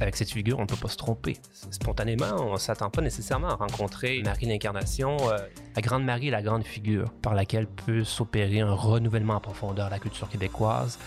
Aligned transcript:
avec 0.00 0.16
cette 0.16 0.30
figure, 0.30 0.58
on 0.58 0.62
ne 0.62 0.66
peut 0.66 0.76
pas 0.76 0.88
se 0.88 0.96
tromper. 0.96 1.36
Spontanément, 1.70 2.34
on 2.38 2.54
ne 2.54 2.58
s'attend 2.58 2.90
pas 2.90 3.00
nécessairement 3.00 3.48
à 3.48 3.54
rencontrer 3.54 4.22
Marie 4.22 4.46
l'Incarnation. 4.46 5.16
Euh, 5.30 5.38
la 5.76 5.82
Grande 5.82 6.04
Marie 6.04 6.28
est 6.28 6.32
la 6.32 6.42
grande 6.42 6.64
figure 6.64 7.10
par 7.22 7.34
laquelle 7.34 7.66
peut 7.66 8.04
s'opérer 8.04 8.60
un 8.60 8.72
renouvellement 8.72 9.34
en 9.34 9.40
profondeur 9.40 9.86
de 9.86 9.90
la 9.90 9.98
culture 9.98 10.28
québécoise. 10.28 10.98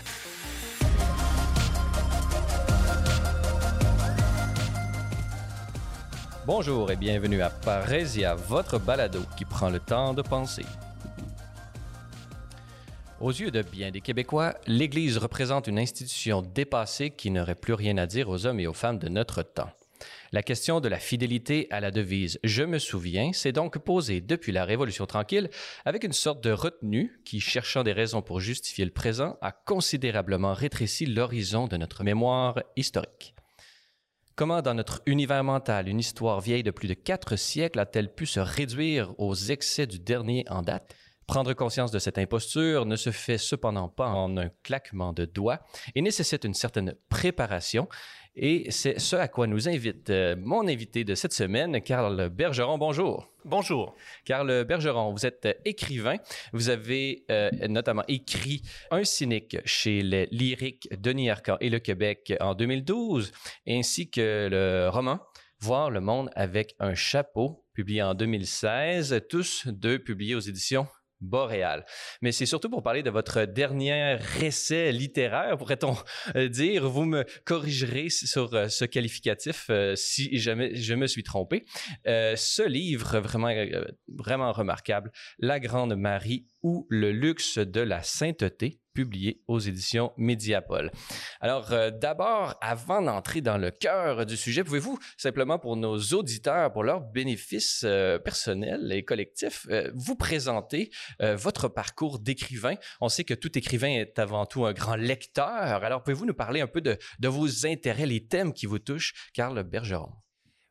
Bonjour 6.46 6.90
et 6.90 6.96
bienvenue 6.96 7.42
à 7.42 7.50
Parésia, 7.50 8.34
votre 8.34 8.78
balado 8.78 9.20
qui 9.36 9.44
prend 9.44 9.68
le 9.68 9.80
temps 9.80 10.14
de 10.14 10.22
penser. 10.22 10.64
Aux 13.20 13.32
yeux 13.32 13.50
de 13.50 13.62
bien 13.62 13.90
des 13.90 14.00
Québécois, 14.00 14.54
l'Église 14.68 15.18
représente 15.18 15.66
une 15.66 15.80
institution 15.80 16.40
dépassée 16.40 17.10
qui 17.10 17.32
n'aurait 17.32 17.56
plus 17.56 17.74
rien 17.74 17.98
à 17.98 18.06
dire 18.06 18.28
aux 18.28 18.46
hommes 18.46 18.60
et 18.60 18.68
aux 18.68 18.72
femmes 18.72 19.00
de 19.00 19.08
notre 19.08 19.42
temps. 19.42 19.72
La 20.30 20.44
question 20.44 20.78
de 20.78 20.86
la 20.86 21.00
fidélité 21.00 21.66
à 21.70 21.80
la 21.80 21.90
devise 21.90 22.38
Je 22.44 22.62
me 22.62 22.78
souviens 22.78 23.32
s'est 23.32 23.50
donc 23.50 23.78
posée 23.78 24.20
depuis 24.20 24.52
la 24.52 24.64
Révolution 24.64 25.04
tranquille 25.06 25.50
avec 25.84 26.04
une 26.04 26.12
sorte 26.12 26.44
de 26.44 26.52
retenue 26.52 27.20
qui, 27.24 27.40
cherchant 27.40 27.82
des 27.82 27.92
raisons 27.92 28.22
pour 28.22 28.38
justifier 28.38 28.84
le 28.84 28.92
présent, 28.92 29.36
a 29.40 29.50
considérablement 29.50 30.54
rétréci 30.54 31.04
l'horizon 31.04 31.66
de 31.66 31.76
notre 31.76 32.04
mémoire 32.04 32.62
historique. 32.76 33.34
Comment 34.36 34.62
dans 34.62 34.74
notre 34.74 35.02
univers 35.06 35.42
mental, 35.42 35.88
une 35.88 35.98
histoire 35.98 36.40
vieille 36.40 36.62
de 36.62 36.70
plus 36.70 36.86
de 36.86 36.94
quatre 36.94 37.34
siècles 37.34 37.80
a-t-elle 37.80 38.14
pu 38.14 38.26
se 38.26 38.38
réduire 38.38 39.12
aux 39.18 39.34
excès 39.34 39.88
du 39.88 39.98
dernier 39.98 40.44
en 40.48 40.62
date? 40.62 40.94
Prendre 41.28 41.52
conscience 41.52 41.90
de 41.90 41.98
cette 41.98 42.16
imposture 42.16 42.86
ne 42.86 42.96
se 42.96 43.10
fait 43.10 43.36
cependant 43.36 43.90
pas 43.90 44.08
en 44.08 44.38
un 44.38 44.48
claquement 44.62 45.12
de 45.12 45.26
doigts 45.26 45.60
et 45.94 46.00
nécessite 46.00 46.44
une 46.44 46.54
certaine 46.54 46.94
préparation. 47.10 47.86
Et 48.34 48.70
c'est 48.70 48.98
ce 48.98 49.14
à 49.14 49.28
quoi 49.28 49.46
nous 49.46 49.68
invite 49.68 50.08
euh, 50.08 50.36
mon 50.38 50.66
invité 50.66 51.04
de 51.04 51.14
cette 51.14 51.34
semaine, 51.34 51.82
Carl 51.82 52.30
Bergeron. 52.30 52.78
Bonjour. 52.78 53.28
Bonjour. 53.44 53.94
Carl 54.24 54.64
Bergeron, 54.64 55.12
vous 55.12 55.26
êtes 55.26 55.60
écrivain. 55.66 56.16
Vous 56.54 56.70
avez 56.70 57.26
euh, 57.30 57.50
notamment 57.68 58.04
écrit 58.08 58.62
Un 58.90 59.04
cynique 59.04 59.58
chez 59.66 60.00
les 60.00 60.28
lyriques 60.30 60.88
Denis 60.98 61.28
Arcan 61.28 61.58
et 61.60 61.68
le 61.68 61.78
Québec 61.78 62.32
en 62.40 62.54
2012, 62.54 63.32
ainsi 63.68 64.10
que 64.10 64.48
le 64.50 64.88
roman 64.88 65.20
Voir 65.60 65.90
le 65.90 66.00
monde 66.00 66.30
avec 66.36 66.74
un 66.78 66.94
chapeau, 66.94 67.66
publié 67.74 68.00
en 68.00 68.14
2016, 68.14 69.22
tous 69.28 69.66
deux 69.66 69.98
publiés 69.98 70.36
aux 70.36 70.40
éditions 70.40 70.86
boréal. 71.20 71.84
Mais 72.22 72.32
c'est 72.32 72.46
surtout 72.46 72.70
pour 72.70 72.82
parler 72.82 73.02
de 73.02 73.10
votre 73.10 73.44
dernier 73.44 74.18
essai 74.42 74.92
littéraire, 74.92 75.56
pourrait-on 75.56 75.96
euh, 76.36 76.48
dire. 76.48 76.88
Vous 76.88 77.04
me 77.04 77.24
corrigerez 77.44 78.08
sur 78.08 78.54
euh, 78.54 78.68
ce 78.68 78.84
qualificatif 78.84 79.66
euh, 79.70 79.94
si 79.96 80.38
jamais 80.38 80.74
je 80.74 80.94
me 80.94 81.06
suis 81.06 81.22
trompé. 81.22 81.64
ce 82.04 82.66
livre 82.66 83.18
vraiment 83.18 83.48
vraiment 84.08 84.52
remarquable, 84.52 85.10
La 85.38 85.60
Grande 85.60 85.96
Marie 85.96 86.46
ou 86.62 86.86
le 86.90 87.12
luxe 87.12 87.58
de 87.58 87.80
la 87.80 88.02
sainteté, 88.02 88.80
publié 88.98 89.40
aux 89.46 89.60
éditions 89.60 90.12
Mediapol. 90.16 90.90
Alors, 91.40 91.70
euh, 91.70 91.92
d'abord, 91.92 92.56
avant 92.60 93.00
d'entrer 93.00 93.40
dans 93.40 93.56
le 93.56 93.70
cœur 93.70 94.26
du 94.26 94.36
sujet, 94.36 94.64
pouvez-vous 94.64 94.98
simplement 95.16 95.60
pour 95.60 95.76
nos 95.76 95.96
auditeurs, 96.14 96.72
pour 96.72 96.82
leur 96.82 97.00
bénéfice 97.00 97.82
euh, 97.84 98.18
personnel 98.18 98.90
et 98.90 99.04
collectif, 99.04 99.68
euh, 99.70 99.92
vous 99.94 100.16
présenter 100.16 100.90
votre 101.20 101.68
parcours 101.68 102.18
d'écrivain? 102.18 102.74
On 103.00 103.08
sait 103.08 103.22
que 103.22 103.34
tout 103.34 103.56
écrivain 103.56 103.90
est 103.90 104.18
avant 104.18 104.46
tout 104.46 104.66
un 104.66 104.72
grand 104.72 104.96
lecteur. 104.96 105.84
Alors, 105.84 106.02
pouvez-vous 106.02 106.26
nous 106.26 106.34
parler 106.34 106.60
un 106.60 106.66
peu 106.66 106.80
de, 106.80 106.98
vos 107.22 107.66
intérêts, 107.66 108.06
les 108.06 108.26
thèmes 108.26 108.52
qui 108.52 108.66
vous 108.66 108.80
touchent, 108.80 109.14
Carl 109.32 109.62
Bergeron? 109.62 110.10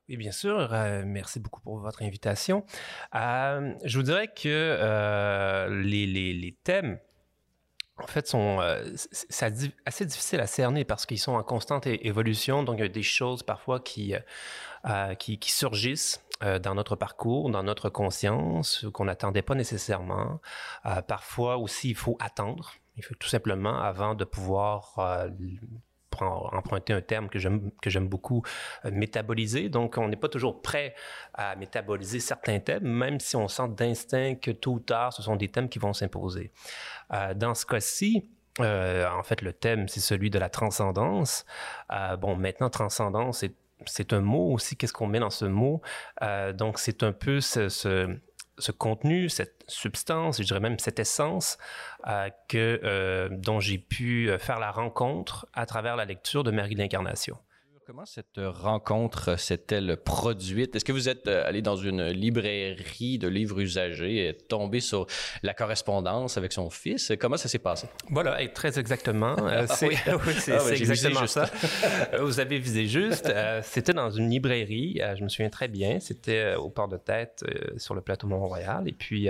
Oui, 0.10 0.18
bien 0.18 0.34
sûr. 0.34 0.70
merci 1.06 1.40
beaucoup 1.40 1.62
pour 1.62 1.80
votre 1.80 2.02
invitation. 2.02 2.66
je 3.14 3.98
vous 3.98 4.04
dirais 4.04 4.28
que 4.28 5.70
les, 5.70 6.58
thèmes 6.66 7.00
en 8.00 8.08
fait, 8.08 8.28
sont 8.28 8.60
euh, 8.62 8.84
c'est 8.96 9.74
assez 9.86 10.06
difficile 10.06 10.40
à 10.40 10.48
cerner 10.48 10.86
parce 10.86 11.06
qu'ils 11.06 11.20
sont 11.20 11.34
en 11.34 11.44
constante 11.44 11.88
évolution. 11.88 12.64
Donc, 12.64 12.78
il 12.78 12.82
y 12.82 12.86
a 12.86 12.90
des 12.90 13.04
choses 13.04 13.44
parfois 13.44 13.80
qui, 13.80 14.14
euh, 14.14 14.20
euh, 14.86 15.16
qui, 15.16 15.40
qui, 15.40 15.52
surgissent 15.52 16.24
euh, 16.44 16.60
dans 16.60 16.76
notre 16.76 16.96
parcours, 16.96 17.50
dans 17.50 17.64
notre 17.64 17.90
conscience, 17.90 18.86
qu'on 18.94 19.06
n'attendait 19.06 19.42
pas 19.42 19.56
nécessairement. 19.56 20.40
parfois 21.08 21.58
aussi, 21.58 21.90
il 21.90 21.96
faut 21.96 22.18
attendre. 22.20 22.74
Il 22.98 23.04
faut 23.04 23.16
tout 23.16 23.28
simplement, 23.28 23.80
avant 23.80 24.16
de 24.16 24.26
pouvoir 24.26 25.00
emprunter 26.20 26.94
un 26.94 27.02
terme 27.02 27.30
que 27.30 27.40
j'aime 27.40 28.08
beaucoup, 28.08 28.44
euh, 28.86 28.92
métaboliser. 28.92 29.70
Donc, 29.70 29.98
on 29.98 30.08
n'est 30.08 30.16
pas 30.16 30.30
toujours 30.30 30.62
prêt 30.62 30.96
à 31.34 31.56
métaboliser 31.56 32.20
certains 32.20 32.60
thèmes, 32.60 32.84
même 32.84 33.20
si 33.20 33.36
on 33.36 33.48
sent 33.48 33.70
d'instinct 33.70 34.36
que 34.36 34.52
tôt 34.52 34.74
ou 34.74 34.80
tard, 34.80 35.14
ce 35.14 35.22
sont 35.22 35.36
des 35.36 35.50
thèmes 35.50 35.70
qui 35.70 35.80
vont 35.80 35.94
s'imposer. 35.94 36.52
Euh, 37.14 37.34
dans 37.34 37.54
ce 37.54 37.66
cas-ci, 37.66 38.30
euh, 38.60 39.08
en 39.10 39.24
fait, 39.24 39.42
le 39.42 39.54
thème, 39.54 39.88
c'est 39.88 40.00
celui 40.00 40.30
de 40.30 40.40
la 40.40 40.50
transcendance. 40.50 41.46
bon, 42.20 42.36
maintenant, 42.36 42.70
transcendance, 42.70 43.46
c'est 43.86 44.14
un 44.14 44.22
mot 44.22 44.54
aussi. 44.54 44.76
Qu'est-ce 44.76 44.94
qu'on 44.94 45.08
met 45.08 45.20
dans 45.20 45.30
ce 45.30 45.46
mot? 45.46 45.82
donc, 46.56 46.80
c'est 46.80 47.04
un 47.04 47.12
peu 47.12 47.42
ce 47.42 48.18
contenu, 48.72 49.30
cette 49.30 49.64
substance, 49.68 50.38
je 50.40 50.44
dirais 50.44 50.60
même 50.60 50.80
cette 50.80 51.00
essence 51.00 51.58
euh, 52.08 52.30
que, 52.48 52.80
euh, 52.84 53.30
dont 53.32 53.60
j'ai 53.60 53.78
pu 53.78 54.30
euh, 54.30 54.38
faire 54.38 54.60
la 54.60 54.72
rencontre 54.72 55.48
à 55.54 55.66
travers 55.66 55.96
la 55.96 56.06
lecture 56.06 56.44
de 56.44 56.52
Marie 56.52 56.76
l'Incarnation. 56.76 57.38
Comment 57.88 58.06
cette 58.06 58.38
rencontre 58.38 59.40
s'est-elle 59.40 59.96
produite? 59.96 60.76
Est-ce 60.76 60.84
que 60.84 60.92
vous 60.92 61.08
êtes 61.08 61.26
euh, 61.30 61.48
allé 61.48 61.62
dans 61.62 61.78
une 61.78 62.08
librairie 62.08 63.18
de 63.18 63.30
livres 63.30 63.62
usagés 63.62 64.28
et 64.28 64.34
tombé 64.34 64.82
sur 64.82 65.08
la 65.42 65.54
correspondance 65.54 66.38
avec 66.38 66.52
son 66.52 66.70
fils? 66.70 67.14
Comment 67.18 67.38
ça 67.38 67.48
s'est 67.48 67.60
passé? 67.60 67.88
Voilà, 68.10 68.46
très 68.50 68.78
exactement. 68.78 69.38
Euh, 69.48 69.66
ah 69.70 69.76
c'est 69.76 69.92
ah 70.52 70.72
exactement 70.72 71.28
ça. 71.28 71.50
vous 72.20 72.40
avez 72.42 72.60
visé 72.60 72.88
juste. 72.88 73.28
Euh, 73.28 73.62
c'était 73.64 73.94
dans 73.94 74.10
une 74.10 74.30
librairie, 74.30 75.00
je 75.16 75.24
me 75.24 75.30
souviens 75.30 75.50
très 75.50 75.70
bien. 75.70 76.02
C'était 76.02 76.56
au 76.56 76.70
port 76.70 76.90
de 76.90 76.98
tête 76.98 77.46
sur 77.78 77.96
le 77.96 78.02
plateau 78.02 78.28
Mont-Royal. 78.28 78.88
Et 78.88 78.92
puis... 78.92 79.30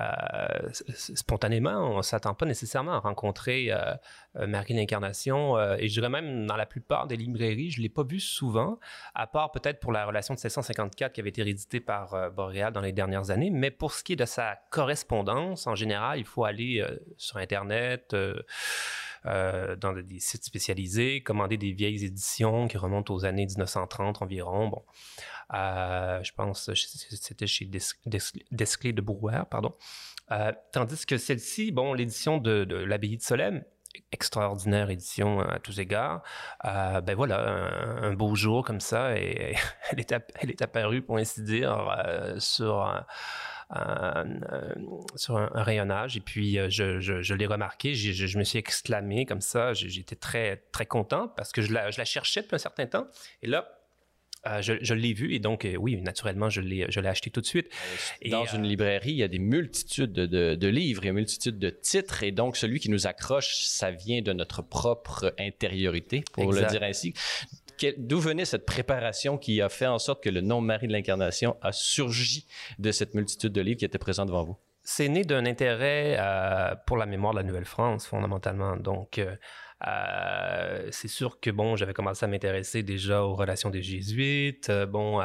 Euh, 0.00 0.70
spontanément, 0.94 1.96
on 1.96 2.02
s'attend 2.02 2.34
pas 2.34 2.46
nécessairement 2.46 2.92
à 2.92 2.98
rencontrer 3.00 3.72
euh, 3.72 3.94
euh, 4.36 4.46
Marie 4.46 4.74
l'Incarnation. 4.74 5.58
et 5.76 5.88
je 5.88 5.92
dirais 5.94 6.08
même 6.08 6.46
dans 6.46 6.56
la 6.56 6.66
plupart 6.66 7.06
des 7.06 7.16
librairies, 7.16 7.70
je 7.70 7.80
l'ai 7.80 7.88
pas 7.88 8.04
vu 8.04 8.20
souvent, 8.20 8.78
à 9.14 9.26
part 9.26 9.50
peut-être 9.50 9.80
pour 9.80 9.92
la 9.92 10.06
relation 10.06 10.34
de 10.34 10.38
754 10.38 11.12
qui 11.12 11.20
avait 11.20 11.30
été 11.30 11.42
rééditée 11.42 11.80
par 11.80 12.30
Boréal 12.30 12.72
dans 12.72 12.80
les 12.80 12.92
dernières 12.92 13.30
années. 13.30 13.50
Mais 13.50 13.70
pour 13.70 13.92
ce 13.92 14.04
qui 14.04 14.12
est 14.12 14.16
de 14.16 14.24
sa 14.24 14.58
correspondance, 14.70 15.66
en 15.66 15.74
général, 15.74 16.18
il 16.18 16.24
faut 16.24 16.44
aller 16.44 16.84
sur 17.16 17.38
Internet. 17.38 18.14
dans 19.24 19.92
des 19.92 20.20
sites 20.20 20.44
spécialisés, 20.44 21.22
commander 21.22 21.56
des 21.56 21.72
vieilles 21.72 22.04
éditions 22.04 22.68
qui 22.68 22.78
remontent 22.78 23.12
aux 23.12 23.24
années 23.24 23.46
1930 23.46 24.22
environ. 24.22 24.68
Bon, 24.68 24.82
euh, 25.54 26.22
je 26.22 26.32
pense 26.32 26.70
c'était 26.74 27.46
chez 27.46 27.70
Desclés 28.50 28.92
de 28.92 29.00
Brouwer, 29.00 29.42
pardon. 29.50 29.74
Euh, 30.30 30.52
tandis 30.72 31.06
que 31.06 31.16
celle-ci, 31.16 31.72
bon, 31.72 31.94
l'édition 31.94 32.38
de, 32.38 32.64
de 32.64 32.76
l'abbaye 32.76 33.16
de 33.16 33.22
Solem, 33.22 33.64
extraordinaire 34.12 34.90
édition 34.90 35.40
à 35.40 35.58
tous 35.58 35.78
égards. 35.80 36.22
Euh, 36.64 37.00
ben 37.00 37.14
voilà, 37.14 37.70
un, 38.02 38.12
beau 38.14 38.34
jour 38.34 38.64
comme 38.64 38.80
ça, 38.80 39.10
elle 39.16 39.56
est, 39.96 40.62
apparue, 40.62 41.02
pour 41.02 41.16
ainsi 41.16 41.42
dire, 41.42 41.72
euh, 42.06 42.38
sur 42.38 42.82
un, 42.82 43.06
rayonnage. 45.54 46.16
Et 46.16 46.20
puis, 46.20 46.58
euh, 46.58 46.68
je, 46.70 47.34
l'ai 47.34 47.46
remarqué, 47.46 47.94
je, 47.94 48.26
je, 48.26 48.38
me 48.38 48.44
suis 48.44 48.58
exclamé 48.58 49.26
comme 49.26 49.40
ça. 49.40 49.72
J'étais 49.74 50.16
très, 50.16 50.56
très 50.72 50.86
content 50.86 51.28
parce 51.28 51.52
que 51.52 51.62
je 51.62 51.72
la, 51.72 51.90
je 51.90 51.98
la 51.98 52.04
cherchais 52.04 52.42
depuis 52.42 52.56
un 52.56 52.58
certain 52.58 52.86
temps. 52.86 53.06
Et 53.42 53.46
là, 53.46 53.77
euh, 54.48 54.62
je, 54.62 54.94
l'ai 54.94 55.12
vu 55.12 55.34
et 55.34 55.38
donc, 55.38 55.64
euh, 55.64 55.76
oui, 55.76 55.96
naturellement, 56.00 56.48
je 56.48 56.60
l'ai, 56.60 56.86
je 56.88 57.00
l'ai 57.00 57.08
acheté 57.08 57.30
tout 57.30 57.40
de 57.40 57.46
suite. 57.46 57.68
Dans 58.26 58.44
une 58.46 58.64
librairie, 58.64 59.10
il 59.10 59.16
y 59.16 59.22
a 59.22 59.28
des 59.28 59.38
multitudes 59.38 60.12
de, 60.12 60.54
de, 60.54 60.68
livres, 60.68 61.02
il 61.02 61.06
y 61.06 61.08
a 61.08 61.10
une 61.10 61.16
multitude 61.16 61.58
de 61.58 61.70
titres 61.70 62.22
et 62.22 62.32
donc 62.32 62.56
celui 62.56 62.80
qui 62.80 62.90
nous 62.90 63.06
accroche, 63.06 63.64
ça 63.64 63.90
vient 63.90 64.22
de 64.22 64.32
notre 64.32 64.62
propre 64.62 65.34
intériorité, 65.38 66.24
pour 66.32 66.52
le 66.52 66.64
dire 66.64 66.82
ainsi. 66.82 67.14
D'où 67.96 68.18
venait 68.18 68.44
cette 68.44 68.66
préparation 68.66 69.38
qui 69.38 69.60
a 69.60 69.68
fait 69.68 69.86
en 69.86 69.98
sorte 69.98 70.22
que 70.22 70.30
le 70.30 70.40
nom 70.40 70.60
Marie 70.60 70.88
de 70.88 70.92
l'Incarnation 70.92 71.56
a 71.62 71.70
surgi 71.70 72.46
de 72.78 72.90
cette 72.90 73.14
multitude 73.14 73.52
de 73.52 73.60
livres 73.60 73.78
qui 73.78 73.84
étaient 73.84 73.98
présents 73.98 74.26
devant 74.26 74.44
vous? 74.44 74.56
c'est 74.90 75.10
né 75.10 75.22
d'un 75.22 75.44
intérêt 75.44 76.16
euh, 76.18 76.74
pour 76.86 76.96
la 76.96 77.04
mémoire 77.04 77.34
de 77.34 77.40
la 77.40 77.42
Nouvelle-France, 77.42 78.06
fondamentalement. 78.06 78.74
Donc, 78.74 79.20
euh, 79.86 80.58
euh, 80.78 80.88
c'est 80.90 81.08
sûr 81.08 81.40
que, 81.40 81.50
bon, 81.50 81.76
j'avais 81.76 81.94
commencé 81.94 82.24
à 82.24 82.28
m'intéresser 82.28 82.82
déjà 82.82 83.22
aux 83.22 83.34
relations 83.34 83.70
des 83.70 83.82
Jésuites, 83.82 84.70
bon, 84.88 85.22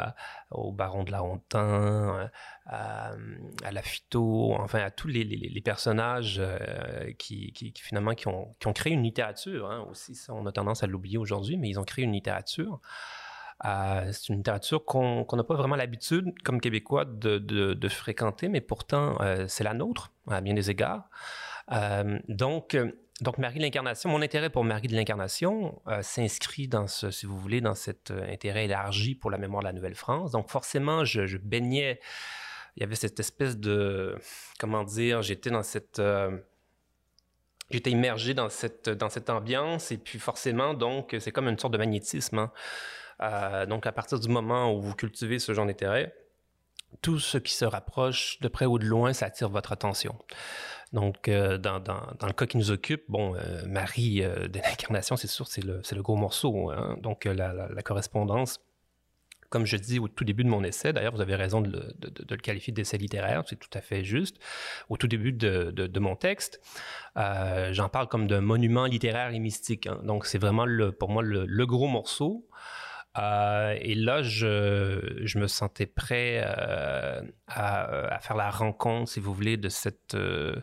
au 0.52 0.72
baron 0.72 1.04
de 1.04 1.12
la 1.12 1.24
Hontan, 1.24 2.28
à, 2.66 3.12
la 3.72 3.82
Phyto, 3.82 4.54
enfin, 4.60 4.80
à 4.80 4.92
tous 4.92 5.08
les, 5.08 5.62
personnages 5.64 6.42
qui, 7.18 7.54
finalement, 7.78 8.14
qui 8.14 8.28
ont, 8.28 8.74
créé 8.74 8.94
une 8.94 9.04
littérature, 9.04 9.70
hein, 9.70 9.86
aussi. 9.90 10.18
On 10.30 10.46
a 10.46 10.52
tendance 10.52 10.84
à 10.84 10.88
l'oublier 10.88 11.18
aujourd'hui, 11.18 11.58
mais 11.58 11.70
ils 11.70 11.80
ont 11.80 11.84
créé 11.84 12.06
une 12.06 12.14
littérature. 12.14 12.80
Euh, 13.66 14.10
c'est 14.12 14.30
une 14.30 14.38
littérature 14.38 14.84
qu'on 14.84 15.26
n'a 15.32 15.44
pas 15.44 15.56
vraiment 15.56 15.76
l'habitude, 15.76 16.34
comme 16.44 16.60
Québécois, 16.60 17.06
de, 17.06 17.88
fréquenter, 17.90 18.50
mais 18.50 18.62
pourtant, 18.62 19.18
euh, 19.22 19.46
c'est 19.48 19.64
la 19.64 19.74
nôtre, 19.74 20.12
à 20.30 20.42
bien 20.42 20.54
des 20.54 20.70
égards. 20.70 21.10
Euh, 21.72 22.20
donc, 22.28 22.78
donc, 23.22 23.38
Marie 23.38 23.60
de 23.60 23.64
l'Incarnation, 23.64 24.10
mon 24.10 24.22
intérêt 24.22 24.50
pour 24.50 24.64
Marie 24.64 24.88
de 24.88 24.96
l'Incarnation 24.96 25.80
s'inscrit 26.02 26.68
dans 26.68 26.88
ce, 26.88 27.12
si 27.12 27.26
vous 27.28 27.38
voulez, 27.38 27.62
dans 27.62 27.76
cet 27.76 28.12
intérêt 28.12 28.66
élargi 28.66 29.14
pour 29.14 29.30
la 29.30 29.38
mémoire 29.38 29.62
de 29.62 29.68
la 29.68 29.74
Nouvelle-France. 29.74 30.32
Donc, 30.32 30.50
forcément, 30.50 31.06
je, 31.06 31.38
baignais, 31.38 32.00
il 32.76 32.82
y 32.82 32.84
avait 32.84 32.96
cette 32.96 33.20
espèce 33.20 33.58
de, 33.58 34.18
comment 34.60 34.84
dire, 34.84 35.22
j'étais 35.22 35.52
dans 35.52 35.62
cette 35.62 36.02
j'étais 37.74 37.92
immergé 37.92 38.34
dans 38.34 38.50
cette, 38.50 38.90
dans 38.90 39.10
cette 39.10 39.30
ambiance 39.30 39.92
et 39.92 39.98
puis 39.98 40.20
forcément, 40.20 40.74
donc, 40.74 41.16
c'est 41.20 41.32
comme 41.32 41.48
une 41.48 41.58
sorte 41.58 41.74
de 41.74 41.78
magnétisme. 41.78 42.40
Hein. 42.40 42.52
Euh, 43.22 43.66
donc, 43.66 43.86
à 43.86 43.92
partir 43.92 44.20
du 44.20 44.30
moment 44.30 44.74
où 44.74 44.82
vous 44.82 44.96
cultivez 44.96 45.40
ce 45.40 45.54
genre 45.54 45.66
d'intérêt, 45.66 46.16
tout 47.02 47.20
ce 47.20 47.38
qui 47.38 47.54
se 47.54 47.66
rapproche 47.66 48.40
de 48.42 48.48
près 48.48 48.66
ou 48.66 48.78
de 48.78 48.86
loin, 48.86 49.14
ça 49.14 49.26
attire 49.26 49.50
votre 49.50 49.72
attention. 49.72 50.16
Donc, 50.94 51.28
euh, 51.28 51.58
dans, 51.58 51.80
le 51.80 52.34
cas 52.34 52.46
qui 52.46 52.58
nous 52.58 52.70
occupe, 52.70 53.04
bon, 53.10 53.36
euh, 53.36 53.66
Marie 53.66 54.22
de 54.22 54.60
l'incarnation, 54.60 55.18
c'est 55.18 55.28
sûr, 55.28 55.48
c'est 55.48 55.64
le, 55.64 56.02
gros 56.02 56.16
morceau. 56.16 56.70
Hein. 56.70 56.98
Donc, 57.02 57.26
la, 57.26 57.68
correspondance, 57.84 58.62
comme 59.50 59.66
je 59.66 59.78
dis 59.78 60.00
au 60.00 60.08
tout 60.08 60.24
début 60.24 60.44
de 60.44 60.50
mon 60.50 60.64
essai, 60.64 60.94
d'ailleurs, 60.94 61.14
vous 61.16 61.22
avez 61.22 61.36
raison 61.36 61.62
de 61.62 61.96
le, 62.30 62.38
qualifier 62.38 62.72
d'essai 62.74 62.98
littéraire, 62.98 63.44
c'est 63.48 63.60
tout 63.60 63.70
à 63.74 63.82
fait 63.82 64.04
juste. 64.04 64.38
Au 64.90 64.98
tout 64.98 65.08
début 65.08 65.34
de, 65.34 66.00
mon 66.00 66.16
texte, 66.16 66.62
j'en 67.16 67.90
parle 67.90 68.08
comme 68.08 68.28
d'un 68.28 68.42
monument 68.42 68.86
littéraire 68.86 69.34
et 69.34 69.40
mystique. 69.40 69.88
Hein. 69.88 70.00
Donc, 70.04 70.28
c'est 70.28 70.40
vraiment 70.40 70.66
pour 71.00 71.10
moi 71.10 71.24
le, 71.24 71.66
gros 71.66 71.88
morceau. 71.88 72.48
Euh, 73.18 73.78
et 73.80 73.96
là, 73.96 74.24
je, 74.24 75.38
me 75.38 75.48
sentais 75.48 75.86
prêt 75.86 76.42
euh, 76.44 77.22
à, 77.48 78.20
faire 78.22 78.36
la 78.36 78.50
rencontre, 78.50 79.12
si 79.12 79.20
vous 79.20 79.34
voulez, 79.34 79.58
de 79.58 79.70
cette, 79.70 80.16
euh, 80.16 80.56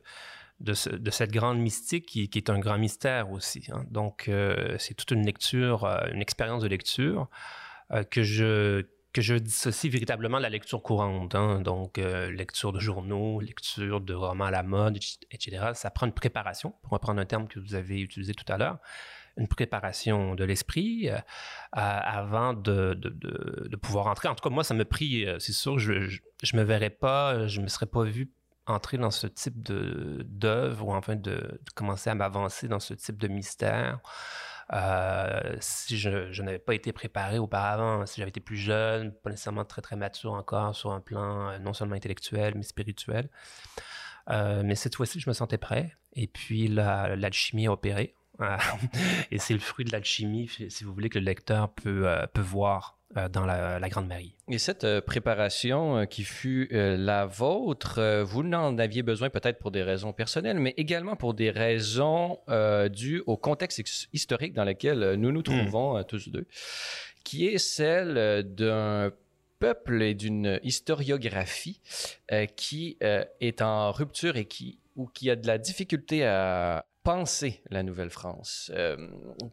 grande 1.29 1.59
mystique 1.59 2.07
qui, 2.07 2.29
est 2.35 2.51
un 2.51 2.59
grand 2.59 2.79
mystère 2.79 3.31
aussi. 3.31 3.69
Hein. 3.73 3.85
Donc, 3.91 4.31
c'est 4.79 4.95
toute 4.95 5.13
une 5.13 5.25
lecture, 5.25 5.87
une 6.13 6.23
expérience 6.23 6.63
de 6.63 6.69
lecture 6.69 7.29
que 8.11 8.23
je 8.23 8.85
que 9.13 9.39
dissocie 9.39 9.91
véritablement 9.91 10.39
de 10.39 10.45
la 10.45 10.51
lecture 10.51 10.83
courante. 10.83 11.35
Hein. 11.35 11.61
Donc, 11.63 11.97
lecture 11.99 12.73
de 12.73 12.79
journaux, 12.79 13.41
lecture 13.41 14.01
de 14.01 14.15
romans 14.15 14.45
à 14.45 14.51
la 14.53 14.63
mode, 14.63 14.99
etc. 15.33 15.71
Ça 15.75 15.91
prend 15.91 16.07
une 16.07 16.13
préparation, 16.13 16.75
pour 16.83 16.93
reprendre 16.93 17.21
un 17.21 17.27
terme 17.27 17.49
que 17.49 17.59
vous 17.59 17.75
avez 17.75 18.01
utilisé 18.01 18.35
tout 18.35 18.51
à 18.53 18.57
l'heure 18.57 18.79
une 19.37 19.49
préparation 19.49 20.35
de 20.35 20.45
l'esprit 20.45 21.09
euh, 21.09 21.19
avant 21.73 22.53
de, 22.53 22.95
de, 22.95 23.77
pouvoir 23.77 24.07
entrer. 24.07 24.29
En 24.29 24.35
tout 24.35 24.47
cas, 24.47 24.55
moi, 24.55 24.65
ça 24.65 24.75
me 24.75 24.85
pris, 24.85 25.27
euh, 25.27 25.39
c'est 25.39 25.53
sûr, 25.53 25.79
je 25.79 25.93
ne 25.93 26.59
me 26.59 26.63
verrais 26.63 26.91
pas, 26.91 27.47
je 27.47 27.61
me 27.61 27.69
serais 27.69 27.87
pas 27.87 28.03
vu 28.05 28.31
entrer 28.67 28.99
dans 28.99 29.11
ce 29.11 29.27
type 29.27 29.63
d'œuvre 29.63 30.87
ou 30.87 30.95
enfin 30.95 31.17
de, 31.17 31.61
commencer 31.75 32.11
à 32.11 32.15
m'avancer 32.15 32.69
dans 32.69 32.81
ce 32.81 32.95
type 32.95 33.19
de 33.19 33.29
mystère. 33.29 34.01
Euh, 34.73 35.57
si 35.59 35.99
je, 35.99 36.31
je 36.31 36.43
n'avais 36.43 36.61
pas 36.61 36.75
été 36.75 36.93
préparé 36.93 37.39
auparavant, 37.39 38.07
si 38.07 38.21
j'avais 38.21 38.29
été 38.29 38.39
plus 38.41 38.57
jeune, 38.57 39.13
pas 39.13 39.31
nécessairement 39.31 39.65
très 39.65 39.83
très 39.83 39.97
mature 39.97 40.33
encore 40.33 40.77
sur 40.77 40.93
un 40.93 41.01
plan 41.01 41.59
non 41.59 41.73
seulement 41.73 41.97
intellectuel 41.97 42.55
mais 42.55 42.63
spirituel. 42.63 43.29
mais 44.29 44.77
cette 44.77 44.95
fois-ci, 44.95 45.19
je 45.19 45.29
me 45.29 45.35
sentais 45.35 45.59
prêt. 45.59 45.97
Et 46.15 46.29
puis 46.29 46.69
l'alchimie 46.69 47.67
a 47.67 47.73
opéré. 47.73 48.15
et 49.31 49.39
c'est 49.39 49.55
le 49.55 49.61
fruit 49.61 49.85
de 49.85 49.93
l'alchimie, 49.93 50.51
si 50.69 50.85
vous 50.85 50.93
voulez, 50.93 51.09
que 51.09 51.19
le 51.19 51.25
lecteur 51.25 51.73
peut, 51.73 52.09
euh, 52.09 52.27
peut 52.33 52.41
voir 52.41 52.99
euh, 53.17 53.29
dans 53.29 53.45
la, 53.45 53.81
Grande 53.89 54.07
Marie. 54.07 54.35
Et 54.49 54.59
cette 54.59 54.85
euh, 54.85 55.01
préparation 55.01 56.07
qui 56.07 56.25
fut 56.25 56.69
la 56.71 57.27
vôtre, 57.27 58.23
vous 58.23 58.43
n'en 58.43 58.79
aviez 58.79 59.03
besoin 59.03 59.31
peut-être 59.31 59.59
pour 59.59 59.71
des 59.71 59.83
raisons 59.83 60.13
personnelles, 60.13 60.59
mais 60.59 60.75
également 60.77 61.17
pour 61.17 61.35
des 61.35 61.51
raisons 61.51 62.39
dues 62.91 63.23
au 63.27 63.37
contexte 63.37 64.09
historique 64.13 64.53
dans 64.53 64.65
lequel 64.65 65.15
nous 65.15 65.33
nous 65.33 65.41
hmm. 65.41 65.45
trouvons 65.45 66.05
tous 66.05 66.29
deux, 66.29 66.47
qui 67.25 67.47
est 67.47 67.59
celle 67.59 68.45
d'un 68.55 69.11
peuple 69.59 70.03
et 70.03 70.15
d'une 70.15 70.59
historiographie 70.63 71.81
qui 72.57 72.97
est 73.01 73.63
en 73.63 73.93
rupture 73.93 74.37
et 74.37 74.47
qui 74.47 74.79
ou 74.97 75.07
qui 75.07 75.31
a 75.31 75.37
de 75.37 75.47
la 75.47 75.59
difficulté 75.59 76.27
à, 76.27 76.85
penser 77.03 77.63
la 77.71 77.83
Nouvelle-France. 77.83 78.71
Euh, 78.75 78.97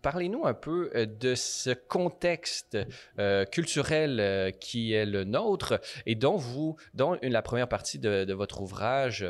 parlez-nous 0.01 0.45
un 0.45 0.53
peu 0.53 0.89
euh, 0.95 1.05
de 1.05 1.33
ce 1.33 1.69
contexte 1.69 2.77
euh, 3.19 3.45
culturel 3.45 4.53
qui 4.59 4.91
est 4.93 5.05
le 5.05 5.23
nôtre 5.23 5.79
et 6.05 6.15
dont 6.15 6.35
vous, 6.35 6.75
dont 6.93 7.17
la 7.21 7.41
première 7.41 7.69
partie 7.69 7.99
de, 7.99 8.33
votre 8.33 8.61
ouvrage 8.61 9.25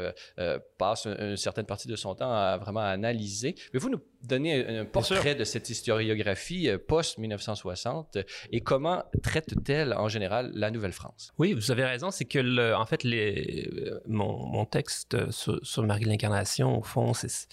passe 0.78 1.06
une, 1.06 1.38
certaine 1.38 1.66
partie 1.66 1.88
de 1.88 1.96
son 1.96 2.16
temps 2.16 2.32
à 2.32 2.58
vraiment 2.58 2.82
analyser. 2.82 3.56
Mais 3.74 3.80
vous 3.80 3.90
nous 3.90 4.02
donner 4.24 4.80
un, 4.80 4.86
portrait 4.86 5.36
de 5.36 5.44
cette 5.44 5.70
historiographie 5.70 6.70
post-1960 6.88 8.26
et 8.52 8.62
comment 8.62 9.04
traite-t-elle 9.22 9.94
en 9.94 10.08
général 10.08 10.52
la 10.56 10.72
Nouvelle-France? 10.72 11.32
Oui, 11.38 11.54
vous 11.54 11.72
avez 11.72 11.86
raison. 11.86 12.12
C'est 12.12 12.26
que, 12.26 12.74
en 12.74 12.86
fait, 12.86 13.04
les, 13.04 13.70
mon, 14.08 14.66
texte 14.66 15.32
sur, 15.32 15.60
sur 15.66 15.84
Marie 15.84 16.04
de 16.04 16.10
l'Incarnation, 16.10 16.80
au 16.80 16.84
fond, 16.84 17.14
c'est 17.14 17.48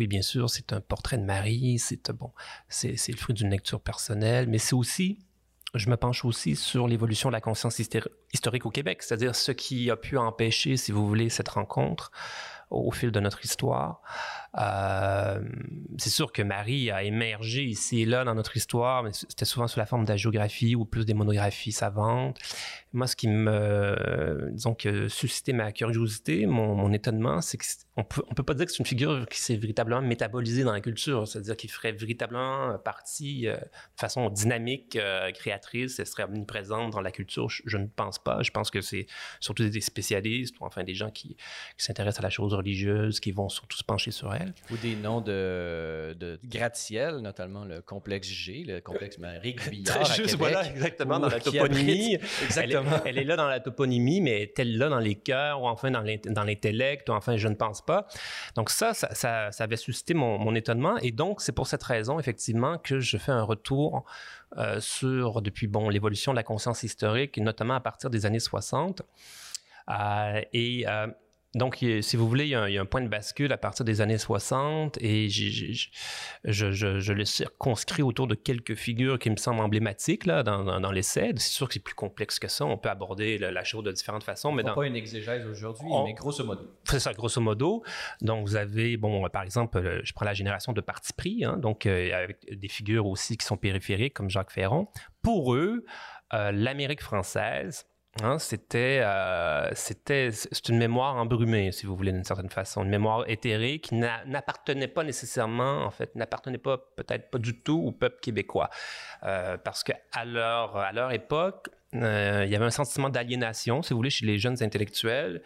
oui, 0.00 0.06
bien 0.06 0.22
sûr, 0.22 0.48
c'est 0.48 0.72
un 0.72 0.80
portrait 0.80 1.18
de 1.18 1.24
Marie, 1.24 1.78
c'est 1.78 2.10
bon, 2.10 2.32
c'est 2.70 2.96
le 3.06 3.16
fruit 3.18 3.34
d'une 3.34 3.50
lecture 3.50 3.82
personnelle, 3.82 4.48
mais 4.48 4.56
c'est 4.56 4.74
aussi, 4.74 5.18
je 5.74 5.90
me 5.90 5.96
penche 5.98 6.24
aussi 6.24 6.56
sur 6.56 6.88
l'évolution 6.88 7.28
de 7.28 7.34
la 7.34 7.42
conscience 7.42 7.78
historique 7.80 8.64
au 8.64 8.70
Québec, 8.70 9.02
c'est-à-dire 9.02 9.36
ce 9.36 9.52
qui 9.52 9.90
a 9.90 9.96
pu 9.96 10.16
empêcher, 10.16 10.78
si 10.78 10.90
vous 10.90 11.06
voulez, 11.06 11.28
cette 11.28 11.50
rencontre 11.50 12.12
au 12.70 12.90
fil 12.92 13.10
de 13.10 13.20
notre 13.20 13.44
histoire. 13.44 14.00
Euh, 14.58 15.40
c'est 15.98 16.10
sûr 16.10 16.32
que 16.32 16.42
Marie 16.42 16.90
a 16.90 17.04
émergé 17.04 17.62
ici 17.62 18.02
et 18.02 18.06
là 18.06 18.24
dans 18.24 18.34
notre 18.34 18.56
histoire, 18.56 19.02
mais 19.02 19.10
c'était 19.12 19.44
souvent 19.44 19.68
sous 19.68 19.78
la 19.78 19.86
forme 19.86 20.04
de 20.04 20.10
la 20.10 20.16
géographie 20.16 20.74
ou 20.74 20.84
plus 20.84 21.04
des 21.06 21.14
monographies 21.14 21.72
savantes. 21.72 22.38
Moi, 22.92 23.06
ce 23.06 23.14
qui 23.14 23.28
me, 23.28 24.50
disons 24.52 24.76
suscitait 25.08 25.52
ma 25.52 25.70
curiosité, 25.70 26.46
mon, 26.46 26.92
étonnement, 26.92 27.40
c'est 27.40 27.58
qu'on 27.94 28.02
peut, 28.02 28.22
peut 28.34 28.42
pas 28.42 28.54
dire 28.54 28.66
que 28.66 28.72
c'est 28.72 28.78
une 28.78 28.86
figure 28.86 29.26
qui 29.28 29.40
s'est 29.40 29.56
véritablement 29.56 30.02
métabolisée 30.02 30.64
dans 30.64 30.72
la 30.72 30.80
culture, 30.80 31.28
c'est-à-dire 31.28 31.56
qu'il 31.56 31.70
ferait 31.70 31.92
véritablement 31.92 32.76
partie 32.78 33.46
euh, 33.46 33.56
de 33.56 34.00
façon 34.00 34.28
dynamique, 34.30 34.96
euh, 34.96 35.30
créatrice, 35.30 36.00
elle 36.00 36.06
serait 36.06 36.24
omniprésente 36.24 36.90
dans 36.92 37.00
la 37.00 37.12
culture. 37.12 37.48
Je, 37.48 37.76
ne 37.76 37.86
pense 37.86 38.18
pas. 38.18 38.42
Je 38.42 38.50
pense 38.50 38.70
que 38.70 38.80
c'est 38.80 39.06
surtout 39.38 39.68
des 39.68 39.80
spécialistes 39.80 40.56
ou 40.60 40.64
enfin 40.64 40.82
des 40.82 40.94
gens 40.94 41.10
qui, 41.10 41.36
qui 41.76 41.84
s'intéressent 41.84 42.20
à 42.20 42.22
la 42.22 42.30
chose 42.30 42.54
religieuse, 42.54 43.20
qui 43.20 43.30
vont 43.30 43.48
surtout 43.48 43.76
se 43.76 43.84
pencher 43.84 44.10
sur 44.10 44.34
elle. 44.34 44.39
Ou 44.70 44.76
des 44.76 44.96
noms 44.96 45.20
de, 45.20 46.14
de 46.18 46.38
gratte-ciel, 46.44 47.16
notamment 47.18 47.64
le 47.64 47.80
complexe 47.80 48.28
G, 48.28 48.64
le 48.66 48.80
complexe 48.80 49.18
Marie 49.18 49.54
Guyard. 49.70 50.00
Très 50.02 50.14
juste, 50.14 50.36
voilà, 50.36 50.68
exactement, 50.68 51.18
dans 51.18 51.28
la 51.28 51.40
toponymie. 51.40 52.18
exactement. 52.44 53.00
Elle 53.04 53.18
est, 53.18 53.24
là 53.24 53.36
dans 53.36 53.48
la 53.48 53.60
toponymie, 53.60 54.20
mais 54.20 54.42
est-elle 54.42 54.78
là 54.78 54.88
dans 54.88 54.98
les 54.98 55.14
cœurs 55.14 55.62
ou 55.62 55.66
enfin 55.66 55.90
dans 55.90 56.44
l'intellect 56.44 57.08
ou 57.08 57.12
enfin, 57.12 57.36
je 57.36 57.48
ne 57.48 57.54
pense 57.54 57.84
pas. 57.84 58.06
Donc 58.56 58.70
ça, 58.70 58.94
ça, 58.94 59.14
ça, 59.14 59.64
avait 59.64 59.76
suscité 59.76 60.14
mon, 60.14 60.38
mon, 60.38 60.54
étonnement 60.54 60.96
et 60.98 61.12
donc 61.12 61.40
c'est 61.40 61.52
pour 61.52 61.66
cette 61.66 61.82
raison, 61.82 62.18
effectivement, 62.18 62.78
que 62.78 63.00
je 63.00 63.16
fais 63.16 63.32
un 63.32 63.42
retour 63.42 64.04
euh, 64.56 64.80
sur, 64.80 65.42
depuis, 65.42 65.68
bon, 65.68 65.88
l'évolution 65.88 66.32
de 66.32 66.36
la 66.36 66.42
conscience 66.42 66.82
historique, 66.82 67.38
notamment 67.38 67.74
à 67.74 67.80
partir 67.80 68.10
des 68.10 68.26
années 68.26 68.40
60. 68.40 69.02
Euh, 69.88 70.40
et 70.52 70.84
euh, 70.88 71.06
donc, 71.56 71.84
si 72.00 72.16
vous 72.16 72.28
voulez, 72.28 72.44
il 72.44 72.50
y, 72.50 72.54
a 72.54 72.62
un, 72.80 72.86
point 72.86 73.00
de 73.00 73.08
bascule 73.08 73.52
à 73.52 73.56
partir 73.56 73.84
des 73.84 74.00
années 74.00 74.18
60 74.18 74.98
et 75.00 75.28
je, 75.28 75.72
je, 76.44 77.12
le 77.12 77.24
circonscris 77.24 78.02
autour 78.02 78.28
de 78.28 78.36
quelques 78.36 78.76
figures 78.76 79.18
qui 79.18 79.30
me 79.30 79.36
semblent 79.36 79.60
emblématiques 79.60 80.26
là, 80.26 80.44
dans, 80.44 80.80
dans, 80.80 80.92
l'essai. 80.92 81.32
C'est 81.36 81.50
sûr 81.50 81.66
que 81.66 81.74
c'est 81.74 81.82
plus 81.82 81.96
complexe 81.96 82.38
que 82.38 82.46
ça. 82.46 82.64
On 82.64 82.78
peut 82.78 82.88
aborder 82.88 83.36
la, 83.38 83.64
chose 83.64 83.82
de 83.82 83.90
différentes 83.90 84.22
façons. 84.22 84.52
mais 84.52 84.62
dans... 84.62 84.74
pas 84.74 84.86
une 84.86 84.94
exégèse 84.94 85.44
aujourd'hui, 85.44 85.88
mais 86.04 86.14
grosso 86.14 86.44
modo. 86.44 86.62
C'est 86.84 87.00
ça, 87.00 87.12
grosso 87.14 87.40
modo. 87.40 87.82
Donc, 88.20 88.46
vous 88.46 88.54
avez, 88.54 88.96
bon, 88.96 89.28
par 89.28 89.42
exemple, 89.42 89.78
euh, 89.78 90.00
je 90.04 90.12
prends 90.12 90.24
la 90.26 90.34
génération 90.34 90.72
de 90.72 90.80
parti 90.80 91.12
pris, 91.12 91.44
hein, 91.44 91.56
donc 91.56 91.86
euh, 91.86 92.14
avec 92.14 92.38
des 92.48 92.68
figures 92.68 93.06
aussi 93.06 93.36
qui 93.36 93.44
sont 93.44 93.56
périphériques, 93.56 94.14
comme 94.14 94.30
Jacques 94.30 94.52
Ferron. 94.52 94.86
Pour 95.20 95.54
eux, 95.54 95.84
euh, 96.32 96.52
l'Amérique 96.52 97.02
française, 97.02 97.86
Hein, 98.22 98.38
c'était, 98.40 99.00
euh, 99.04 99.70
c'était, 99.74 100.32
c'est 100.32 100.68
une 100.68 100.78
mémoire 100.78 101.14
embrumée, 101.16 101.70
si 101.70 101.86
vous 101.86 101.94
voulez, 101.94 102.10
d'une 102.10 102.24
certaine 102.24 102.50
façon, 102.50 102.82
une 102.82 102.90
mémoire 102.90 103.24
éthérée 103.28 103.78
qui 103.78 103.94
n'appartenait 103.94 104.88
pas 104.88 105.04
nécessairement, 105.04 105.84
en 105.84 105.90
fait, 105.90 106.16
n'appartenait 106.16 106.58
pas, 106.58 106.76
peut-être 106.96 107.30
pas 107.30 107.38
du 107.38 107.60
tout 107.60 107.80
au 107.80 107.92
peuple 107.92 108.18
québécois, 108.20 108.68
euh, 109.22 109.56
parce 109.58 109.84
qu'à 109.84 110.24
leur, 110.24 110.76
à 110.76 110.92
leur 110.92 111.12
époque, 111.12 111.68
euh, 111.94 112.42
il 112.44 112.50
y 112.50 112.56
avait 112.56 112.64
un 112.64 112.70
sentiment 112.70 113.10
d'aliénation, 113.10 113.80
si 113.82 113.92
vous 113.92 113.98
voulez, 113.98 114.10
chez 114.10 114.26
les 114.26 114.38
jeunes 114.38 114.60
intellectuels. 114.60 115.40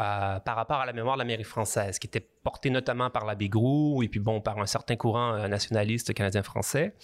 Euh, 0.00 0.38
par 0.38 0.54
rapport 0.54 0.76
à 0.76 0.86
la 0.86 0.92
mémoire 0.92 1.16
de 1.16 1.22
l'Amérique 1.22 1.46
française, 1.46 1.98
qui 1.98 2.06
était 2.06 2.20
portée 2.20 2.70
notamment 2.70 3.10
par 3.10 3.24
l'abbé 3.24 3.48
Groux 3.48 4.00
et 4.04 4.08
puis 4.08 4.20
bon, 4.20 4.40
par 4.40 4.58
un 4.60 4.66
certain 4.66 4.94
courant 4.94 5.34
euh, 5.34 5.48
nationaliste 5.48 6.14
canadien-français. 6.14 6.94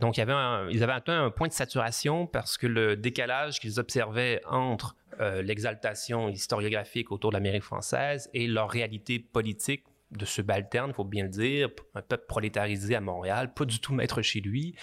Donc, 0.00 0.18
il 0.18 0.20
y 0.20 0.22
avait 0.22 0.70
ils 0.70 0.82
avaient 0.82 0.92
atteint 0.92 1.24
un 1.24 1.30
point 1.30 1.48
de 1.48 1.54
saturation 1.54 2.26
parce 2.26 2.58
que 2.58 2.66
le 2.66 2.94
décalage 2.94 3.58
qu'ils 3.58 3.80
observaient 3.80 4.42
entre 4.46 4.96
euh, 5.20 5.40
l'exaltation 5.40 6.28
historiographique 6.28 7.10
autour 7.10 7.30
de 7.30 7.36
l'Amérique 7.36 7.62
française 7.62 8.28
et 8.34 8.46
leur 8.46 8.68
réalité 8.68 9.18
politique 9.18 9.84
de 10.10 10.26
subalterne, 10.26 10.90
il 10.90 10.94
faut 10.94 11.04
bien 11.04 11.24
le 11.24 11.30
dire, 11.30 11.70
un 11.94 12.02
peuple 12.02 12.26
prolétarisé 12.28 12.94
à 12.94 13.00
Montréal, 13.00 13.54
pas 13.54 13.64
du 13.64 13.80
tout 13.80 13.94
maître 13.94 14.20
chez 14.22 14.40
lui. 14.40 14.76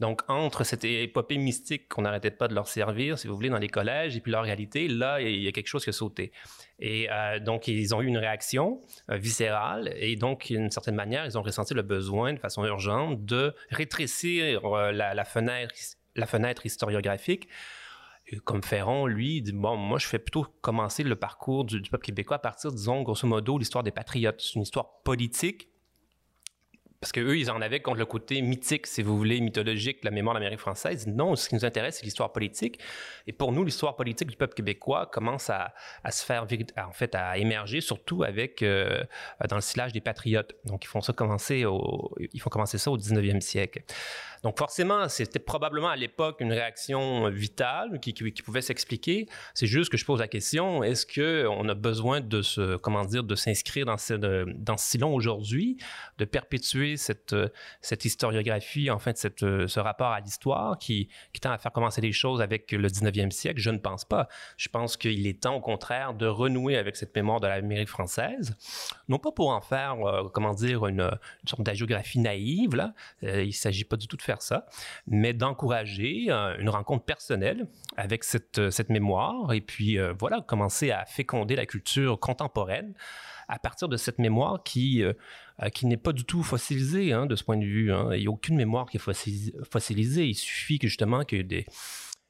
Donc, 0.00 0.22
entre 0.28 0.62
cette 0.64 0.84
épopée 0.84 1.38
mystique 1.38 1.88
qu'on 1.88 2.02
n'arrêtait 2.02 2.30
pas 2.30 2.46
de 2.46 2.54
leur 2.54 2.68
servir, 2.68 3.18
si 3.18 3.26
vous 3.26 3.34
voulez, 3.34 3.48
dans 3.48 3.58
les 3.58 3.68
collèges, 3.68 4.16
et 4.16 4.20
puis 4.20 4.30
leur 4.30 4.44
réalité, 4.44 4.86
là, 4.86 5.20
il 5.20 5.42
y 5.42 5.48
a 5.48 5.52
quelque 5.52 5.66
chose 5.66 5.82
qui 5.82 5.90
a 5.90 5.92
sauté. 5.92 6.30
Et 6.78 7.10
euh, 7.10 7.40
donc, 7.40 7.66
ils 7.66 7.94
ont 7.94 8.00
eu 8.00 8.06
une 8.06 8.18
réaction 8.18 8.80
euh, 9.10 9.16
viscérale, 9.16 9.92
et 9.96 10.14
donc, 10.14 10.46
d'une 10.46 10.70
certaine 10.70 10.94
manière, 10.94 11.26
ils 11.26 11.36
ont 11.36 11.42
ressenti 11.42 11.74
le 11.74 11.82
besoin, 11.82 12.32
de 12.32 12.38
façon 12.38 12.64
urgente, 12.64 13.24
de 13.24 13.54
rétrécir 13.70 14.64
euh, 14.64 14.92
la, 14.92 15.24
fenêtre, 15.24 15.74
historiographique 16.64 17.48
comme 18.44 18.62
Ferron, 18.62 19.06
lui, 19.06 19.40
dit 19.40 19.52
Bon, 19.52 19.76
moi, 19.76 19.98
je 19.98 20.06
fais 20.06 20.18
plutôt 20.18 20.46
commencer 20.60 21.02
le 21.02 21.16
parcours 21.16 21.64
du, 21.64 21.80
du 21.80 21.88
peuple 21.88 22.04
québécois 22.04 22.36
à 22.36 22.40
partir, 22.40 22.70
disons, 22.70 23.00
grosso 23.00 23.26
modo, 23.26 23.56
l'histoire 23.56 23.82
des 23.82 23.90
patriotes. 23.90 24.42
C'est 24.42 24.56
une 24.56 24.62
histoire 24.62 25.00
politique 25.02 25.70
parce 27.00 27.12
qu'eux, 27.12 27.38
ils 27.38 27.50
en 27.50 27.60
avaient 27.60 27.80
contre 27.80 27.98
le 27.98 28.06
côté 28.06 28.42
mythique, 28.42 28.86
si 28.88 29.02
vous 29.02 29.16
voulez, 29.16 29.40
mythologique 29.40 30.02
la 30.02 30.10
mémoire 30.10 30.34
de 30.34 30.40
l'Amérique 30.40 30.58
française. 30.58 31.06
Non, 31.06 31.36
ce 31.36 31.48
qui 31.48 31.54
nous 31.54 31.64
intéresse, 31.64 31.98
c'est 31.98 32.04
l'histoire 32.04 32.32
politique. 32.32 32.80
Et 33.28 33.32
pour 33.32 33.52
nous, 33.52 33.64
l'histoire 33.64 33.94
politique 33.94 34.28
du 34.28 34.36
peuple 34.36 34.54
québécois 34.54 35.06
commence 35.06 35.48
à, 35.48 35.72
se 36.10 36.24
faire, 36.24 36.44
en 36.76 36.92
fait, 36.92 37.14
à 37.14 37.38
émerger, 37.38 37.80
surtout 37.80 38.24
avec, 38.24 38.62
euh, 38.62 39.04
dans 39.48 39.56
le 39.56 39.62
sillage 39.62 39.92
des 39.92 40.00
patriotes. 40.00 40.56
Donc, 40.64 40.84
ils 40.84 40.88
font 40.88 41.00
ça 41.00 41.12
commencer 41.12 41.64
ils 42.32 42.40
font 42.40 42.50
commencer 42.50 42.78
ça 42.78 42.90
au 42.90 42.98
19e 42.98 43.40
siècle. 43.40 43.82
Donc 44.42 44.58
forcément, 44.58 45.08
c'était 45.08 45.38
probablement 45.38 45.88
à 45.88 45.96
l'époque 45.96 46.40
une 46.40 46.52
réaction 46.52 47.28
vitale 47.30 48.00
qui, 48.00 48.12
pouvait 48.42 48.62
s'expliquer. 48.62 49.26
C'est 49.54 49.66
juste 49.66 49.90
que 49.90 49.96
je 49.96 50.04
pose 50.04 50.20
la 50.20 50.28
question 50.28 50.82
est-ce 50.82 51.06
que 51.06 51.46
on 51.48 51.68
a 51.68 51.74
besoin 51.74 52.20
de 52.20 52.42
se, 52.42 52.76
comment 52.76 53.04
dire, 53.04 53.24
de 53.24 53.34
s'inscrire 53.34 53.86
dans 53.86 53.96
ce 53.96 54.14
dans 54.14 54.76
ce 54.76 54.90
sillon 54.90 55.14
aujourd'hui, 55.14 55.78
de 56.18 56.24
perpétuer 56.24 56.96
cette 56.96 57.34
cette 57.80 58.04
historiographie, 58.04 58.90
en 58.90 58.98
fait, 58.98 59.18
ce 59.18 59.80
rapport 59.80 60.08
à 60.08 60.20
l'histoire 60.20 60.78
qui, 60.78 61.08
tend 61.40 61.52
à 61.52 61.58
faire 61.58 61.72
commencer 61.72 62.00
les 62.00 62.12
choses 62.12 62.40
avec 62.40 62.72
le 62.72 62.88
19e 62.88 63.30
siècle? 63.30 63.60
Je 63.60 63.70
ne 63.70 63.78
pense 63.78 64.04
pas. 64.04 64.28
Je 64.56 64.68
pense 64.68 64.96
qu'il 64.96 65.26
est 65.26 65.40
temps, 65.40 65.54
au 65.54 65.60
contraire, 65.60 66.14
de 66.14 66.26
renouer 66.26 66.76
avec 66.76 66.96
cette 66.96 67.14
mémoire 67.14 67.40
de 67.40 67.46
l'Amérique 67.46 67.88
française, 67.88 68.56
non 69.08 69.18
pas 69.18 69.32
pour 69.32 69.50
en 69.50 69.60
faire, 69.60 69.96
euh, 70.06 70.28
comment 70.32 70.54
dire, 70.54 70.86
une, 70.86 71.10
sorte 71.46 71.62
d'agiographie 71.62 72.18
naïve. 72.18 72.74
Là, 72.74 72.94
euh, 73.22 73.44
il 73.44 73.52
s'agit 73.52 73.84
pas 73.84 73.96
du 73.96 74.06
tout 74.06 74.16
de 74.16 74.22
ça, 74.38 74.66
mais 75.06 75.32
d'encourager 75.32 76.26
euh, 76.28 76.56
une 76.58 76.68
rencontre 76.68 77.04
personnelle 77.04 77.66
avec 77.96 78.24
cette, 78.24 78.58
euh, 78.58 78.70
cette 78.70 78.90
mémoire 78.90 79.52
et 79.52 79.60
puis 79.60 79.98
euh, 79.98 80.12
voilà, 80.18 80.40
commencer 80.40 80.90
à 80.90 81.04
féconder 81.06 81.56
la 81.56 81.66
culture 81.66 82.20
contemporaine 82.20 82.94
à 83.48 83.58
partir 83.58 83.88
de 83.88 83.96
cette 83.96 84.18
mémoire 84.18 84.62
qui, 84.62 85.02
qui 85.72 85.86
n'est 85.86 85.96
pas 85.96 86.12
du 86.12 86.24
tout 86.24 86.42
fossilisée 86.42 87.14
hein, 87.14 87.24
de 87.24 87.34
ce 87.34 87.42
point 87.42 87.56
de 87.56 87.64
vue. 87.64 87.90
Hein. 87.90 88.10
Il 88.12 88.20
n'y 88.20 88.26
a 88.26 88.30
aucune 88.30 88.56
mémoire 88.56 88.84
qui 88.90 88.98
est 88.98 89.62
fossilisée. 89.70 90.26
Il 90.26 90.34
suffit 90.34 90.78
que 90.78 90.86
justement 90.86 91.24
que 91.24 91.40
des 91.40 91.64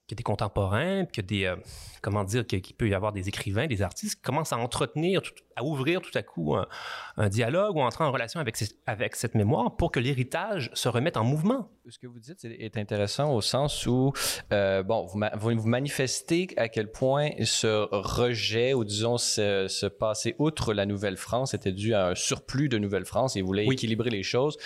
qu'il 0.08 0.16
y 0.16 0.16
a 0.16 0.20
des 0.20 0.24
contemporains, 0.24 1.04
qu'il 1.04 1.22
y 1.22 1.26
a 1.26 1.28
des, 1.28 1.44
euh, 1.44 1.62
comment 2.00 2.24
dire, 2.24 2.46
qu'il 2.46 2.74
peut 2.74 2.88
y 2.88 2.94
avoir 2.94 3.12
des 3.12 3.28
écrivains, 3.28 3.66
des 3.66 3.82
artistes 3.82 4.16
qui 4.16 4.22
commencent 4.22 4.54
à 4.54 4.56
entretenir, 4.56 5.20
à 5.54 5.62
ouvrir 5.62 6.00
tout 6.00 6.10
à 6.14 6.22
coup 6.22 6.56
un, 6.56 7.28
dialogue 7.28 7.76
ou 7.76 7.80
entrer 7.80 8.04
en 8.04 8.10
relation 8.10 8.40
avec, 8.40 8.56
avec 8.86 9.16
cette 9.16 9.34
mémoire 9.34 9.76
pour 9.76 9.92
que 9.92 10.00
l'héritage 10.00 10.70
se 10.72 10.88
remette 10.88 11.18
en 11.18 11.24
mouvement. 11.24 11.70
Ce 11.90 11.98
que 11.98 12.06
vous 12.06 12.20
dites 12.20 12.44
est 12.44 12.76
intéressant 12.78 13.34
au 13.34 13.42
sens 13.42 13.86
où, 13.86 14.12
euh, 14.52 14.82
bon, 14.82 15.04
vous, 15.06 15.20
vous, 15.36 15.68
manifestez 15.68 16.48
à 16.56 16.68
quel 16.68 16.90
point 16.90 17.30
ce 17.44 17.86
rejet 17.90 18.72
ou 18.72 18.84
disons 18.84 19.18
ce, 19.18 19.66
ce 19.68 19.86
passé 19.86 20.36
outre 20.38 20.72
la 20.72 20.86
Nouvelle-France 20.86 21.52
était 21.52 21.72
dû 21.72 21.92
à 21.94 22.08
un 22.08 22.14
surplus 22.14 22.68
de 22.68 22.78
Nouvelle-France 22.78 23.36
et 23.36 23.42
vous 23.42 23.48
voulez 23.48 23.64
équilibrer 23.64 24.10
les 24.10 24.22
choses 24.22 24.56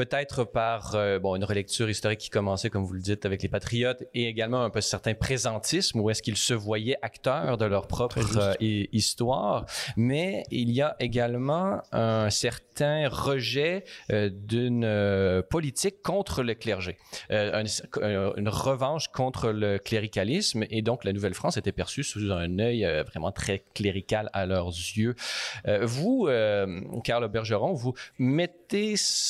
peut-être 0.00 0.44
par 0.44 0.94
euh, 0.94 1.18
bon, 1.18 1.36
une 1.36 1.44
relecture 1.44 1.90
historique 1.90 2.20
qui 2.20 2.30
commençait, 2.30 2.70
comme 2.70 2.84
vous 2.84 2.94
le 2.94 3.02
dites, 3.02 3.26
avec 3.26 3.42
les 3.42 3.50
Patriotes, 3.50 4.02
et 4.14 4.28
également 4.28 4.62
un 4.64 4.70
peu 4.70 4.80
certain 4.80 5.12
présentisme, 5.12 6.00
où 6.00 6.08
est-ce 6.08 6.22
qu'ils 6.22 6.38
se 6.38 6.54
voyaient 6.54 6.96
acteurs 7.02 7.58
de 7.58 7.66
leur 7.66 7.86
propre 7.86 8.18
euh, 8.38 8.54
histoire. 8.60 9.66
Mais 9.98 10.44
il 10.50 10.70
y 10.70 10.80
a 10.80 10.96
également 11.00 11.82
un 11.92 12.30
certain 12.30 13.10
rejet 13.10 13.84
euh, 14.10 14.30
d'une 14.32 14.88
politique 15.50 16.00
contre 16.02 16.42
le 16.42 16.54
clergé, 16.54 16.96
une, 17.28 18.48
revanche 18.48 19.08
contre 19.08 19.50
le 19.50 19.78
cléricalisme, 19.78 20.64
et 20.70 20.80
donc 20.80 21.04
la 21.04 21.12
Nouvelle-France 21.12 21.58
était 21.58 21.72
perçue 21.72 22.04
sous 22.04 22.32
un 22.32 22.58
œil 22.58 22.86
vraiment 23.06 23.32
très 23.32 23.64
clérical 23.74 24.30
à 24.32 24.46
leurs 24.46 24.68
yeux. 24.68 25.14
vous, 25.82 26.28
Carl 27.04 27.28
Bergeron, 27.28 27.74
vous 27.74 27.92
mettez 28.18 28.59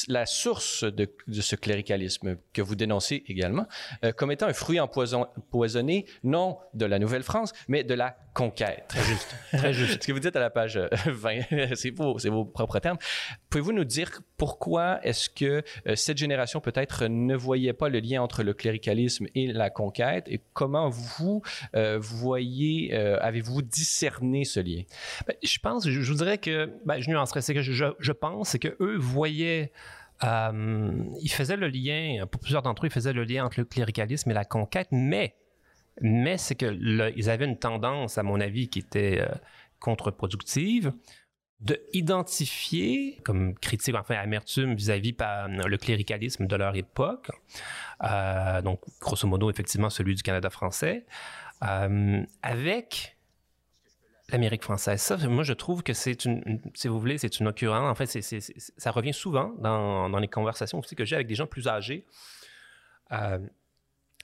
la 0.08 0.26
source 0.26 0.84
de, 0.84 1.08
ce 1.40 1.56
cléricalisme 1.56 2.36
que 2.52 2.62
vous 2.62 2.74
dénoncez 2.74 3.24
également 3.26 3.66
euh, 4.04 4.12
comme 4.12 4.30
étant 4.30 4.46
un 4.46 4.52
fruit 4.52 4.80
empoisonné, 4.80 6.06
non 6.22 6.58
de 6.74 6.86
la 6.86 6.98
Nouvelle-France, 6.98 7.52
mais 7.68 7.84
de 7.84 7.94
la 7.94 8.16
conquête. 8.34 8.84
Très 8.88 9.02
juste. 9.02 9.34
Très 9.52 9.72
juste. 9.72 10.02
ce 10.02 10.06
que 10.06 10.12
vous 10.12 10.20
dites 10.20 10.36
à 10.36 10.40
la 10.40 10.50
page 10.50 10.78
20, 11.06 11.52
euh, 11.52 11.68
c'est 11.74 11.90
vos, 11.90 12.16
vos 12.16 12.44
propres 12.44 12.78
termes. 12.78 12.98
Pouvez-vous 13.48 13.72
nous 13.72 13.84
dire 13.84 14.20
pourquoi 14.36 15.04
est-ce 15.04 15.28
que 15.28 15.62
euh, 15.86 15.96
cette 15.96 16.18
génération 16.18 16.60
peut-être 16.60 17.06
ne 17.06 17.34
voyait 17.34 17.72
pas 17.72 17.88
le 17.88 17.98
lien 17.98 18.22
entre 18.22 18.42
le 18.42 18.54
cléricalisme 18.54 19.26
et 19.34 19.52
la 19.52 19.70
conquête? 19.70 20.26
Et 20.28 20.40
comment 20.52 20.88
vous 20.90 21.42
voyez, 22.00 22.94
avez-vous 22.94 23.62
discerné 23.62 24.44
ce 24.44 24.60
lien? 24.60 24.82
Ben, 25.26 25.34
je 25.42 25.58
pense, 25.58 25.88
je, 25.88 26.00
vous 26.12 26.18
dirais 26.18 26.38
que, 26.38 26.70
ben, 26.84 27.00
je 27.00 27.10
nuancerais, 27.10 27.42
c'est 27.42 27.54
que 27.54 27.62
je, 27.62 27.84
je 27.98 28.12
pense 28.12 28.56
que 28.58 28.76
eux 28.80 28.96
voyaient 28.96 29.29
euh, 30.24 30.92
il 31.20 31.30
faisait 31.30 31.56
le 31.56 31.68
lien, 31.68 32.26
pour 32.26 32.40
plusieurs 32.40 32.62
d'entre 32.62 32.84
eux, 32.84 32.88
il 32.88 32.92
faisait 32.92 33.12
le 33.12 33.24
lien 33.24 33.44
entre 33.44 33.60
le 33.60 33.64
cléricalisme 33.64 34.30
et 34.30 34.34
la 34.34 34.44
conquête, 34.44 34.88
mais, 34.90 35.34
mais 36.00 36.36
c'est 36.36 36.54
qu'ils 36.54 37.30
avaient 37.30 37.46
une 37.46 37.58
tendance, 37.58 38.18
à 38.18 38.22
mon 38.22 38.40
avis, 38.40 38.68
qui 38.68 38.80
était 38.80 39.20
euh, 39.20 39.34
contre-productive, 39.78 40.92
de 41.60 41.78
identifier 41.92 43.20
comme 43.22 43.54
critique, 43.54 43.94
enfin 43.94 44.14
amertume 44.14 44.74
vis-à-vis 44.74 45.12
par 45.12 45.46
le 45.48 45.76
cléricalisme 45.76 46.46
de 46.46 46.56
leur 46.56 46.74
époque, 46.74 47.30
euh, 48.02 48.62
donc 48.62 48.80
grosso 48.98 49.28
modo 49.28 49.50
effectivement 49.50 49.90
celui 49.90 50.14
du 50.14 50.22
Canada 50.22 50.48
français, 50.48 51.04
avec 51.60 53.18
l'Amérique 54.32 54.62
française. 54.62 55.00
Ça, 55.00 55.16
moi, 55.28 55.44
je 55.44 55.52
trouve 55.52 55.82
que 55.82 55.92
c'est 55.92 56.24
une, 56.24 56.60
si 56.74 56.88
vous 56.88 56.98
voulez, 56.98 57.18
c'est 57.18 57.40
une 57.40 57.48
occurrence. 57.48 57.90
En 57.90 57.94
fait, 57.94 58.06
c'est, 58.06 58.40
ça 58.76 58.90
revient 58.90 59.12
souvent 59.12 59.52
dans, 59.58 60.08
dans, 60.08 60.18
les 60.18 60.28
conversations 60.28 60.78
aussi 60.78 60.94
que 60.94 61.04
j'ai 61.04 61.16
avec 61.16 61.26
des 61.26 61.34
gens 61.34 61.46
plus 61.46 61.68
âgés. 61.68 62.06
Euh, 63.12 63.38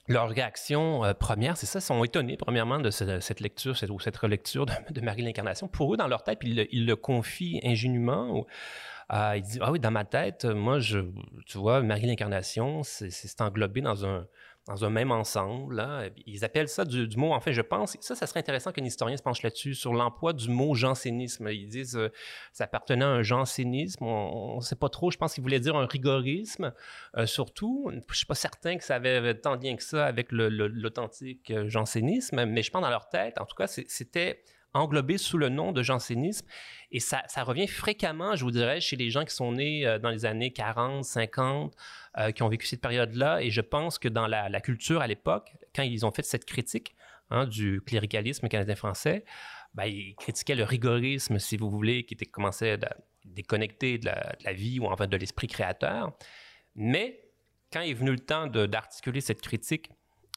leur 0.07 0.29
réaction 0.29 1.03
euh, 1.03 1.13
première, 1.13 1.57
c'est 1.57 1.65
ça, 1.65 1.81
sont 1.81 2.03
étonnés, 2.03 2.37
premièrement, 2.37 2.79
de 2.79 2.89
cette 2.89 3.39
lecture 3.41 3.75
ou 3.89 3.99
cette 3.99 4.17
relecture 4.17 4.65
de, 4.65 5.01
Marie 5.01 5.23
l'Incarnation. 5.23 5.67
Pour 5.67 5.93
eux, 5.93 5.97
dans 5.97 6.07
leur 6.07 6.23
tête, 6.23 6.39
ils, 6.43 6.85
le 6.85 6.95
confient 6.95 7.59
ingénument. 7.63 8.45
Euh, 9.13 9.33
ils 9.35 9.41
disent 9.41 9.59
Ah 9.61 9.71
oui, 9.71 9.79
dans 9.79 9.91
ma 9.91 10.05
tête, 10.05 10.45
moi, 10.45 10.79
tu 11.45 11.57
vois, 11.57 11.81
Marie 11.81 12.07
l'Incarnation, 12.07 12.83
c'est 12.83 13.41
englobé 13.41 13.81
dans 13.81 14.05
un, 14.05 14.25
dans 14.67 14.83
un 14.85 14.89
même 14.89 15.11
ensemble. 15.11 15.83
Ils 16.25 16.43
appellent 16.43 16.67
ça 16.67 16.85
du, 16.85 17.07
mot, 17.17 17.33
en 17.33 17.39
fait, 17.39 17.53
je 17.53 17.61
pense, 17.61 17.97
ça, 18.01 18.15
ça 18.15 18.27
serait 18.27 18.39
intéressant 18.39 18.71
qu'un 18.71 18.83
historien 18.83 19.15
se 19.15 19.23
penche 19.23 19.41
là-dessus, 19.41 19.73
sur 19.73 19.93
l'emploi 19.93 20.33
du 20.33 20.49
mot 20.49 20.75
jansénisme. 20.75 21.47
Ils 21.49 21.67
disent 21.67 21.95
euh, 21.95 22.11
ça 22.51 22.65
appartenait 22.65 23.05
à 23.05 23.09
un 23.09 23.23
jansénisme, 23.23 24.03
on 24.05 24.57
ne 24.57 24.61
sait 24.61 24.75
pas 24.75 24.89
trop, 24.89 25.09
je 25.09 25.17
pense 25.17 25.33
qu'ils 25.33 25.43
voulaient 25.43 25.59
dire 25.59 25.75
un 25.75 25.85
rigorisme, 25.85 26.73
euh, 27.15 27.25
surtout. 27.25 27.89
Je 27.91 27.95
ne 27.95 28.01
suis 28.11 28.25
pas 28.25 28.35
certain 28.35 28.77
que 28.77 28.83
ça 28.83 28.95
avait 28.95 29.35
tant 29.35 29.55
de 29.55 29.63
lien 29.63 29.75
que 29.75 29.83
ça 29.83 30.05
avec 30.05 30.31
l'authentique 30.31 31.51
euh, 31.51 31.69
jansénisme, 31.69 32.45
mais 32.45 32.61
je 32.61 32.71
pense 32.71 32.81
dans 32.81 32.89
leur 32.89 33.09
tête, 33.09 33.39
en 33.39 33.45
tout 33.45 33.55
cas, 33.55 33.67
c'était 33.67 34.43
englobé 34.73 35.17
sous 35.17 35.37
le 35.37 35.49
nom 35.49 35.71
de 35.71 35.83
jansénisme. 35.83 36.45
Et 36.91 36.99
ça, 36.99 37.23
revient 37.37 37.67
fréquemment, 37.67 38.35
je 38.35 38.43
vous 38.43 38.51
dirais, 38.51 38.79
chez 38.79 38.95
les 38.95 39.09
gens 39.09 39.25
qui 39.25 39.35
sont 39.35 39.51
nés 39.53 39.97
dans 40.01 40.09
les 40.09 40.25
années 40.25 40.51
40, 40.51 41.03
50, 41.03 41.75
euh, 42.17 42.31
qui 42.31 42.43
ont 42.43 42.49
vécu 42.49 42.65
cette 42.65 42.81
période-là. 42.81 43.41
Et 43.41 43.49
je 43.49 43.61
pense 43.61 43.99
que 43.99 44.07
dans 44.07 44.27
la, 44.27 44.61
culture 44.61 45.01
à 45.01 45.07
l'époque, 45.07 45.53
quand 45.75 45.83
ils 45.83 46.05
ont 46.05 46.11
fait 46.11 46.23
cette 46.23 46.45
critique 46.45 46.95
hein, 47.29 47.45
du 47.45 47.81
cléricalisme 47.81 48.47
canadien-français. 48.47 49.25
Ben, 49.73 49.85
il 49.85 50.15
critiquait 50.15 50.55
le 50.55 50.63
rigorisme, 50.63 51.37
si 51.39 51.57
vous 51.57 51.69
voulez, 51.69 52.05
qui 52.05 52.15
commençait 52.15 52.83
à 52.83 52.97
déconnecter 53.25 53.97
de 53.97 54.05
la, 54.05 54.35
de 54.39 54.43
la 54.45 54.53
vie 54.53 54.79
ou 54.79 54.85
en 54.85 54.95
fait 54.95 55.07
de 55.07 55.17
l'esprit 55.17 55.47
créateur. 55.47 56.17
Mais 56.75 57.27
quand 57.71 57.81
est 57.81 57.93
venu 57.93 58.11
le 58.11 58.19
temps 58.19 58.47
d'articuler 58.47 59.21
cette 59.21 59.41
critique 59.41 59.91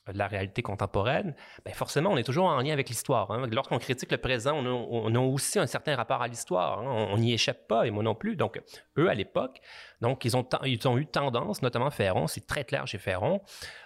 de 0.08 0.18
la 0.18 0.26
réalité 0.26 0.62
contemporaine, 0.62 1.34
ben 1.64 1.74
forcément, 1.74 2.10
on 2.10 2.16
est 2.16 2.24
toujours 2.24 2.46
en 2.46 2.60
lien 2.60 2.72
avec 2.72 2.88
l'histoire. 2.88 3.30
Hein. 3.30 3.46
Lorsqu'on 3.50 3.78
critique 3.78 4.10
le 4.10 4.18
présent, 4.18 4.56
on 4.56 5.14
a, 5.14 5.18
aussi 5.18 5.58
un 5.58 5.66
certain 5.66 5.96
rapport 5.96 6.22
à 6.22 6.28
l'histoire. 6.28 6.80
Hein. 6.80 7.08
On 7.10 7.18
n'y 7.18 7.32
échappe 7.32 7.68
pas, 7.68 7.86
et 7.86 7.90
moi 7.90 8.02
non 8.02 8.14
plus. 8.14 8.36
Donc, 8.36 8.60
eux, 8.98 9.08
à 9.08 9.14
l'époque, 9.14 9.60
donc, 10.00 10.24
ils 10.24 10.36
ont, 10.36 10.98
eu 10.98 11.06
tendance, 11.06 11.62
notamment 11.62 11.90
Ferron, 11.90 12.26
c'est 12.26 12.46
très 12.46 12.64
clair 12.64 12.86
chez 12.86 12.98
Ferron, 12.98 13.40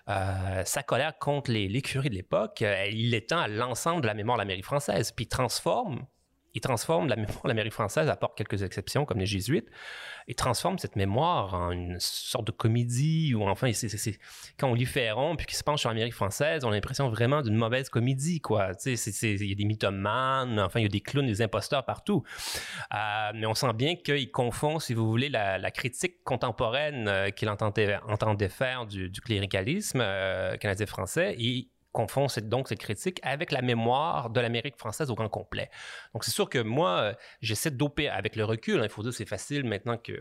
euh, 0.08 0.62
sa 0.64 0.82
colère 0.82 1.18
contre 1.18 1.50
les, 1.50 1.68
de 1.68 2.08
l'époque, 2.08 2.62
euh, 2.62 2.86
il 2.90 3.10
l'étend 3.10 3.38
à 3.38 3.48
l'ensemble 3.48 4.02
de 4.02 4.06
la 4.06 4.14
mémoire 4.14 4.36
de 4.36 4.42
l'Amérique 4.42 4.64
française, 4.64 5.12
puis 5.12 5.26
transforme 5.26 6.06
il 6.54 6.60
transforme 6.60 7.08
la 7.08 7.16
mémoire 7.16 7.40
de 7.44 7.48
l'Amérique 7.48 7.72
française, 7.72 8.08
à 8.08 8.16
part 8.16 8.34
quelques 8.34 8.62
exceptions 8.62 9.04
comme 9.04 9.18
les 9.18 9.26
jésuites, 9.26 9.68
il 10.26 10.34
transforme 10.34 10.78
cette 10.78 10.96
mémoire 10.96 11.54
en 11.54 11.70
une 11.72 11.96
sorte 11.98 12.46
de 12.46 12.52
comédie, 12.52 13.34
ou 13.34 13.46
enfin, 13.46 13.70
quand 14.58 14.68
on 14.68 14.74
lit 14.74 14.86
Ferron, 14.86 15.36
puis 15.36 15.46
qu'il 15.46 15.56
se 15.56 15.62
penche 15.64 15.80
sur 15.80 15.90
l'Amérique 15.90 16.14
française, 16.14 16.64
on 16.64 16.70
a 16.70 16.72
l'impression 16.72 17.10
vraiment 17.10 17.42
d'une 17.42 17.56
mauvaise 17.56 17.88
comédie, 17.90 18.40
quoi. 18.40 18.70
Il 18.86 19.48
y 19.48 19.52
a 19.52 19.54
des 19.54 19.64
mythomanes, 19.64 20.58
enfin, 20.60 20.80
il 20.80 20.84
y 20.84 20.86
a 20.86 20.88
des 20.88 21.00
clowns, 21.00 21.26
des 21.26 21.42
imposteurs 21.42 21.84
partout. 21.84 22.22
Euh, 22.94 23.32
mais 23.34 23.46
on 23.46 23.54
sent 23.54 23.72
bien 23.74 23.96
qu'il 23.96 24.30
confond, 24.30 24.78
si 24.78 24.94
vous 24.94 25.06
voulez, 25.06 25.28
la, 25.28 25.70
critique 25.70 26.22
contemporaine 26.24 27.08
euh, 27.08 27.30
qu'il 27.30 27.48
entendait, 27.50 28.48
faire 28.48 28.86
du, 28.86 29.10
cléricalisme 29.10 30.00
euh, 30.00 30.56
canadien-français 30.56 31.34
confond 31.94 32.26
donc 32.42 32.68
cette 32.68 32.80
critique 32.80 33.20
avec 33.22 33.52
la 33.52 33.62
mémoire 33.62 34.28
de 34.28 34.40
l'Amérique 34.40 34.76
française 34.76 35.10
au 35.10 35.14
grand 35.14 35.28
complet. 35.28 35.70
Donc 36.12 36.24
c'est 36.24 36.32
sûr 36.32 36.50
que 36.50 36.58
moi, 36.58 36.98
euh, 36.98 37.14
j'essaie 37.40 37.70
d'opérer 37.70 38.14
avec 38.14 38.36
le 38.36 38.44
recul. 38.44 38.80
Hein, 38.80 38.84
il 38.84 38.90
faut 38.90 39.02
dire 39.02 39.14
c'est 39.14 39.24
facile 39.24 39.64
maintenant 39.64 39.96
que 39.96 40.12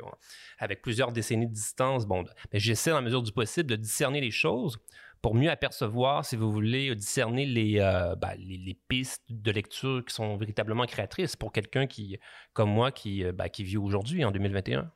avec 0.60 0.82
plusieurs 0.82 1.12
décennies 1.12 1.48
de 1.48 1.54
distance, 1.54 2.06
bon, 2.06 2.24
mais 2.54 2.60
j'essaie 2.60 2.92
dans 2.92 2.98
la 2.98 3.02
mesure 3.02 3.24
du 3.24 3.32
possible 3.32 3.70
de 3.70 3.76
discerner 3.76 4.22
les 4.22 4.32
choses 4.32 4.80
pour 5.24 5.36
mieux 5.36 5.50
apercevoir, 5.50 6.26
si 6.26 6.36
vous 6.36 6.52
voulez, 6.52 6.94
discerner 6.96 7.46
les, 7.46 7.80
euh, 7.80 8.14
ben, 8.16 8.36
les, 8.38 8.78
pistes 8.90 9.24
de 9.30 9.52
lecture 9.52 10.04
qui 10.06 10.14
sont 10.14 10.36
véritablement 10.36 10.86
créatrices 10.86 11.38
pour 11.38 11.54
quelqu'un 11.54 11.88
qui, 11.88 12.20
comme 12.52 12.70
moi, 12.70 12.92
qui, 12.92 13.24
euh, 13.24 13.32
ben, 13.32 13.48
qui 13.48 13.64
vit 13.64 13.78
aujourd'hui 13.78 14.26
en 14.26 14.32
2021. 14.32 14.92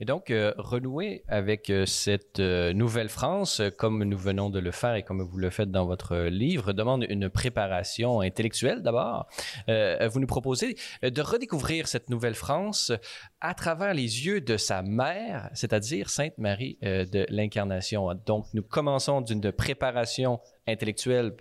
Et 0.00 0.04
donc, 0.04 0.30
euh, 0.30 0.52
renouer 0.58 1.24
avec 1.26 1.70
euh, 1.70 1.84
cette 1.84 2.38
euh, 2.38 2.72
nouvelle 2.72 3.08
France, 3.08 3.60
comme 3.76 4.04
nous 4.04 4.16
venons 4.16 4.48
de 4.48 4.60
le 4.60 4.70
faire 4.70 4.94
et 4.94 5.02
comme 5.02 5.22
vous 5.22 5.38
le 5.38 5.50
faites 5.50 5.72
dans 5.72 5.86
votre 5.86 6.16
livre, 6.26 6.72
demande 6.72 7.04
une 7.08 7.28
préparation 7.28 8.20
intellectuelle 8.20 8.82
d'abord. 8.82 9.28
vous 9.66 10.20
nous 10.20 10.26
proposez 10.26 10.76
de 11.02 11.22
redécouvrir 11.22 11.88
cette 11.88 12.10
nouvelle 12.10 12.34
France 12.34 12.92
à 13.40 13.54
travers 13.54 13.92
les 13.92 14.26
yeux 14.26 14.40
de 14.40 14.56
sa 14.56 14.82
mère, 14.82 15.50
c'est-à-dire 15.52 16.10
Sainte 16.10 16.38
Marie 16.38 16.78
de 16.82 17.26
l'Incarnation. 17.28 18.14
Donc, 18.26 18.46
nous 18.54 18.62
commençons 18.62 19.20
d'une 19.20 19.52
préparation 19.52 20.40
intellectuelle 20.66 21.34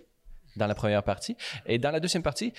dans 0.58 0.68
la 0.68 0.76
première 0.76 1.04
partie. 1.04 1.38
Et 1.66 1.78
dans 1.78 1.92
la 1.92 2.00
deuxième 2.00 2.24
partie, 2.24 2.54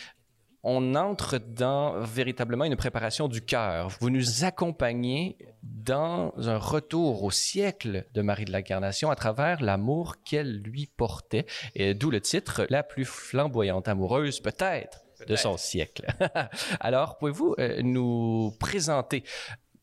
on 0.62 0.94
entre 0.94 1.38
dans 1.38 2.00
véritablement 2.00 2.64
une 2.64 2.76
préparation 2.76 3.28
du 3.28 3.42
cœur. 3.42 3.88
Vous 4.00 4.10
nous 4.10 4.44
accompagnez 4.44 5.36
dans 5.62 6.32
un 6.36 6.58
retour 6.58 7.22
au 7.22 7.30
siècle 7.30 8.06
de 8.14 8.22
Marie 8.22 8.44
de 8.44 8.52
l'Incarnation 8.52 9.10
à 9.10 9.16
travers 9.16 9.62
l'amour 9.62 10.16
qu'elle 10.24 10.58
lui 10.58 10.86
portait, 10.86 11.46
et 11.74 11.94
d'où 11.94 12.10
le 12.10 12.20
titre 12.20 12.66
La 12.70 12.82
plus 12.82 13.04
flamboyante 13.04 13.88
amoureuse 13.88 14.40
peut-être 14.40 15.04
de 15.26 15.36
son 15.36 15.56
siècle. 15.56 16.06
Alors, 16.80 17.18
pouvez-vous 17.18 17.54
euh, 17.58 17.82
nous 17.82 18.54
présenter 18.60 19.24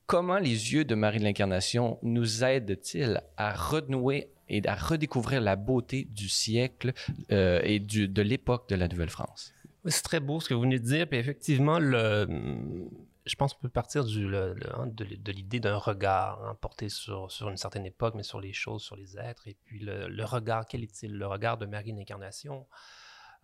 comment 0.06 0.38
les 0.38 0.74
yeux 0.74 0.86
de 0.86 0.96
Marie 0.96 1.20
de 1.20 1.24
l'Incarnation 1.24 2.00
nous 2.04 2.44
aident-ils 2.44 3.22
à 3.38 3.54
renouer 3.54 4.32
et 4.48 4.62
à 4.68 4.76
redécouvrir 4.76 5.42
la 5.42 5.56
beauté 5.56 6.08
du 6.10 6.30
siècle 6.30 6.94
euh, 7.32 7.60
et 7.64 7.80
de 7.80 8.22
l'époque 8.22 8.70
de 8.70 8.76
la 8.76 8.88
Nouvelle-France? 8.88 9.55
C'est 9.92 10.04
très 10.04 10.20
beau 10.20 10.40
ce 10.40 10.50
que 10.50 10.54
vous 10.54 10.62
venez 10.62 10.80
de 10.80 10.86
dire. 10.86 11.08
Puis 11.08 11.18
effectivement, 11.18 11.80
je 11.80 13.36
pense 13.38 13.54
qu'on 13.54 13.62
peut 13.62 13.70
partir 13.70 14.04
hein, 14.04 14.88
de, 14.88 15.32
l'idée 15.32 15.60
d'un 15.60 15.78
regard 15.78 16.44
hein, 16.46 16.58
porté 16.60 16.90
sur, 16.90 17.32
sur, 17.32 17.50
une 17.50 17.58
certaine 17.58 17.86
époque, 17.86 18.16
mais 18.16 18.24
sur 18.24 18.40
les 18.40 18.54
choses, 18.54 18.84
sur 18.84 18.96
les 18.96 19.18
êtres. 19.18 19.48
Et 19.48 19.58
puis 19.66 19.80
le, 19.80 20.24
regard, 20.26 20.68
quel 20.68 20.84
est-il? 20.84 21.18
Le 21.18 21.28
regard 21.28 21.58
de 21.58 21.66
Marie 21.66 21.94
d'Incarnation. 21.94 22.66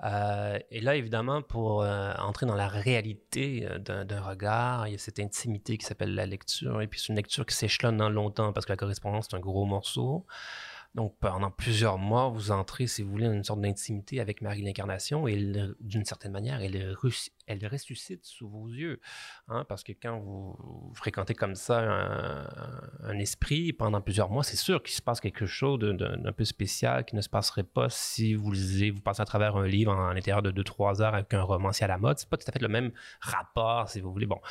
Euh, 0.04 0.58
et 0.72 0.82
là, 0.82 0.96
évidemment, 0.96 1.42
pour 1.42 1.84
euh, 1.84 2.14
entrer 2.18 2.46
dans 2.46 2.56
la 2.56 2.68
réalité 2.68 3.68
euh, 3.70 3.78
d'un 3.78 4.22
regard, 4.22 4.88
il 4.88 4.94
y 4.94 4.96
a 4.96 4.98
cette 4.98 5.20
intimité 5.20 5.78
qui 5.78 5.86
s'appelle 5.86 6.16
la 6.16 6.26
lecture. 6.26 6.82
Et 6.82 6.88
puis 6.88 7.00
c'est 7.00 7.10
une 7.10 7.16
lecture 7.16 7.46
qui 7.46 7.56
s'échelonne 7.56 7.98
dans 7.98 8.10
longtemps 8.10 8.52
parce 8.54 8.66
que 8.66 8.72
la 8.72 8.78
correspondance, 8.78 9.28
c'est 9.30 9.38
un 9.38 9.40
gros 9.40 9.66
morceau. 9.66 10.26
Donc, 10.94 11.18
pendant 11.22 11.50
plusieurs 11.50 11.98
mois, 11.98 12.28
vous 12.28 12.52
entrez, 12.52 12.86
si 12.86 13.02
vous 13.02 13.12
voulez, 13.12 13.26
dans 13.26 13.34
une 13.34 13.46
sorte 13.46 13.62
d'intimité 13.62 14.20
avec 14.20 14.42
Marie 14.42 14.62
l'Incarnation 14.62 15.26
et 15.26 15.38
d'une 15.80 16.04
certaine 16.04 16.34
manière, 16.34 16.60
elle, 16.62 16.98
ressuscite 17.68 18.26
sous 18.26 18.50
vos 18.50 18.68
yeux. 18.68 19.00
Hein, 19.48 19.64
parce 19.70 19.84
que 19.84 19.94
quand 19.94 20.20
vous, 20.20 20.92
fréquentez 20.94 21.34
comme 21.34 21.56
ça 21.56 21.80
un, 23.04 23.20
esprit 23.20 23.72
pendant 23.72 24.02
plusieurs 24.02 24.30
mois, 24.30 24.44
c'est 24.44 24.58
sûr 24.58 24.84
qu'il 24.84 24.94
se 24.94 25.02
passe 25.02 25.22
quelque 25.22 25.46
chose 25.46 25.80
d'un 25.80 26.34
peu 26.34 26.44
spécial 26.44 27.06
qui 27.06 27.16
ne 27.16 27.22
se 27.22 27.30
passerait 27.30 27.64
pas 27.64 27.88
si 27.90 28.34
vous 28.34 28.52
vous 28.52 29.02
passez 29.02 29.22
à 29.22 29.26
travers 29.26 29.56
un 29.56 29.68
livre 29.68 29.94
en, 29.94 30.12
l'intérieur 30.12 30.42
de 30.42 30.52
2-3 30.52 31.02
heures 31.02 31.16
avec 31.16 31.34
un 31.34 31.44
romancier 31.44 31.86
à 31.86 31.88
la 31.88 32.00
mode. 32.00 32.20
C'est 32.20 32.30
pas 32.30 32.38
tout 32.38 32.50
à 32.50 32.52
fait 32.52 32.60
le 32.60 32.68
même 32.68 32.92
rapport, 33.22 33.88
si 33.88 34.02
vous 34.02 34.12
voulez. 34.12 34.26
Bon. 34.26 34.42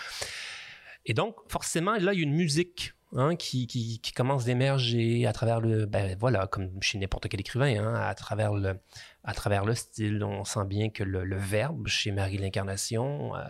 Et 1.05 1.13
donc, 1.13 1.37
forcément, 1.49 1.93
là, 1.99 2.15
il 2.15 2.21
y 2.21 2.21
a 2.21 2.23
une 2.23 2.35
musique 2.35 2.95
Hein, 3.17 3.35
qui, 3.35 4.01
commence 4.15 4.45
d'émerger 4.45 5.27
à 5.27 5.33
travers 5.33 5.61
le, 5.61 5.85
ben 5.85 6.17
voilà, 6.21 6.47
comme 6.47 6.81
chez 6.81 6.97
n'importe 6.97 7.29
quel 7.29 7.41
écrivain, 7.41 7.83
hein, 7.83 7.95
à 7.95 8.15
travers 8.15 8.55
le, 8.55 8.79
à 9.25 9.35
travers 9.35 9.65
le 9.65 9.75
style. 9.75 10.23
On 10.23 10.45
sent 10.45 10.65
bien 10.67 10.91
que 10.91 11.03
le, 11.03 11.37
verbe 11.37 11.89
chez 11.89 12.13
Marie 12.13 12.39
l'Incarnation 12.39 13.35
euh, 13.35 13.43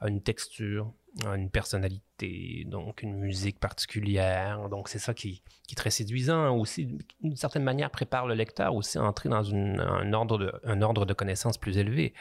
a 0.00 0.08
une 0.08 0.22
texture, 0.22 0.92
une 1.24 1.48
personnalité, 1.48 2.64
donc 2.66 3.02
une 3.02 3.16
musique 3.16 3.58
particulière. 3.58 4.68
Donc 4.68 4.90
c'est 4.90 4.98
ça 4.98 5.14
qui, 5.14 5.42
qui, 5.66 5.72
est 5.72 5.74
très 5.74 5.90
séduisant 5.90 6.54
aussi, 6.54 6.98
d'une 7.22 7.36
certaine 7.36 7.64
manière 7.64 7.90
prépare 7.90 8.26
le 8.26 8.34
lecteur 8.34 8.74
aussi 8.74 8.98
à 8.98 9.04
entrer 9.04 9.30
dans 9.30 9.42
une, 9.42 9.80
un, 9.80 10.12
ordre 10.12 10.36
de, 10.36 10.52
un 10.64 10.82
ordre 10.82 11.06
de 11.06 11.14
connaissance 11.14 11.56
plus 11.56 11.78
élevé, 11.78 12.12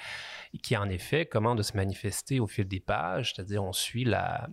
qui 0.63 0.77
en 0.77 0.87
effet 0.87 1.25
commande 1.25 1.57
de 1.57 1.63
se 1.63 1.75
manifester 1.75 2.39
au 2.39 2.47
fil 2.47 2.65
des 2.65 2.79
pages, 2.79 3.33
c'est-à-dire 3.35 3.61
on 3.61 3.73
suit 3.73 4.05
la 4.05 4.47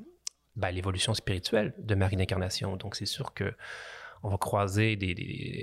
ben, 0.56 0.70
l'évolution 0.70 1.14
spirituelle 1.14 1.74
de 1.78 1.94
Marie 1.94 2.16
d'Incarnation. 2.16 2.76
Donc, 2.76 2.96
c'est 2.96 3.06
sûr 3.06 3.34
que 3.34 3.54
on 4.24 4.30
va 4.30 4.38
croiser 4.38 4.96
des, 4.96 5.14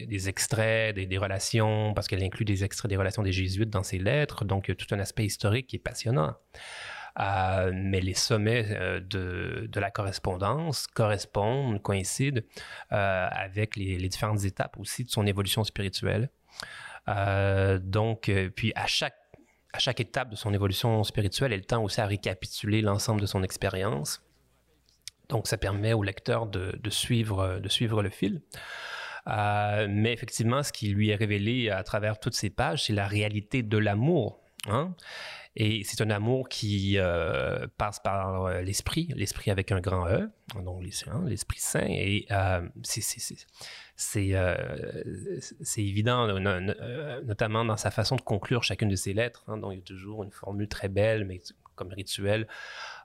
des, 0.08 0.30
extraits, 0.30 0.96
des, 0.96 1.18
relations, 1.18 1.96
parce 1.96 2.08
qu'elle 2.08 2.24
inclut 2.24 2.46
des 2.46 2.64
extraits 2.64 2.90
des 2.90 2.96
relations 2.96 3.24
des 3.24 3.32
jésuites 3.32 3.72
dans 3.72 3.82
ses 3.82 3.98
lettres. 3.98 4.46
Donc, 4.46 4.68
il 4.68 4.72
y 4.72 4.74
a 4.74 4.76
tout 4.76 4.94
un 4.94 5.00
aspect 5.00 5.26
historique 5.26 5.66
qui 5.66 5.78
est 5.78 5.80
passionnant. 5.80 6.36
Euh, 7.20 7.72
mais 7.74 8.00
les 8.00 8.14
sommets 8.14 8.66
euh, 8.70 9.00
de, 9.02 9.68
de, 9.70 9.80
la 9.80 9.92
correspondance 9.92 10.88
correspondent, 10.88 11.82
coïncident 11.82 12.42
euh, 12.94 13.28
avec 13.32 13.76
les, 13.76 13.98
les, 13.98 14.08
différentes 14.08 14.46
étapes 14.46 14.78
aussi 14.78 15.04
de 15.04 15.10
son 15.10 15.26
évolution 15.26 15.64
spirituelle. 15.64 16.30
donc, 17.82 18.32
puis 18.56 18.72
à 18.76 18.86
chaque 18.86 19.16
à 19.74 19.80
chaque 19.80 20.02
étape 20.02 20.30
de 20.30 20.36
son 20.36 20.54
évolution 20.54 21.02
spirituelle, 21.04 21.54
elle 21.54 21.66
tend 21.66 21.82
aussi 21.82 22.02
à 22.02 22.06
récapituler 22.06 22.82
l'ensemble 22.82 23.22
de 23.22 23.26
son 23.26 23.42
expérience 23.42 24.22
donc, 25.32 25.48
ça 25.48 25.58
permet 25.58 25.94
au 25.94 26.04
lecteur 26.04 26.46
de, 26.46 26.78
suivre, 26.89 27.60
de 27.60 27.70
suivre 27.70 28.04
le 28.04 28.10
fil. 28.10 28.41
Euh, 29.28 29.88
mais 29.89 30.12
effectivement, 30.12 30.62
ce 30.62 30.74
qui 30.74 30.89
lui 30.89 31.10
est 31.10 31.15
révélé 31.15 31.70
à 31.70 31.84
travers 31.84 32.20
toutes 32.20 32.34
ces 32.34 32.50
pages, 32.50 32.86
c'est 32.86 32.94
la 32.94 33.08
réalité 33.08 33.63
de 33.63 33.78
l'amour. 33.78 34.41
Hein. 34.67 34.94
Et 35.56 35.84
c'est 35.86 36.02
un 36.02 36.10
amour 36.10 36.50
qui 36.50 36.98
euh, 36.98 37.65
passe 37.78 38.00
par 38.00 38.46
euh, 38.46 38.62
l'esprit, 38.62 39.10
l'esprit 39.15 39.52
avec 39.52 39.72
un 39.72 39.80
grand 39.80 40.08
E, 40.08 40.30
donc 40.63 40.84
l'esprit 40.84 41.60
saint. 41.60 41.88
Et 41.88 42.28
c'est 43.96 44.34
évident, 45.78 46.28
notamment 47.24 47.63
dans 47.63 47.78
sa 47.78 47.91
façon 47.91 48.17
de 48.17 48.22
conclure 48.22 48.63
chacune 48.63 48.89
de 48.89 48.96
ses 48.96 49.13
lettres. 49.13 49.46
Hein. 49.48 49.58
donc 49.58 49.74
il 49.74 49.78
y 49.78 49.82
a 49.82 49.86
toujours 49.86 50.24
une 50.24 50.32
formule 50.32 50.67
très 50.67 50.89
belle, 50.89 51.24
mais 51.24 51.39
comme 51.76 51.94
rituel. 51.94 52.48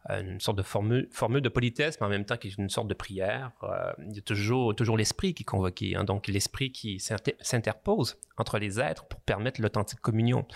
Une 0.08 0.40
sorte 0.40 0.58
de 0.58 0.62
formule, 0.62 1.08
de 1.40 1.48
politesse, 1.48 1.98
mais 2.00 2.06
en 2.06 2.10
même 2.10 2.24
temps 2.24 2.36
qui 2.36 2.48
est 2.48 2.58
une 2.58 2.68
sorte 2.68 2.88
de 2.88 2.94
prière. 2.94 3.52
il 3.98 4.16
y 4.16 4.18
a 4.18 4.22
toujours, 4.22 4.74
toujours 4.74 4.96
l'esprit 4.96 5.34
qui 5.34 5.42
est 5.42 5.46
convoqué, 5.46 5.96
hein. 5.96 6.04
donc 6.04 6.28
l'esprit 6.28 6.72
qui 6.72 7.00
s'interpose 7.00 8.18
entre 8.36 8.58
les 8.58 8.78
êtres 8.80 9.06
pour 9.06 9.20
permettre 9.20 9.60
l'authentique 9.60 10.00
communion. 10.00 10.46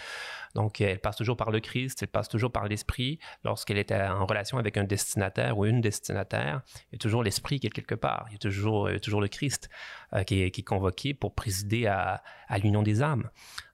Donc, 0.54 0.80
elle 0.80 0.98
passe 0.98 1.16
toujours 1.16 1.36
par 1.36 1.50
le 1.50 1.60
Christ, 1.60 2.02
elle 2.02 2.08
passe 2.08 2.28
toujours 2.28 2.50
par 2.50 2.66
l'Esprit. 2.66 3.18
Lorsqu'elle 3.44 3.78
est 3.78 3.92
en 3.92 4.26
relation 4.26 4.58
avec 4.58 4.76
un 4.76 4.84
destinataire 4.84 5.56
ou 5.56 5.64
une 5.64 5.80
destinataire, 5.80 6.62
il 6.90 6.94
y 6.94 6.96
a 6.96 6.98
toujours 6.98 7.22
l'Esprit 7.22 7.60
qui 7.60 7.68
est 7.68 7.70
quelque 7.70 7.94
part. 7.94 8.26
Il 8.28 8.32
y 8.32 8.36
a 8.36 8.38
toujours, 8.38 8.90
toujours 9.00 9.20
le 9.20 9.28
Christ 9.28 9.68
euh, 10.12 10.24
qui, 10.24 10.42
est, 10.42 10.62
convoqué 10.62 11.14
pour 11.14 11.34
présider 11.34 11.86
à, 11.86 12.22
l'union 12.62 12.82
des 12.82 13.02
âmes. 13.02 13.30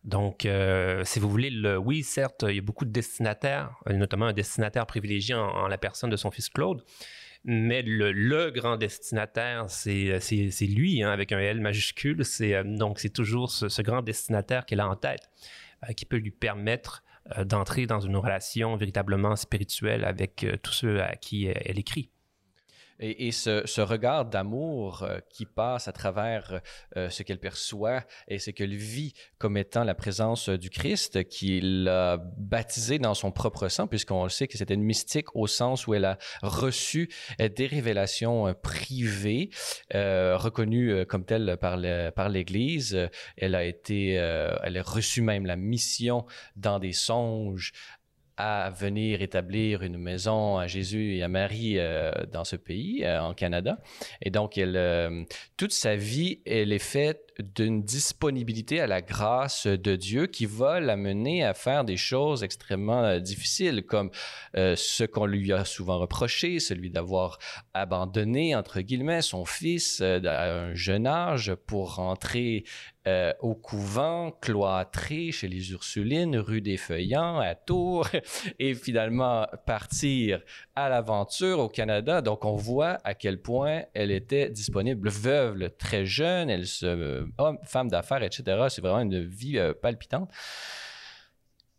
Donc, 0.07 0.47
euh, 0.47 1.05
si 1.05 1.19
vous 1.19 1.29
voulez, 1.29 1.51
le, 1.51 1.77
oui, 1.77 2.03
certes, 2.03 2.45
il 2.49 2.55
y 2.55 2.59
a 2.59 2.63
beaucoup 2.63 2.85
de 2.85 2.91
destinataires, 2.91 3.77
euh, 3.89 3.93
notamment 3.93 4.27
un 4.27 4.33
destinataire 4.33 4.87
privilégié 4.87 5.35
en, 5.35 5.69
la 5.69 5.79
personne 5.79 6.11
de 6.11 6.17
son 6.17 6.31
fils 6.31 6.49
Claude. 6.49 6.83
Mais 7.45 7.83
le, 7.83 8.51
grand 8.51 8.77
destinataire, 8.77 9.67
c'est 9.69 10.19
lui, 10.63 11.03
hein, 11.03 11.11
avec 11.11 11.33
un 11.33 11.39
L 11.39 11.61
majuscule. 11.61 12.23
donc, 12.65 12.99
c'est 12.99 13.13
toujours 13.13 13.51
ce, 13.51 13.83
grand 13.83 14.03
destinataire 14.03 14.65
qu'elle 14.65 14.81
a 14.81 14.89
en 14.89 14.97
tête. 14.97 15.29
Euh, 15.85 15.93
qui 15.93 16.07
peut 16.07 16.17
lui 16.17 16.31
permettre 16.31 17.03
euh, 17.37 17.45
d'entrer 17.45 17.87
dans 17.87 18.01
une 18.01 18.17
relation 18.17 18.77
véritablement 18.77 19.37
spirituelle 19.37 20.05
avec 20.05 20.43
euh, 20.43 20.57
tous 20.63 20.73
ceux 20.73 21.03
à 21.03 21.17
qui 21.17 21.47
elle 21.47 21.79
écrit. 21.79 22.11
Et, 22.99 23.31
ce, 23.33 23.81
regard 23.81 24.25
d'amour 24.25 25.03
euh, 25.03 25.19
qui 25.29 25.45
passe 25.45 25.87
à 25.87 25.93
travers 25.93 26.61
euh, 26.97 27.11
ce 27.11 27.23
qu'elle 27.23 27.39
perçoit 27.39 28.03
et 28.27 28.39
ce 28.39 28.51
qu'elle 28.51 28.75
vit 28.75 29.13
comme 29.39 29.57
étant 29.57 29.85
la 29.85 29.95
présence 29.95 30.49
du 30.49 30.71
Christ, 30.71 31.29
qui 31.29 31.61
l'a 31.61 32.17
baptisé 32.39 32.99
dans 32.99 33.15
son 33.15 33.33
propre 33.33 33.69
sang, 33.69 33.87
puisqu'on 33.87 34.25
le 34.25 34.31
sait 34.31 34.49
que 34.49 34.57
c'était 34.57 34.75
une 34.75 34.83
mystique 34.83 35.35
au 35.35 35.47
sens 35.47 35.87
où 35.87 35.95
elle 35.95 36.07
a 36.07 36.19
reçu 36.43 37.11
euh, 37.41 37.49
des 37.49 37.67
révélations 37.67 38.55
privées, 38.63 39.51
reconnues 39.93 41.07
comme 41.07 41.25
telles 41.25 41.57
par 41.59 42.29
l'Église. 42.29 43.09
Elle 43.37 43.55
a 43.55 43.65
été, 43.65 44.13
elle 44.13 44.77
a 44.77 44.83
reçu 44.83 45.23
même 45.23 45.47
la 45.47 45.57
mission 45.57 46.27
dans 46.57 46.79
des 46.79 46.93
songes 46.93 47.73
à 48.37 48.71
venir 48.71 49.23
établir 49.23 49.83
une 49.83 49.97
maison 49.97 50.59
à 50.59 50.67
Jésus 50.67 51.17
et 51.17 51.23
à 51.23 51.29
Marie 51.29 51.79
euh, 51.79 52.13
dans 52.31 52.45
ce 52.45 52.57
pays, 52.57 53.05
euh, 53.05 53.21
en 53.23 53.35
Canada. 53.35 53.79
Et 54.23 54.31
donc, 54.31 54.59
elle, 54.59 54.77
euh, 54.77 55.25
toute 55.57 55.73
sa 55.73 55.97
vie, 55.97 56.41
elle 56.45 56.73
est 56.73 56.79
faite 56.79 57.26
d'une 57.41 57.83
disponibilité 57.83 58.81
à 58.81 58.87
la 58.87 59.03
grâce 59.03 59.67
de 59.67 59.97
Dieu 59.97 60.27
qui 60.27 60.47
va 60.47 60.81
l'amener 60.81 61.45
à 61.45 61.55
faire 61.55 61.85
des 61.85 61.97
choses 61.97 62.43
extrêmement 62.43 63.19
difficiles, 63.19 63.85
comme 63.85 64.11
ce 64.55 65.05
qu'on 65.05 65.27
lui 65.27 65.53
a 65.53 65.65
souvent 65.65 65.99
reproché, 65.99 66.61
celui 66.61 66.91
d'avoir 66.91 67.39
abandonné, 67.75 68.55
entre 68.55 68.81
guillemets, 68.81 69.23
son 69.23 69.45
fils 69.45 70.01
à 70.01 70.53
un 70.53 70.75
jeune 70.75 71.07
âge 71.07 71.55
pour 71.67 71.97
rentrer 71.97 72.65
euh, 73.07 73.33
au 73.39 73.55
couvent, 73.55 74.33
cloîtré 74.41 75.31
chez 75.31 75.47
les 75.47 75.71
Ursulines, 75.71 76.37
rue 76.39 76.61
des 76.61 76.77
Feuillants, 76.77 77.39
à 77.39 77.55
Tours, 77.55 78.09
et 78.59 78.75
finalement 78.75 79.47
partir 79.65 80.41
à 80.75 80.89
l'aventure 80.89 81.61
au 81.61 81.69
Canada. 81.69 82.21
Donc, 82.21 82.45
on 82.45 82.57
voit 82.57 82.99
à 83.05 83.15
quel 83.15 83.41
point 83.41 83.83
elle 83.95 84.11
était 84.11 84.51
disponible, 84.51 85.09
veuve, 85.09 85.71
très 85.79 86.05
jeune, 86.05 86.51
elle 86.51 86.67
se, 86.67 87.26
homme, 87.39 87.59
femme 87.65 87.89
d'affaires, 87.89 88.23
etc. 88.23 88.67
C'est 88.69 88.81
vraiment 88.81 89.01
une 89.01 89.25
vie 89.25 89.59
euh, 89.59 89.75
palpitante. 89.75 90.31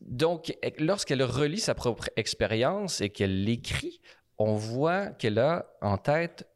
Donc, 0.02 0.56
lorsqu'elle 0.80 1.24
relit 1.24 1.60
sa 1.60 1.74
propre 1.74 2.10
expérience 2.16 3.02
et 3.02 3.10
qu'elle 3.10 3.44
l'écrit, 3.44 4.00
on 4.38 4.54
voit 4.54 5.08
qu'elle 5.08 5.40
a 5.40 5.66
en 5.82 5.98
tête 5.98 6.48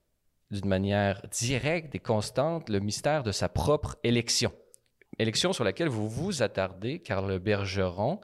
d'une 0.51 0.67
manière 0.67 1.21
directe 1.32 1.95
et 1.95 1.99
constante 1.99 2.69
le 2.69 2.80
mystère 2.80 3.23
de 3.23 3.32
sa 3.32 3.49
propre 3.49 3.97
élection 4.04 4.51
élection 5.19 5.54
sur 5.54 5.63
laquelle 5.63 5.89
vous 5.89 6.10
vous 6.10 6.41
attardez, 6.41 6.99
Carl 6.99 7.39
Bergeron, 7.39 8.19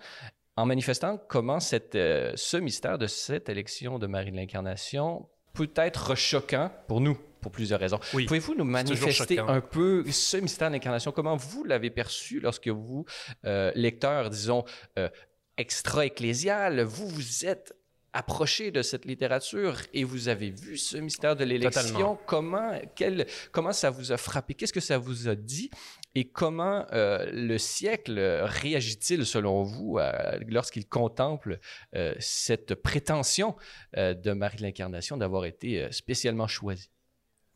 en 0.55 0.65
manifestant 0.65 1.17
comment 1.27 1.59
euh, 1.95 2.31
ce 2.35 2.57
mystère 2.57 2.97
de 2.97 3.07
cette 3.07 3.49
élection 3.49 3.99
de 3.99 4.07
Marie 4.07 4.31
de 4.31 4.37
l'Incarnation 4.37 5.29
peut 5.53 5.71
être 5.75 6.15
choquant 6.15 6.71
pour 6.87 7.01
nous, 7.01 7.17
pour 7.47 7.53
plusieurs 7.53 7.79
raisons. 7.79 7.99
Pouvez-vous 8.11 8.55
nous 8.55 8.65
manifester 8.65 9.39
un 9.39 9.61
peu 9.61 10.03
ce 10.11 10.35
mystère 10.35 10.67
de 10.67 10.73
l'incarnation, 10.73 11.13
comment 11.13 11.37
vous 11.37 11.63
l'avez 11.63 11.89
perçu 11.89 12.41
lorsque 12.41 12.67
vous, 12.67 13.05
euh, 13.45 13.71
lecteur, 13.73 14.29
disons, 14.29 14.65
euh, 14.99 15.07
extra-ecclésial, 15.55 16.81
vous 16.81 17.07
vous 17.07 17.45
êtes 17.45 17.73
approché 18.11 18.71
de 18.71 18.81
cette 18.81 19.05
littérature 19.05 19.77
et 19.93 20.03
vous 20.03 20.27
avez 20.27 20.49
vu 20.49 20.75
ce 20.77 20.97
mystère 20.97 21.37
de 21.37 21.45
l'élection? 21.45 22.17
Comment, 22.25 22.71
quel, 22.95 23.27
comment 23.53 23.71
ça 23.71 23.91
vous 23.91 24.11
a 24.11 24.17
frappé? 24.17 24.55
Qu'est-ce 24.55 24.73
que 24.73 24.81
ça 24.81 24.97
vous 24.97 25.29
a 25.29 25.35
dit? 25.35 25.69
Et 26.15 26.25
comment 26.27 26.85
euh, 26.91 27.29
le 27.31 27.57
siècle 27.57 28.19
réagit-il, 28.43 29.25
selon 29.25 29.63
vous, 29.63 29.99
lorsqu'il 30.47 30.87
contemple 30.87 31.59
euh, 31.95 32.13
cette 32.19 32.75
prétention 32.75 33.55
de 33.95 34.33
Marie 34.33 34.57
de 34.57 34.63
l'Incarnation 34.63 35.15
d'avoir 35.15 35.45
été 35.45 35.89
spécialement 35.91 36.47
choisie? 36.47 36.89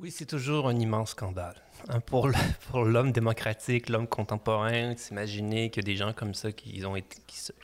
Oui, 0.02 0.10
c'est 0.10 0.26
toujours 0.26 0.68
un 0.68 0.80
immense 0.80 1.12
scandale. 1.12 1.54
Hein, 1.88 2.00
pour 2.00 2.28
l'homme 2.74 3.12
démocratique, 3.12 3.88
l'homme 3.88 4.08
contemporain, 4.08 4.96
s'imaginer 4.98 5.70
que 5.70 5.80
des 5.80 5.96
gens 5.96 6.12
comme 6.12 6.34
ça 6.34 6.52
qui, 6.52 6.84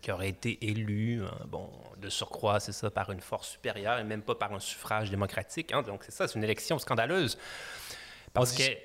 qui, 0.01 0.11
auraient 0.11 0.29
été 0.29 0.59
élus, 0.61 1.23
hein, 1.25 1.45
bon, 1.47 1.67
de 1.99 2.09
surcroît, 2.09 2.59
c'est 2.59 2.73
ça, 2.73 2.91
par 2.91 3.11
une 3.11 3.21
force 3.21 3.49
supérieure 3.49 3.97
et 3.97 4.03
même 4.03 4.21
pas 4.21 4.35
par 4.35 4.53
un 4.53 4.59
suffrage 4.59 5.09
démocratique. 5.09 5.73
Hein, 5.73 5.81
donc 5.81 6.03
c'est 6.03 6.11
ça, 6.11 6.27
c'est 6.27 6.35
une 6.35 6.43
élection 6.43 6.77
scandaleuse 6.77 7.39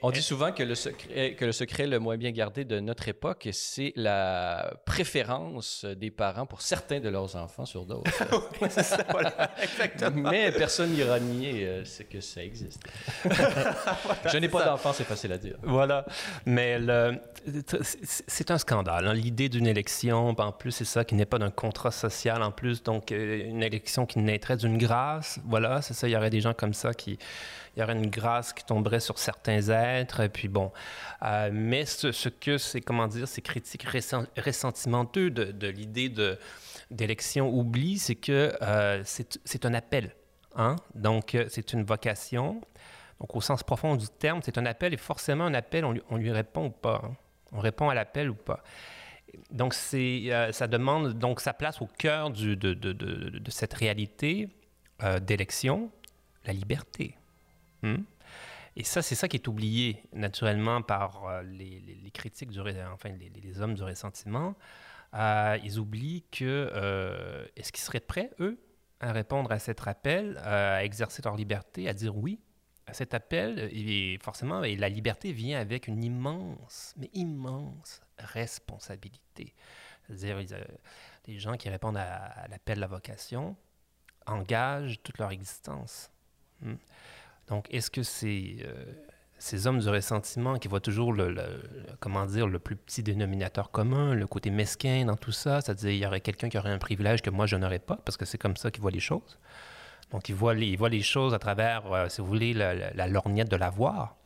on, 0.02 0.10
dit, 0.10 0.22
souvent 0.22 0.52
que 0.52 0.62
le, 0.62 0.74
secret, 0.74 1.34
que 1.34 1.44
le 1.44 1.52
secret 1.52 1.86
le 1.86 1.98
moins 1.98 2.16
bien 2.16 2.30
gardé 2.30 2.64
de 2.64 2.80
notre 2.80 3.08
époque, 3.08 3.48
c'est 3.52 3.92
la 3.96 4.72
préférence 4.86 5.84
des 5.84 6.10
parents 6.10 6.46
pour 6.46 6.62
certains 6.62 7.00
de 7.00 7.08
leurs 7.08 7.36
enfants 7.36 7.66
sur 7.66 7.84
d'autres. 7.84 8.10
oui, 8.62 8.68
voilà, 9.10 9.50
exactement. 9.62 10.30
Mais 10.30 10.52
personne 10.52 10.92
n'ira 10.92 11.20
nier 11.20 11.66
euh, 11.66 11.84
que 12.10 12.20
ça 12.20 12.42
existe. 12.42 12.82
Je 14.32 14.38
n'ai 14.38 14.48
pas 14.48 14.64
d'enfant, 14.64 14.92
c'est 14.92 15.04
facile 15.04 15.32
à 15.32 15.38
dire. 15.38 15.56
Voilà. 15.62 16.06
Mais 16.46 16.78
c'est 17.92 18.50
un 18.50 18.58
scandale. 18.58 19.06
Hein. 19.06 19.14
L'idée 19.14 19.48
d'une 19.48 19.66
élection, 19.66 20.28
en 20.28 20.52
plus, 20.52 20.70
c'est 20.70 20.84
ça, 20.84 21.04
qui 21.04 21.14
n'est 21.14 21.26
pas 21.26 21.38
d'un 21.38 21.50
contrat 21.50 21.90
social 21.90 22.42
en 22.42 22.52
plus, 22.52 22.82
donc 22.82 23.12
euh, 23.12 23.48
une 23.48 23.62
élection 23.62 24.06
qui 24.06 24.18
naîtrait 24.18 24.56
d'une 24.56 24.78
grâce. 24.78 25.40
Voilà, 25.44 25.82
c'est 25.82 25.94
ça. 25.94 26.08
Il 26.08 26.12
y 26.12 26.16
aurait 26.16 26.30
des 26.30 26.40
gens 26.40 26.54
comme 26.54 26.74
ça 26.74 26.94
qui 26.94 27.18
il 27.74 27.80
y 27.80 27.82
aurait 27.82 27.94
une 27.94 28.10
grâce 28.10 28.52
qui 28.52 28.64
tomberait 28.64 29.00
sur 29.00 29.18
certains 29.18 29.68
êtres. 29.68 30.26
Puis 30.26 30.48
bon, 30.48 30.72
euh, 31.22 31.50
mais 31.52 31.86
ce, 31.86 32.28
que 32.28 32.58
c'est, 32.58 32.80
comment 32.80 33.08
dire, 33.08 33.26
ces 33.26 33.40
critiques 33.40 33.84
ressentimenteux 33.84 35.30
de, 35.30 35.66
l'idée 35.68 36.08
de, 36.08 36.38
d'élection 36.90 37.48
oublie, 37.48 37.98
c'est 37.98 38.14
que 38.14 38.52
euh, 38.60 39.02
c'est, 39.04 39.64
un 39.64 39.74
appel. 39.74 40.14
Hein? 40.54 40.76
Donc, 40.94 41.34
euh, 41.34 41.46
c'est 41.48 41.72
une 41.72 41.84
vocation. 41.84 42.60
Donc, 43.20 43.34
au 43.34 43.40
sens 43.40 43.62
profond 43.62 43.96
du 43.96 44.08
terme, 44.08 44.40
c'est 44.44 44.58
un 44.58 44.66
appel 44.66 44.92
et 44.92 44.98
forcément, 44.98 45.44
un 45.44 45.54
appel, 45.54 45.84
on 45.84 46.16
lui, 46.16 46.32
répond 46.32 46.66
ou 46.66 46.70
pas. 46.70 47.00
Hein? 47.04 47.16
On 47.52 47.60
répond 47.60 47.88
à 47.88 47.94
l'appel 47.94 48.28
ou 48.28 48.34
pas. 48.34 48.62
Donc, 49.50 49.72
ça 49.72 50.66
demande 50.66 51.14
donc 51.14 51.40
sa 51.40 51.54
place 51.54 51.80
au 51.80 51.86
cœur 51.86 52.30
de, 52.30 53.40
cette 53.48 53.72
réalité 53.72 54.50
d'élection, 55.22 55.90
la 56.44 56.52
liberté. 56.52 57.16
Hmm? 57.82 58.02
Et 58.76 58.84
ça, 58.84 59.02
c'est 59.02 59.14
ça 59.14 59.28
qui 59.28 59.36
est 59.36 59.48
oublié 59.48 60.02
naturellement 60.12 60.82
par 60.82 61.26
euh, 61.26 61.42
les, 61.42 62.10
critiques, 62.12 62.50
du, 62.50 62.60
enfin 62.60 63.10
les, 63.10 63.60
hommes 63.60 63.74
du 63.74 63.82
ressentiment. 63.82 64.54
Euh, 65.14 65.58
ils 65.62 65.78
oublient 65.78 66.24
que 66.30 66.70
euh, 66.74 67.46
est-ce 67.56 67.70
qu'ils 67.70 67.82
seraient 67.82 68.00
prêts, 68.00 68.30
eux, 68.40 68.58
à 69.00 69.12
répondre 69.12 69.52
à 69.52 69.58
cet 69.58 69.86
appel, 69.86 70.38
à 70.38 70.84
exercer 70.84 71.20
leur 71.22 71.36
liberté, 71.36 71.88
à 71.88 71.92
dire 71.92 72.16
oui 72.16 72.40
à 72.86 72.94
cet 72.94 73.12
appel? 73.12 73.68
Et 73.72 74.18
forcément, 74.22 74.60
la 74.60 74.88
liberté 74.88 75.32
vient 75.32 75.60
avec 75.60 75.86
une 75.86 76.02
immense, 76.02 76.94
mais 76.96 77.10
immense 77.12 78.00
responsabilité. 78.18 79.54
C'est-à-dire, 80.06 80.38
les 81.26 81.38
gens 81.38 81.56
qui 81.56 81.68
répondent 81.68 81.98
à, 81.98 82.46
l'appel 82.48 82.76
de 82.76 82.80
la 82.80 82.86
vocation 82.86 83.56
engagent 84.26 85.02
toute 85.02 85.18
leur 85.18 85.30
existence. 85.30 86.10
Hmm? 86.62 86.74
Donc, 87.48 87.66
est-ce 87.70 87.90
que 87.90 88.02
c'est 88.02 88.56
euh, 88.64 88.84
ces 89.38 89.66
hommes 89.66 89.80
du 89.80 89.88
ressentiment 89.88 90.58
qui 90.58 90.68
voient 90.68 90.80
toujours 90.80 91.12
le, 91.12 91.34
comment 91.98 92.24
dire, 92.26 92.46
le 92.46 92.58
plus 92.58 92.76
petit 92.76 93.02
dénominateur 93.02 93.70
commun, 93.70 94.14
le 94.14 94.26
côté 94.26 94.50
mesquin 94.50 95.04
dans 95.04 95.16
tout 95.16 95.32
ça, 95.32 95.60
c'est-à-dire 95.60 95.90
il 95.90 95.98
y 95.98 96.06
aurait 96.06 96.20
quelqu'un 96.20 96.48
qui 96.48 96.58
aurait 96.58 96.70
un 96.70 96.78
privilège 96.78 97.22
que 97.22 97.30
moi 97.30 97.46
je 97.46 97.56
n'aurais 97.56 97.80
pas, 97.80 97.96
parce 98.04 98.16
que 98.16 98.24
c'est 98.24 98.38
comme 98.38 98.56
ça 98.56 98.70
qu'ils 98.70 98.82
voient 98.82 98.92
les 98.92 99.00
choses. 99.00 99.38
Donc, 100.12 100.28
ils 100.28 100.34
voient 100.34 100.54
les, 100.54 100.76
les 100.76 101.02
choses 101.02 101.34
à 101.34 101.38
travers, 101.38 101.90
euh, 101.90 102.08
si 102.08 102.20
vous 102.20 102.26
voulez, 102.26 102.52
la, 102.52 103.08
lorgnette 103.08 103.50
de 103.50 103.56
l'avoir. 103.56 104.16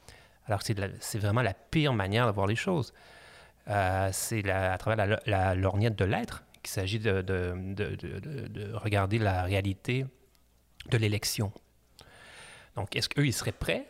Alors 0.46 0.62
que 0.62 0.72
c'est 1.00 1.18
vraiment 1.18 1.42
la 1.42 1.54
pire 1.54 1.92
manière 1.92 2.26
de 2.26 2.32
voir 2.32 2.46
les 2.46 2.56
choses. 2.56 2.92
Euh, 3.68 4.10
c'est 4.12 4.48
à 4.50 4.76
travers 4.78 5.18
la, 5.24 5.54
lorgnette 5.54 5.96
de 5.96 6.04
l'être 6.04 6.44
qu'il 6.62 6.72
s'agit 6.72 6.98
de, 6.98 7.14
regarder 8.74 9.18
la 9.18 9.44
réalité 9.44 10.04
de 10.90 10.98
l'élection. 10.98 11.52
Donc, 12.76 12.94
est-ce 12.94 13.08
qu'eux, 13.08 13.26
ils 13.26 13.32
seraient 13.32 13.52
prêts 13.52 13.86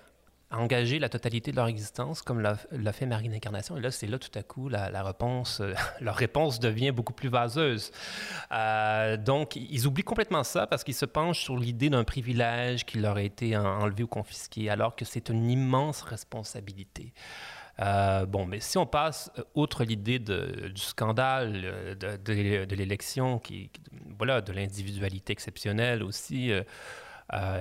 à 0.48 0.58
engager 0.58 1.00
la 1.00 1.08
totalité 1.08 1.50
de 1.50 1.56
leur 1.56 1.66
existence 1.66 2.22
comme 2.22 2.40
l'a 2.40 2.92
fait 2.92 3.06
Marie 3.06 3.28
d'Incarnation? 3.28 3.76
Et 3.76 3.80
là, 3.80 3.90
c'est 3.90 4.06
là 4.06 4.18
tout 4.18 4.30
à 4.38 4.42
coup 4.42 4.68
la, 4.68 5.02
réponse, 5.02 5.60
euh, 5.60 5.74
leur 6.00 6.14
réponse 6.14 6.60
devient 6.60 6.92
beaucoup 6.92 7.12
plus 7.12 7.28
vaseuse. 7.28 7.90
Euh, 8.52 9.16
donc, 9.16 9.56
ils 9.56 9.86
oublient 9.86 10.04
complètement 10.04 10.44
ça 10.44 10.66
parce 10.66 10.84
qu'ils 10.84 10.94
se 10.94 11.06
penchent 11.06 11.42
sur 11.42 11.56
l'idée 11.56 11.90
d'un 11.90 12.04
privilège 12.04 12.84
qui 12.86 12.98
leur 12.98 13.16
a 13.16 13.22
été 13.22 13.56
enlevé 13.56 14.04
ou 14.04 14.08
confisqué, 14.08 14.70
alors 14.70 14.94
que 14.94 15.04
c'est 15.04 15.28
une 15.28 15.50
immense 15.50 16.02
responsabilité. 16.02 17.12
Euh, 17.78 18.24
bon, 18.24 18.46
mais 18.46 18.60
si 18.60 18.78
on 18.78 18.86
passe 18.86 19.30
outre 19.54 19.84
l'idée 19.84 20.18
du 20.18 20.80
scandale 20.80 21.96
de, 21.98 22.74
l'élection, 22.74 23.38
qui, 23.38 23.70
voilà, 24.16 24.40
de 24.40 24.52
l'individualité 24.52 25.32
exceptionnelle 25.32 26.02
aussi, 26.02 26.52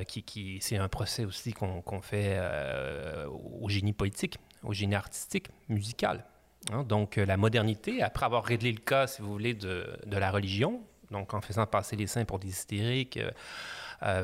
qui, 0.08 0.58
c'est 0.62 0.78
un 0.78 0.88
procès 0.88 1.26
aussi 1.26 1.54
qu'on 1.54 2.02
fait 2.02 2.36
euh, 2.38 3.28
au 3.62 3.70
génie 3.70 3.94
politique, 3.94 4.38
au 4.64 4.74
génie 4.74 4.96
artistique, 4.96 5.48
musical. 5.70 6.26
Hein. 6.72 6.84
Donc, 6.84 7.18
euh, 7.18 7.26
la 7.26 7.38
modernité, 7.38 8.02
après 8.02 8.26
avoir 8.26 8.44
réglé 8.44 8.72
le 8.72 8.80
cas, 8.80 9.08
si 9.08 9.22
vous 9.22 9.32
voulez, 9.32 9.54
de, 9.54 9.86
la 10.08 10.32
religion, 10.32 10.82
donc 11.12 11.34
en 11.34 11.42
faisant 11.42 11.66
passer 11.66 11.96
les 11.96 12.08
saints 12.08 12.26
pour 12.26 12.40
des 12.40 12.50
hystériques, 12.50 13.20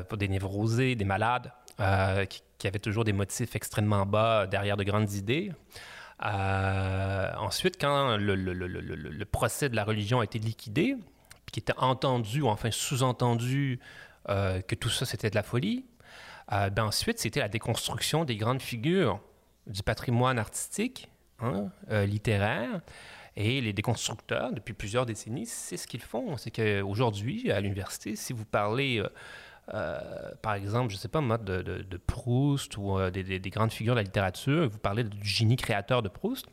pour 0.08 0.18
des 0.18 0.28
névrosés, 0.28 0.94
des 0.94 1.04
malades, 1.04 1.52
qui, 2.28 2.66
avaient 2.66 2.78
toujours 2.78 3.04
des 3.04 3.12
motifs 3.12 3.56
extrêmement 3.56 4.06
bas 4.06 4.46
derrière 4.46 4.76
de 4.76 4.84
grandes 4.84 5.12
idées. 5.12 5.52
ensuite, 6.20 7.80
quand 7.80 8.16
le, 8.16 8.34
le, 8.34 9.24
procès 9.24 9.68
de 9.68 9.76
la 9.76 9.84
religion 9.84 10.20
a 10.20 10.24
été 10.24 10.38
liquidé, 10.38 10.96
qui 11.52 11.60
était 11.60 11.74
entendu, 11.76 12.42
ou 12.42 12.48
enfin 12.48 12.70
sous-entendu 12.70 13.78
euh, 14.28 14.60
que 14.60 14.74
tout 14.74 14.88
ça 14.88 15.04
c'était 15.04 15.30
de 15.30 15.34
la 15.34 15.42
folie. 15.42 15.84
Euh, 16.52 16.70
ben 16.70 16.84
ensuite, 16.84 17.18
c'était 17.18 17.40
la 17.40 17.48
déconstruction 17.48 18.24
des 18.24 18.36
grandes 18.36 18.62
figures 18.62 19.20
du 19.66 19.82
patrimoine 19.82 20.38
artistique, 20.38 21.10
hein, 21.40 21.70
euh, 21.90 22.04
littéraire. 22.06 22.80
Et 23.36 23.60
les 23.60 23.72
déconstructeurs, 23.72 24.52
depuis 24.52 24.74
plusieurs 24.74 25.06
décennies, 25.06 25.46
c'est 25.46 25.78
ce 25.78 25.86
qu'ils 25.86 26.02
font. 26.02 26.36
C'est 26.36 26.50
qu'aujourd'hui, 26.50 27.50
à 27.50 27.60
l'université, 27.60 28.14
si 28.14 28.34
vous 28.34 28.44
parlez, 28.44 29.02
par 30.42 30.52
exemple, 30.52 30.90
je 30.90 30.96
ne 30.96 31.00
sais 31.00 31.08
pas 31.08 31.22
de, 31.38 31.62
de, 31.62 31.96
Proust 31.96 32.76
ou 32.76 32.98
des, 33.10 33.38
des, 33.38 33.50
grandes 33.50 33.72
figures 33.72 33.94
de 33.94 34.00
la 34.00 34.02
littérature, 34.02 34.68
vous 34.68 34.78
parlez 34.78 35.04
du 35.04 35.26
génie 35.26 35.56
créateur 35.56 36.02
de 36.02 36.10
Proust, 36.10 36.44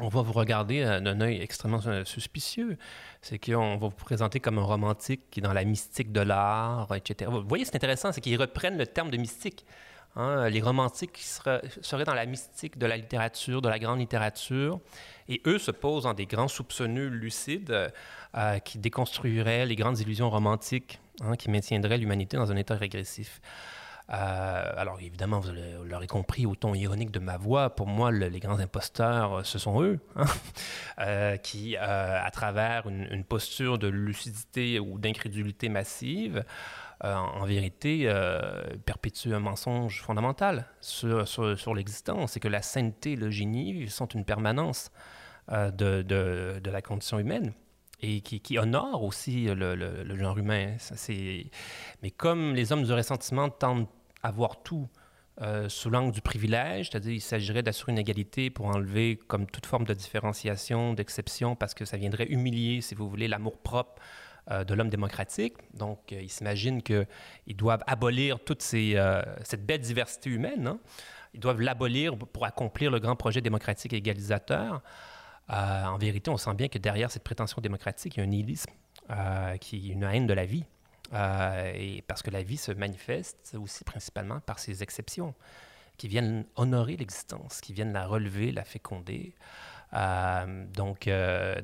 on 0.00 0.08
va 0.08 0.22
vous 0.22 0.32
regarder 0.32 0.84
d'un 0.84 1.20
œil 1.20 1.40
extrêmement 1.40 1.80
suspicieux. 2.04 2.76
C'est 3.22 3.38
qu'on 3.38 3.76
va 3.76 3.88
vous 3.88 3.90
présenter 3.90 4.40
comme 4.40 4.58
un 4.58 4.64
romantique 4.64 5.30
qui 5.30 5.40
est 5.40 5.42
dans 5.42 5.52
la 5.52 5.64
mystique 5.64 6.10
de 6.10 6.20
l'art, 6.20 6.92
etc. 6.94 7.30
Vous 7.32 7.46
voyez, 7.46 7.64
c'est 7.64 7.76
intéressant, 7.76 8.10
c'est 8.10 8.20
qu'ils 8.20 8.40
reprennent 8.40 8.76
le 8.76 8.86
terme 8.86 9.10
de 9.10 9.16
mystique. 9.16 9.64
Hein. 10.16 10.48
Les 10.48 10.60
romantiques 10.60 11.18
seraient, 11.18 11.62
seraient, 11.80 12.04
dans 12.04 12.14
la 12.14 12.26
mystique 12.26 12.78
de 12.78 12.86
la 12.86 12.96
littérature, 12.96 13.62
de 13.62 13.68
la 13.68 13.78
grande 13.78 14.00
littérature, 14.00 14.80
et 15.28 15.40
eux 15.46 15.58
se 15.58 15.70
posent 15.70 16.06
en 16.06 16.14
des 16.14 16.26
grands 16.26 16.48
soupçonneux 16.48 17.08
lucides 17.08 17.90
euh, 18.36 18.58
qui 18.60 18.78
déconstruiraient 18.78 19.66
les 19.66 19.76
grandes 19.76 19.98
illusions 20.00 20.30
romantiques, 20.30 21.00
hein, 21.22 21.36
qui 21.36 21.50
maintiendraient 21.50 21.98
l'humanité 21.98 22.36
dans 22.36 22.50
un 22.50 22.56
état 22.56 22.74
régressif. 22.74 23.40
Euh, 24.10 24.72
alors 24.76 25.00
évidemment, 25.00 25.40
vous 25.40 25.50
l'aurez 25.84 26.06
compris 26.06 26.44
au 26.44 26.54
ton 26.54 26.74
ironique 26.74 27.10
de 27.10 27.20
ma 27.20 27.38
voix, 27.38 27.74
pour 27.74 27.86
moi, 27.86 28.12
les 28.12 28.38
grands 28.38 28.58
imposteurs, 28.58 29.38
euh, 29.38 29.42
ce 29.44 29.58
sont 29.58 29.82
eux, 29.82 29.98
hein, 30.16 30.24
euh, 31.00 31.36
qui, 31.38 31.76
à 31.76 32.30
travers 32.30 32.86
une, 32.88 33.24
posture 33.24 33.78
de 33.78 33.88
lucidité 33.88 34.78
ou 34.78 34.98
d'incrédulité 34.98 35.68
massive, 35.68 36.44
en 37.00 37.44
vérité, 37.44 38.10
perpétuent 38.86 39.34
un 39.34 39.40
mensonge 39.40 40.00
fondamental 40.00 40.66
sur, 40.80 41.74
l'existence, 41.74 42.36
et 42.36 42.40
que 42.40 42.48
la 42.48 42.62
sainteté 42.62 43.12
et 43.12 43.16
le 43.16 43.30
génie 43.30 43.88
sont 43.88 44.06
une 44.06 44.24
permanence 44.24 44.90
de, 45.48 46.60
la 46.64 46.82
condition 46.82 47.18
humaine 47.18 47.52
et 48.00 48.20
qui, 48.20 48.58
honore 48.58 49.02
aussi 49.02 49.46
le, 49.46 50.16
genre 50.16 50.38
humain. 50.38 50.76
Mais 52.02 52.10
comme 52.10 52.54
les 52.54 52.72
hommes 52.72 52.84
du 52.84 52.92
ressentiment 52.92 53.48
tentent 53.48 53.90
à 54.24 54.32
voir 54.32 54.62
tout 54.62 54.88
euh, 55.40 55.68
sous 55.68 55.90
l'angle 55.90 56.12
du 56.12 56.20
privilège, 56.20 56.90
c'est-à-dire 56.90 57.12
il 57.12 57.20
s'agirait 57.20 57.62
d'assurer 57.62 57.92
une 57.92 57.98
égalité 57.98 58.50
pour 58.50 58.66
enlever 58.66 59.16
comme 59.28 59.46
toute 59.46 59.66
forme 59.66 59.84
de 59.84 59.94
différenciation, 59.94 60.94
d'exception, 60.94 61.54
parce 61.54 61.74
que 61.74 61.84
ça 61.84 61.96
viendrait 61.96 62.26
humilier, 62.26 62.80
si 62.80 62.96
vous 62.96 63.08
voulez, 63.08 63.28
l'amour-propre 63.28 63.94
euh, 64.50 64.64
de 64.64 64.74
l'homme 64.74 64.90
démocratique. 64.90 65.54
Donc, 65.74 66.12
euh, 66.12 66.20
ils 66.20 66.30
s'imaginent 66.30 66.82
qu'ils 66.82 67.06
doivent 67.56 67.84
abolir 67.86 68.40
toute 68.40 68.62
ces, 68.62 69.00
cette 69.44 69.64
belle 69.64 69.80
diversité 69.80 70.30
humaine. 70.30 70.66
Hein. 70.66 70.80
Ils 71.34 71.40
doivent 71.40 71.60
l'abolir 71.60 72.16
pour 72.16 72.44
accomplir 72.44 72.90
le 72.90 73.00
grand 73.00 73.16
projet 73.16 73.40
démocratique 73.40 73.92
égalisateur. 73.92 74.82
Euh, 75.50 75.84
en 75.84 75.98
vérité, 75.98 76.30
on 76.30 76.36
sent 76.36 76.54
bien 76.54 76.68
que 76.68 76.78
derrière 76.78 77.10
cette 77.10 77.24
prétention 77.24 77.60
démocratique, 77.60 78.16
il 78.16 78.20
y 78.20 78.22
a 78.22 78.24
un 78.24 78.28
nihilisme, 78.28 78.70
euh, 79.10 79.56
qui 79.58 79.88
une 79.88 80.04
haine 80.04 80.26
de 80.26 80.32
la 80.32 80.46
vie. 80.46 80.64
Euh, 81.14 81.72
et 81.74 82.02
parce 82.02 82.22
que 82.22 82.30
la 82.30 82.42
vie 82.42 82.56
se 82.56 82.72
manifeste 82.72 83.56
aussi 83.60 83.84
principalement 83.84 84.40
par 84.40 84.58
ses 84.58 84.82
exceptions, 84.82 85.34
qui 85.96 86.08
viennent 86.08 86.44
honorer 86.56 86.96
l'existence, 86.96 87.60
qui 87.60 87.72
viennent 87.72 87.92
la 87.92 88.06
relever, 88.06 88.50
la 88.52 88.64
féconder. 88.64 89.34
donc, 90.74 91.08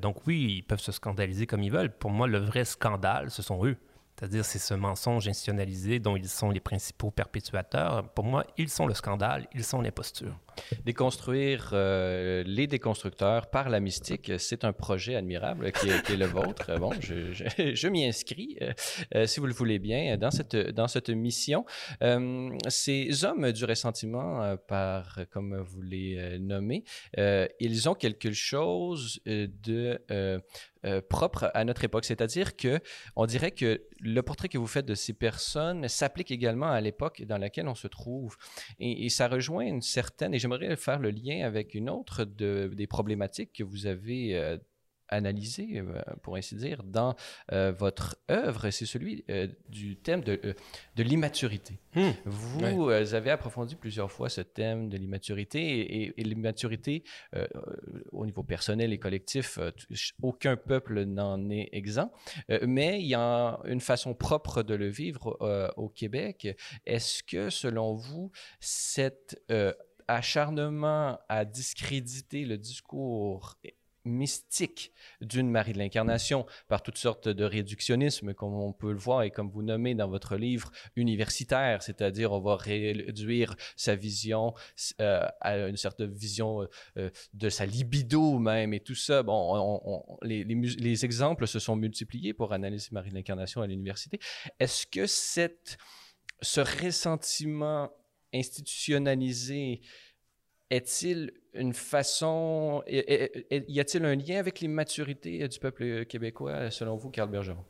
donc 0.01 0.27
oui, 0.27 0.57
ils 0.59 0.63
peuvent 0.63 0.81
se 0.81 0.93
scandaliser 0.93 1.47
comme 1.47 1.63
ils 1.63 1.73
veulent. 1.73 1.91
Pour 1.91 2.11
moi, 2.11 2.29
le 2.29 2.39
vrai 2.39 2.65
scandale, 2.65 3.31
ce 3.31 3.43
sont 3.43 3.65
eux. 3.67 3.77
C'est-à-dire, 4.21 4.45
c'est 4.45 4.59
ce 4.59 4.75
mensonge 4.75 5.27
institutionnalisé 5.29 5.99
dont 5.99 6.15
ils 6.15 6.29
sont 6.29 6.51
les 6.51 6.61
principaux 6.61 7.11
perpétuateurs. 7.11 8.07
Pour 8.11 8.27
moi, 8.27 8.45
ils 8.59 8.69
sont 8.69 8.87
le 8.87 8.93
scandale, 8.93 9.49
ils 9.55 9.65
sont 9.65 9.81
l'imposture. 9.81 10.39
Déconstruire 10.85 11.71
euh, 11.73 12.43
les 12.47 12.67
déconstructeurs 12.67 13.49
par 13.49 13.69
la 13.69 13.81
mystique, 13.81 14.33
c'est 14.39 14.65
un 14.65 14.73
projet 14.73 15.15
admirable 15.15 15.73
qui 15.73 15.89
est, 15.89 16.17
le 16.17 16.27
vôtre. 16.27 16.71
Bon, 16.81 16.93
je, 17.01 17.33
je, 17.33 17.89
m'y 17.89 18.07
inscris, 18.07 18.57
euh, 18.63 18.73
euh, 19.15 19.27
si 19.27 19.41
vous 19.41 19.47
le 19.47 19.53
voulez 19.53 19.79
bien, 19.79 20.17
dans 20.17 20.31
cette, 20.31 20.57
dans 20.57 20.89
cette 20.89 21.11
mission. 21.11 21.65
ces 22.69 23.25
hommes 23.25 23.53
du 23.53 23.65
ressentiment, 23.65 24.57
par, 24.69 25.19
comme 25.31 25.59
vous 25.59 25.83
les 25.83 26.39
nommez, 26.39 26.85
ils 27.17 27.89
ont 27.89 27.95
quelque 27.95 28.33
chose 28.33 29.21
de 29.27 30.01
propre 31.09 31.51
à 31.55 31.65
notre 31.65 31.85
époque. 31.85 32.05
C'est-à-dire 32.05 32.57
que 32.57 32.81
on 33.17 33.27
dirait 33.27 33.51
que 33.51 33.83
le 34.01 34.23
portrait 34.23 34.49
que 34.49 34.59
vous 34.59 34.67
faites 34.67 34.87
de 34.87 34.95
ces 34.95 35.13
personnes 35.13 35.89
s'applique 35.89 36.31
également 36.31 36.71
à 36.71 36.81
l'époque 36.81 37.23
dans 37.23 37.39
laquelle 37.39 37.69
on 37.69 37.75
se 37.75 37.89
trouve. 37.89 38.37
Et, 38.79 39.07
et 39.07 39.09
ça 39.11 39.29
rejoint 39.29 39.65
une 39.65 39.83
certaine, 39.83 40.35
et 40.35 40.39
j'aimerais 40.41 40.75
faire 40.77 40.99
le 40.99 41.11
lien 41.11 41.47
avec 41.47 41.75
une 41.75 41.89
autre 41.89 42.25
de, 42.25 42.71
des 42.75 42.87
problématiques 42.87 43.53
que 43.53 43.65
vous 43.65 43.87
avez 43.87 44.37
euh, 44.37 44.57
analysées, 45.09 45.81
euh, 45.81 46.01
pour 46.23 46.37
ainsi 46.37 46.55
dire, 46.55 46.85
dans 46.85 47.17
euh, 47.53 47.73
votre 47.73 48.17
œuvre, 48.31 48.71
c'est 48.71 48.87
celui 48.87 49.25
du 49.69 49.97
thème 49.97 50.23
de, 50.23 50.55
de 50.97 51.03
l'immaturité. 51.03 51.81
Hmm. 51.97 52.11
Vous 52.25 52.89
avez 52.91 53.31
approfondi 53.31 53.75
plusieurs 53.75 54.13
fois 54.13 54.29
ce 54.29 54.41
thème 54.41 54.89
de 54.89 54.97
l'immaturité 54.97 56.15
et, 56.17 56.23
l'immaturité 56.23 57.03
au 58.13 58.25
niveau 58.25 58.45
personnel 58.45 58.93
et 58.93 58.99
collectif, 58.99 59.59
aucun 60.23 60.57
peuple 60.57 61.03
n'en 61.03 61.51
est 61.51 61.71
exempt, 61.73 62.13
mais 62.63 63.01
il 63.01 63.09
y 63.09 63.15
a 63.15 63.59
une 63.65 63.81
façon 63.81 64.15
propre 64.15 64.63
de 64.63 64.75
le 64.75 64.87
vivre 64.87 65.73
au 65.77 65.89
Québec. 65.89 66.57
Est-ce 66.87 67.25
que, 67.25 67.51
selon 67.51 67.95
vous, 67.95 68.31
cette 68.61 69.43
acharnement 70.17 71.19
à 71.29 71.45
discréditer 71.45 72.45
le 72.45 72.59
discours 72.59 73.57
mystique 74.05 74.93
d'une 75.21 75.51
Marie 75.51 75.73
de 75.73 75.79
l'Incarnation 75.79 76.47
par 76.69 76.83
toutes 76.83 76.97
sortes 76.97 77.29
de 77.29 77.45
réductionnismes, 77.45 78.35
comme 78.35 78.55
on 78.55 78.73
peut 78.73 78.93
le 78.93 78.99
voir 78.99 79.23
et 79.23 79.31
comme 79.31 79.51
vous 79.51 79.63
nommez 79.63 79.95
dans 79.95 80.09
votre 80.09 80.37
livre 80.37 80.71
universitaire, 80.97 81.83
c'est-à-dire 81.83 82.33
on 82.33 82.41
va 82.41 82.57
réduire 82.57 83.55
sa 83.77 83.95
vision 83.95 84.55
euh, 85.01 85.27
à 85.41 85.59
une 85.59 85.77
certaine 85.77 86.13
vision 86.13 86.67
euh, 86.97 87.11
de 87.35 87.49
sa 87.49 87.67
libido 87.67 88.39
même 88.39 88.73
et 88.73 88.81
tout 88.81 88.95
ça. 88.95 89.23
Bon, 89.23 90.19
les, 90.23 90.45
les, 90.45 91.05
exemples 91.05 91.47
se 91.47 91.59
sont 91.59 91.77
multipliés 91.77 92.33
pour 92.33 92.53
analyser 92.53 92.89
Marie 92.93 93.11
de 93.11 93.15
l'Incarnation 93.15 93.63
à 93.63 93.67
l'université. 93.67 94.19
Est-ce 94.59 94.87
que 94.87 95.07
ce 95.07 96.61
ressentiment 96.61 97.91
institutionnalisé 98.33 99.81
est-il 100.71 101.33
une 101.53 101.73
façon, 101.73 102.85
y 102.87 103.81
a-t-il 103.81 104.05
un 104.05 104.15
lien 104.15 104.39
avec 104.39 104.61
les 104.61 104.69
maturités 104.69 105.47
du 105.49 105.59
peuple 105.59 106.05
québécois, 106.05 106.71
selon 106.71 106.97
vous, 106.97 107.11
Carl 107.11 107.29
Bergeron? 107.29 107.65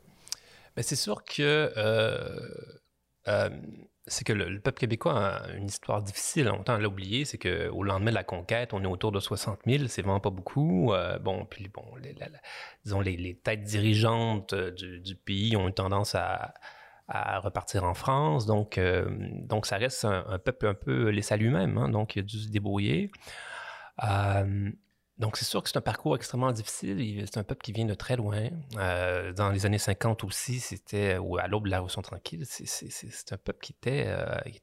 Ben, 0.75 0.83
c'est 0.83 0.95
sûr 0.95 1.23
que 1.23 1.73
euh, 1.75 2.39
euh, 3.27 3.49
c'est 4.07 4.25
que 4.25 4.33
le, 4.33 4.59
peuple 4.59 4.79
québécois 4.79 5.13
a 5.13 5.51
une 5.53 5.67
histoire 5.67 6.01
difficile, 6.01 6.45
longtemps 6.45 6.73
à 6.73 6.79
l'oublier, 6.79 7.25
c'est 7.25 7.37
qu'au 7.37 7.83
lendemain 7.83 8.11
de 8.11 8.15
la 8.15 8.23
conquête, 8.23 8.73
on 8.73 8.83
est 8.83 8.87
autour 8.87 9.11
de 9.11 9.19
60 9.19 9.59
000, 9.65 9.87
c'est 9.87 10.01
vraiment 10.01 10.19
pas 10.19 10.29
beaucoup. 10.29 10.93
Euh, 10.93 11.19
bon, 11.19 11.45
puis 11.45 11.67
bon, 11.67 11.83
disons, 12.85 13.01
les, 13.01 13.35
têtes 13.43 13.63
dirigeantes 13.63 14.55
du, 14.55 15.15
pays 15.15 15.55
ont 15.55 15.67
une 15.67 15.73
tendance 15.73 16.15
à 16.15 16.53
repartir 17.07 17.83
en 17.83 17.93
France. 17.93 18.45
Donc, 18.45 18.77
euh, 18.77 19.05
donc 19.09 19.65
ça 19.65 19.77
reste 19.77 20.05
un, 20.05 20.39
peuple 20.39 20.67
un 20.67 20.73
peu 20.73 21.09
laissé 21.09 21.33
à 21.33 21.37
lui-même. 21.37 21.77
Hein. 21.77 21.89
donc, 21.89 22.15
il 22.15 22.19
a 22.19 22.23
dû 22.23 22.37
se 22.39 22.49
débrouiller. 22.49 23.11
Euh, 24.03 24.71
donc, 25.17 25.37
c'est 25.37 25.45
sûr 25.45 25.61
que 25.61 25.69
c'est 25.69 25.77
un 25.77 25.81
parcours 25.81 26.15
extrêmement 26.15 26.51
difficile. 26.51 27.23
C'est 27.27 27.37
un 27.37 27.43
peuple 27.43 27.61
qui 27.61 27.73
vient 27.73 27.85
de 27.85 27.93
très 27.93 28.15
loin. 28.15 28.49
Euh, 28.77 29.33
dans 29.33 29.51
les 29.51 29.65
années 29.65 29.77
50 29.77 30.23
aussi, 30.23 30.59
c'était, 30.59 31.17
ou 31.17 31.37
à 31.37 31.47
l'aube 31.47 31.65
de 31.65 31.69
la 31.69 31.77
Révolution 31.77 32.01
tranquille, 32.01 32.43
c'est 32.45 33.31
un 33.31 33.37
peuple 33.37 33.59
qui 33.61 33.73
était, 33.73 34.07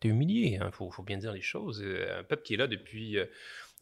humilié. 0.05 0.59
Il 0.61 0.63
hein. 0.63 0.71
faut, 0.73 0.91
bien 1.03 1.19
dire 1.19 1.33
les 1.33 1.43
choses. 1.43 1.85
Un 1.85 2.25
peuple 2.25 2.43
qui 2.43 2.55
est 2.55 2.57
là 2.57 2.67
depuis 2.67 3.19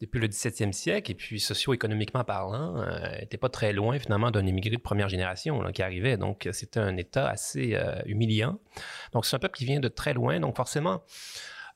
depuis 0.01 0.19
le 0.19 0.27
17e 0.27 0.71
siècle, 0.71 1.11
et 1.11 1.15
puis 1.15 1.39
socio-économiquement 1.39 2.23
parlant, 2.23 2.75
n'était 3.19 3.37
euh, 3.37 3.39
pas 3.39 3.49
très 3.49 3.73
loin 3.73 3.97
finalement 3.99 4.31
d'un 4.31 4.45
immigré 4.45 4.75
de 4.75 4.81
première 4.81 5.09
génération 5.09 5.71
qui 5.71 5.81
arrivait. 5.81 6.17
Donc, 6.17 6.45
euh, 6.45 6.51
c'était 6.51 6.79
un 6.79 6.97
État 6.97 7.27
assez 7.27 7.75
euh, 7.75 7.99
humiliant. 8.05 8.59
Donc, 9.13 9.25
c'est 9.25 9.35
un 9.35 9.39
peuple 9.39 9.57
qui 9.57 9.65
vient 9.65 9.79
de 9.79 9.87
très 9.87 10.13
loin. 10.13 10.39
Donc, 10.39 10.55
forcément, 10.55 11.03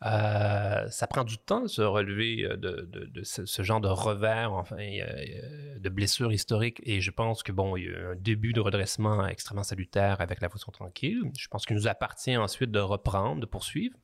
ça 0.01 1.07
prend 1.09 1.23
du 1.23 1.37
temps 1.37 1.61
de 1.61 1.67
se 1.67 1.81
relever 1.81 2.47
de, 2.57 3.21
ce, 3.23 3.61
genre 3.61 3.79
de 3.79 3.87
revers, 3.87 4.51
enfin, 4.51 4.77
de 4.77 5.89
blessures 5.89 6.33
historiques. 6.33 6.81
Et 6.83 7.01
je 7.01 7.11
pense 7.11 7.43
que, 7.43 7.51
bon, 7.51 7.77
il 7.77 7.83
y 7.83 7.87
a 7.87 7.89
eu 7.91 8.05
un 8.13 8.15
début 8.15 8.51
de 8.51 8.61
redressement 8.61 9.27
extrêmement 9.27 9.63
salutaire 9.63 10.19
avec 10.19 10.41
la 10.41 10.49
façon 10.49 10.71
tranquille. 10.71 11.21
Je 11.37 11.47
pense 11.49 11.67
qu'il 11.67 11.75
nous 11.75 11.87
appartient 11.87 12.35
ensuite 12.35 12.71
de 12.71 12.79
reprendre, 12.79 13.41
de 13.41 13.45
poursuivre. 13.45 13.95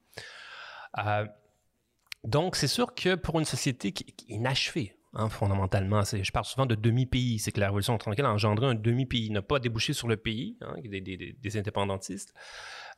Donc, 2.28 2.58
c'est 2.58 2.68
sûr 2.68 2.94
que 2.94 3.16
pour 3.16 3.40
une 3.40 3.46
société 3.46 3.94
qui, 3.94 4.04
est 4.04 4.34
inachevée, 4.34 4.98
hein, 5.13 5.30
fondamentalement, 5.30 6.02
je 6.04 6.30
parle 6.34 6.44
souvent 6.44 6.66
de 6.66 6.76
demi-pays, 6.76 7.40
c'est 7.40 7.54
que 7.54 7.62
la 7.62 7.68
Révolution 7.68 7.98
tranquille 7.98 8.26
a 8.26 8.34
engendré 8.34 8.66
un 8.68 8.76
demi-pays, 8.76 9.30
n'a 9.32 9.42
pas 9.42 9.60
débouché 9.60 9.94
sur 9.94 10.10
le 10.10 10.18
pays, 10.18 10.58
hein, 10.60 10.76
des, 10.84 11.58
indépendantistes, 11.58 12.34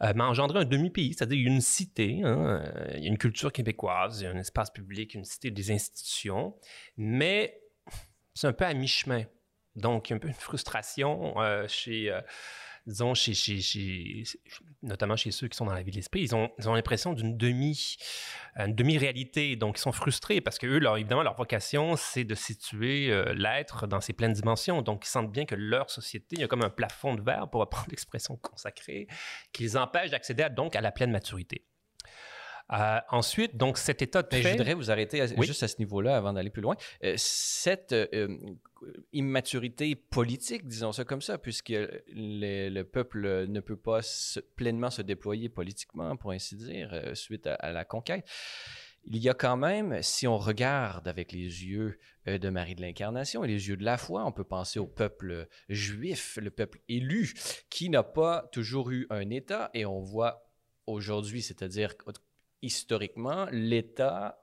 euh, 0.01 0.13
mais 0.15 0.23
a 0.23 0.27
engendré 0.27 0.61
un 0.61 0.65
demi-pays, 0.65 1.13
c'est-à-dire 1.13 1.45
une 1.45 1.61
cité, 1.61 2.21
hein, 2.23 2.63
euh, 2.65 2.97
une 3.03 3.19
culture 3.19 3.53
québécoise, 3.53 4.25
un 4.25 4.37
espace 4.37 4.71
public, 4.71 5.13
une 5.13 5.25
cité 5.25 5.51
des 5.51 5.69
institutions, 5.69 6.55
mais 6.97 7.61
c'est 8.33 8.47
un 8.47 8.53
peu 8.53 8.65
à 8.65 8.73
mi-chemin. 8.73 9.25
Donc, 9.75 10.09
il 10.09 10.13
y 10.13 10.13
a 10.13 10.15
un 10.15 10.19
peu 10.19 10.27
une 10.27 10.33
frustration 10.33 11.39
euh, 11.39 11.67
chez 11.67 12.11
disons, 12.85 13.13
notamment 14.81 15.15
chez 15.15 15.31
ceux 15.31 15.47
qui 15.47 15.57
sont 15.57 15.65
dans 15.65 15.73
la 15.73 15.83
vie 15.83 15.91
de 15.91 15.95
l'esprit, 15.95 16.21
ils 16.21 16.35
ont, 16.35 16.49
l'impression 16.65 17.13
d'une 17.13 17.37
demi, 17.37 17.97
demi-réalité. 18.67 19.55
Donc, 19.55 19.77
ils 19.77 19.81
sont 19.81 19.91
frustrés 19.91 20.41
parce 20.41 20.57
que 20.57 20.67
eux, 20.67 20.79
leur, 20.79 20.97
évidemment, 20.97 21.23
leur 21.23 21.35
vocation, 21.35 21.95
c'est 21.95 22.23
de 22.23 22.35
situer 22.35 23.11
euh, 23.11 23.33
l'être 23.33 23.87
dans 23.87 24.01
ses 24.01 24.13
pleines 24.13 24.33
dimensions. 24.33 24.81
Donc, 24.81 25.05
ils 25.05 25.09
sentent 25.09 25.31
bien 25.31 25.45
que 25.45 25.55
leur 25.55 25.89
société, 25.89 26.35
il 26.35 26.41
y 26.41 26.43
a 26.43 26.47
comme 26.47 26.63
un 26.63 26.69
plafond 26.69 27.15
de 27.15 27.21
verre, 27.21 27.49
pour 27.49 27.61
reprendre 27.61 27.87
l'expression 27.89 28.35
consacrée, 28.37 29.07
qui 29.53 29.63
les 29.63 29.77
empêche 29.77 30.11
d'accéder 30.11 30.47
donc 30.49 30.75
à 30.75 30.81
la 30.81 30.91
pleine 30.91 31.11
maturité. 31.11 31.65
Euh, 32.71 32.99
ensuite, 33.09 33.57
donc 33.57 33.77
cet 33.77 34.01
état 34.01 34.21
de 34.21 34.29
fait... 34.29 34.43
je 34.43 34.49
voudrais 34.49 34.73
vous 34.75 34.91
arrêter 34.91 35.25
juste 35.41 35.63
à 35.63 35.67
ce 35.67 35.77
niveau-là 35.79 36.15
avant 36.15 36.33
d'aller 36.33 36.51
plus 36.51 36.61
loin. 36.61 36.75
Euh, 37.03 37.15
cette 37.17 37.93
euh, 37.93 38.37
immaturité 39.11 39.95
politique, 39.95 40.67
disons 40.67 40.91
ça 40.91 41.03
comme 41.03 41.21
ça, 41.21 41.37
puisque 41.37 41.73
le 41.73 42.81
peuple 42.83 43.47
ne 43.47 43.59
peut 43.59 43.77
pas 43.77 44.01
pleinement 44.55 44.91
se 44.91 45.01
déployer 45.01 45.49
politiquement, 45.49 46.15
pour 46.15 46.31
ainsi 46.31 46.55
dire, 46.55 47.11
suite 47.13 47.47
à, 47.47 47.71
la 47.71 47.85
conquête. 47.85 48.25
Il 49.05 49.17
y 49.17 49.29
a 49.29 49.33
quand 49.33 49.57
même, 49.57 50.03
si 50.03 50.27
on 50.27 50.37
regarde 50.37 51.07
avec 51.07 51.31
les 51.31 51.65
yeux 51.65 51.97
de 52.27 52.49
Marie 52.49 52.75
de 52.75 52.81
l'Incarnation 52.81 53.43
et 53.43 53.47
les 53.47 53.69
yeux 53.69 53.77
de 53.77 53.83
la 53.83 53.97
foi, 53.97 54.25
on 54.25 54.31
peut 54.31 54.43
penser 54.43 54.77
au 54.77 54.85
peuple 54.85 55.47
juif, 55.69 56.37
le 56.39 56.51
peuple 56.51 56.81
élu, 56.89 57.33
qui 57.69 57.89
n'a 57.89 58.03
pas 58.03 58.47
toujours 58.51 58.91
eu 58.91 59.07
un 59.09 59.29
État, 59.29 59.71
et 59.73 59.85
on 59.85 60.01
voit 60.01 60.49
aujourd'hui, 60.85 61.41
c'est-à-dire 61.41 61.95
historiquement, 62.61 63.47
l'État 63.51 64.39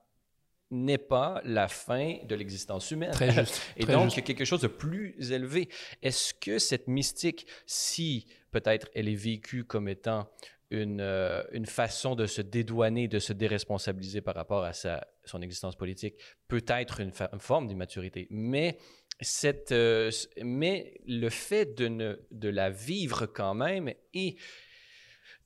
n'est 0.70 0.98
pas 0.98 1.40
la 1.44 1.68
fin 1.68 2.18
de 2.24 2.34
l'existence 2.34 2.90
humaine. 2.90 3.12
Très 3.12 3.30
juste. 3.30 3.62
Et 3.76 3.84
donc, 3.84 4.12
il 4.12 4.16
y 4.16 4.18
a 4.20 4.22
quelque 4.22 4.44
chose 4.44 4.62
de 4.62 4.68
plus 4.68 5.32
élevé. 5.32 5.68
Est-ce 6.02 6.34
que 6.34 6.58
cette 6.58 6.88
mystique, 6.88 7.46
si 7.66 8.26
peut-être 8.50 8.88
elle 8.94 9.08
est 9.08 9.14
vécue 9.14 9.64
comme 9.64 9.88
étant 9.88 10.28
une, 10.70 11.00
euh, 11.00 11.42
une 11.52 11.66
façon 11.66 12.16
de 12.16 12.26
se 12.26 12.42
dédouaner, 12.42 13.06
de 13.06 13.20
se 13.20 13.32
déresponsabiliser 13.32 14.20
par 14.20 14.34
rapport 14.34 14.64
à 14.64 14.72
sa, 14.72 15.06
son 15.24 15.40
existence 15.40 15.76
politique, 15.76 16.16
peut 16.48 16.64
être 16.66 17.00
une, 17.00 17.12
forme 17.12 17.68
d'immaturité, 17.68 18.26
mais 18.30 18.78
cette, 19.20 19.72
euh, 19.72 20.10
mais 20.42 20.94
le 21.06 21.30
fait 21.30 21.76
de, 21.78 21.88
ne, 21.88 22.16
de 22.32 22.48
la 22.48 22.70
vivre 22.70 23.26
quand 23.26 23.54
même 23.54 23.92
et 24.12 24.36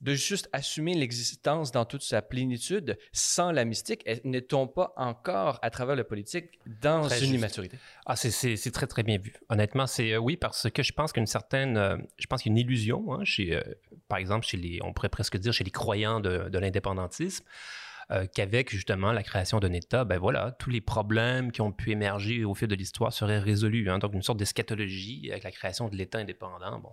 de 0.00 0.14
juste 0.14 0.48
assumer 0.52 0.94
l'existence 0.94 1.72
dans 1.72 1.84
toute 1.84 2.02
sa 2.02 2.22
plénitude 2.22 2.98
sans 3.12 3.52
la 3.52 3.64
mystique, 3.64 4.08
n'est-on 4.24 4.66
pas 4.66 4.94
encore, 4.96 5.58
à 5.62 5.70
travers 5.70 5.94
la 5.94 6.04
politique, 6.04 6.58
dans 6.80 7.08
une 7.08 7.34
immaturité? 7.34 7.78
Ah, 8.06 8.16
c'est 8.16 8.70
très, 8.70 8.86
très 8.86 9.02
bien 9.02 9.18
vu. 9.18 9.34
Honnêtement, 9.48 9.86
c'est 9.86 10.12
euh, 10.12 10.18
oui, 10.18 10.36
parce 10.36 10.70
que 10.70 10.82
je 10.82 10.92
pense 10.92 11.12
qu'une 11.12 11.26
certaine, 11.26 11.76
euh, 11.76 11.96
je 12.18 12.26
pense 12.26 12.42
qu'il 12.42 12.50
y 12.50 12.52
a 12.52 12.56
une 12.60 12.66
illusion, 12.66 13.12
hein, 13.12 13.24
chez, 13.24 13.54
euh, 13.54 13.62
par 14.08 14.18
exemple, 14.18 14.46
chez 14.46 14.56
les, 14.56 14.78
on 14.82 14.92
pourrait 14.92 15.10
presque 15.10 15.36
dire 15.36 15.52
chez 15.52 15.64
les 15.64 15.70
croyants 15.70 16.20
de, 16.20 16.48
de 16.48 16.58
l'indépendantisme, 16.58 17.44
qu'avec 18.34 18.70
justement 18.70 19.12
la 19.12 19.22
création 19.22 19.60
d'un 19.60 19.72
État, 19.72 20.04
ben 20.04 20.18
voilà, 20.18 20.50
tous 20.58 20.70
les 20.70 20.80
problèmes 20.80 21.52
qui 21.52 21.60
ont 21.60 21.70
pu 21.70 21.92
émerger 21.92 22.44
au 22.44 22.56
fil 22.56 22.66
de 22.66 22.74
l'histoire 22.74 23.12
seraient 23.12 23.38
résolus. 23.38 23.88
Hein, 23.88 24.00
donc, 24.00 24.14
une 24.14 24.22
sorte 24.22 24.38
d'eschatologie 24.38 25.28
avec 25.30 25.44
la 25.44 25.52
création 25.52 25.88
de 25.88 25.94
l'État 25.94 26.18
indépendant. 26.18 26.80
Bon. 26.80 26.92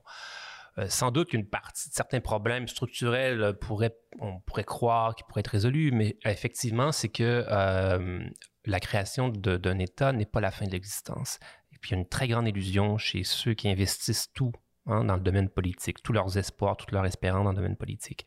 Euh, 0.80 0.88
sans 0.90 1.12
doute 1.12 1.30
qu'une 1.30 1.48
partie 1.48 1.90
de 1.90 1.94
certains 1.94 2.20
problèmes 2.20 2.68
structurels 2.68 3.42
euh, 3.42 3.54
pourrait, 3.54 3.98
on 4.20 4.40
pourrait 4.42 4.64
croire 4.64 5.16
qu'ils 5.16 5.26
pourraient 5.26 5.40
être 5.40 5.48
résolus, 5.48 5.92
mais 5.92 6.18
effectivement, 6.26 6.92
c'est 6.92 7.10
que 7.10 7.46
euh, 7.50 8.20
la 8.66 8.80
création 8.80 9.30
d'un 9.30 9.80
État 9.80 10.12
n'est 10.12 10.26
pas 10.26 10.42
la 10.42 10.52
fin 10.52 10.66
de 10.66 10.72
l'existence. 10.72 11.40
Et 11.72 11.78
puis, 11.80 11.92
il 11.92 11.94
y 11.94 11.96
a 11.96 12.00
une 12.00 12.08
très 12.08 12.28
grande 12.28 12.48
illusion 12.48 12.98
chez 12.98 13.24
ceux 13.24 13.54
qui 13.54 13.70
investissent 13.70 14.32
tout 14.34 14.52
hein, 14.86 15.04
dans 15.04 15.16
le 15.16 15.22
domaine 15.22 15.50
politique, 15.50 16.04
tous 16.04 16.14
leurs 16.14 16.38
espoirs, 16.38 16.78
toute 16.78 16.92
leur 16.92 17.06
espérance 17.06 17.44
dans 17.44 17.52
le 17.52 17.58
domaine 17.58 17.78
politique. 17.78 18.26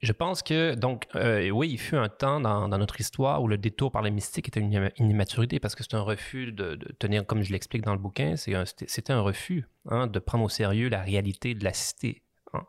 Je 0.00 0.12
pense 0.12 0.42
que, 0.42 0.74
donc, 0.74 1.06
euh, 1.16 1.50
oui, 1.50 1.70
il 1.70 1.78
fut 1.78 1.96
un 1.96 2.08
temps 2.08 2.40
dans, 2.40 2.68
notre 2.68 3.00
histoire 3.00 3.42
où 3.42 3.48
le 3.48 3.58
détour 3.58 3.90
par 3.90 4.02
les 4.02 4.12
mystiques 4.12 4.46
était 4.46 4.60
une, 4.60 4.90
immaturité 4.98 5.58
parce 5.58 5.74
que 5.74 5.82
c'est 5.82 5.94
un 5.94 6.02
refus 6.02 6.52
de, 6.52 6.76
tenir, 7.00 7.26
comme 7.26 7.42
je 7.42 7.50
l'explique 7.52 7.82
dans 7.82 7.94
le 7.94 7.98
bouquin, 7.98 8.36
c'était 8.36 9.12
un 9.12 9.20
refus 9.20 9.66
hein, 9.86 10.06
de 10.06 10.18
prendre 10.20 10.44
au 10.44 10.48
sérieux 10.48 10.88
la 10.88 11.02
réalité 11.02 11.54
de 11.54 11.64
la 11.64 11.72
cité. 11.72 12.22
Hein. 12.52 12.64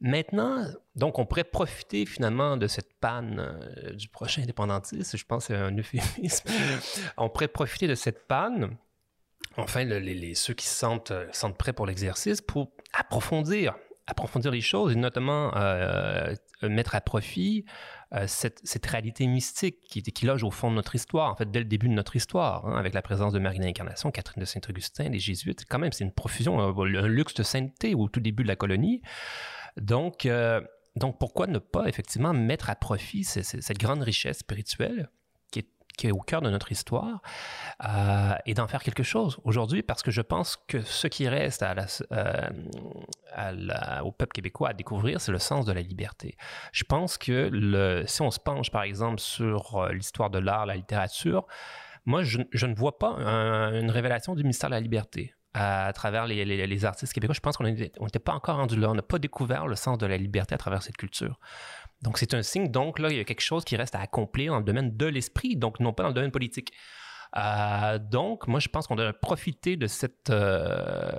Maintenant, 0.00 0.64
donc, 0.94 1.18
on 1.18 1.26
pourrait 1.26 1.44
profiter 1.44 2.06
finalement 2.06 2.56
de 2.56 2.68
cette 2.68 2.92
panne 3.00 3.40
euh, 3.40 3.92
du 3.92 4.08
prochain 4.08 4.42
indépendantisme, 4.42 5.16
je 5.16 5.24
pense 5.24 5.48
que 5.48 5.54
c'est 5.54 5.60
un 5.60 5.76
euphémisme. 5.76 6.48
on 7.16 7.28
pourrait 7.30 7.48
profiter 7.48 7.88
de 7.88 7.94
cette 7.96 8.28
panne, 8.28 8.76
enfin, 9.56 9.84
les, 9.84 10.34
ceux 10.34 10.54
qui 10.54 10.66
se 10.66 10.74
sentent, 10.74 11.10
euh, 11.10 11.26
sentent 11.32 11.58
prêts 11.58 11.72
pour 11.72 11.86
l'exercice, 11.86 12.40
pour 12.40 12.70
approfondir 12.92 13.74
approfondir 14.06 14.50
les 14.50 14.60
choses 14.60 14.92
et 14.92 14.96
notamment 14.96 15.52
euh, 15.56 16.34
mettre 16.62 16.94
à 16.94 17.00
profit 17.00 17.64
euh, 18.14 18.26
cette, 18.26 18.86
réalité 18.86 19.26
mystique 19.26 19.80
qui, 19.88 20.02
qui, 20.02 20.26
loge 20.26 20.44
au 20.44 20.50
fond 20.50 20.70
de 20.70 20.76
notre 20.76 20.94
histoire, 20.94 21.30
en 21.30 21.36
fait, 21.36 21.50
dès 21.50 21.58
le 21.58 21.64
début 21.64 21.88
de 21.88 21.94
notre 21.94 22.14
histoire, 22.14 22.66
hein, 22.66 22.76
avec 22.76 22.94
la 22.94 23.02
présence 23.02 23.32
de 23.32 23.38
Marie 23.38 23.58
l'Incarnation, 23.58 24.10
Catherine 24.10 24.40
de 24.40 24.44
Saint-Augustin, 24.44 25.08
les 25.08 25.18
Jésuites. 25.18 25.64
Quand 25.68 25.78
même, 25.78 25.92
c'est 25.92 26.04
une 26.04 26.12
profusion, 26.12 26.60
un, 26.60 27.08
luxe 27.08 27.34
de 27.34 27.42
sainteté 27.42 27.94
au 27.94 28.08
tout 28.08 28.20
début 28.20 28.42
de 28.42 28.48
la 28.48 28.56
colonie. 28.56 29.02
Donc, 29.76 30.26
euh, 30.26 30.60
donc 30.96 31.18
pourquoi 31.18 31.46
ne 31.46 31.58
pas 31.58 31.88
effectivement 31.88 32.32
mettre 32.32 32.70
à 32.70 32.76
profit 32.76 33.24
cette 33.24 33.78
grande 33.78 34.02
richesse 34.02 34.38
spirituelle 34.38 35.08
qui 35.96 36.08
est 36.08 36.12
au 36.12 36.20
cœur 36.20 36.42
de 36.42 36.50
notre 36.50 36.72
histoire, 36.72 37.20
euh, 37.84 38.34
et 38.46 38.54
d'en 38.54 38.66
faire 38.66 38.82
quelque 38.82 39.02
chose 39.02 39.38
aujourd'hui, 39.44 39.82
parce 39.82 40.02
que 40.02 40.10
je 40.10 40.20
pense 40.20 40.56
que 40.68 40.82
ce 40.82 41.06
qui 41.06 41.28
reste 41.28 41.64
euh, 42.12 42.50
au 44.02 44.12
peuple 44.12 44.32
québécois 44.32 44.70
à 44.70 44.72
découvrir, 44.72 45.20
c'est 45.20 45.32
le 45.32 45.38
sens 45.38 45.64
de 45.64 45.72
la 45.72 45.82
liberté. 45.82 46.36
Je 46.72 46.84
pense 46.84 47.18
que 47.18 48.04
si 48.06 48.22
on 48.22 48.30
se 48.30 48.40
penche, 48.40 48.70
par 48.70 48.82
exemple, 48.82 49.20
sur 49.20 49.76
euh, 49.76 49.92
l'histoire 49.92 50.30
de 50.30 50.38
l'art, 50.38 50.66
la 50.66 50.76
littérature, 50.76 51.46
moi, 52.06 52.22
je, 52.22 52.38
ne 52.38 52.74
vois 52.74 52.98
pas 52.98 53.14
une 53.14 53.90
révélation 53.90 54.34
du 54.34 54.44
mystère 54.44 54.68
de 54.68 54.74
la 54.74 54.80
liberté 54.80 55.34
à, 55.54 55.90
travers 55.94 56.26
les, 56.26 56.84
artistes 56.84 57.14
québécois. 57.14 57.34
Je 57.34 57.40
pense 57.40 57.56
qu'on 57.56 57.64
n'était 57.64 58.18
pas 58.18 58.34
encore 58.34 58.56
rendu 58.56 58.76
là. 58.76 58.90
On 58.90 58.94
n'a 58.94 59.02
pas 59.02 59.18
découvert 59.18 59.66
le 59.66 59.76
sens 59.76 59.96
de 59.96 60.04
la 60.04 60.18
liberté 60.18 60.54
à 60.54 60.58
travers 60.58 60.82
cette 60.82 60.98
culture. 60.98 61.40
Donc, 62.04 62.18
c'est 62.18 62.34
un 62.34 62.42
signe, 62.42 62.70
donc, 62.70 62.98
là, 62.98 63.08
il 63.08 63.16
y 63.16 63.20
a 63.20 63.24
quelque 63.24 63.40
chose 63.40 63.64
qui 63.64 63.76
reste 63.76 63.94
à 63.94 64.00
accomplir 64.00 64.52
dans 64.52 64.58
le 64.58 64.64
domaine 64.64 64.94
de 64.94 65.06
l'esprit, 65.06 65.56
donc 65.56 65.80
non 65.80 65.94
pas 65.94 66.02
dans 66.02 66.10
le 66.10 66.14
domaine 66.14 66.30
politique. 66.30 66.70
Euh, 67.36 67.98
donc, 67.98 68.46
moi, 68.46 68.60
je 68.60 68.68
pense 68.68 68.86
qu'on 68.86 68.94
doit 68.94 69.14
profiter 69.14 69.76
de 69.76 69.86
cette, 69.86 70.28
euh, 70.28 71.18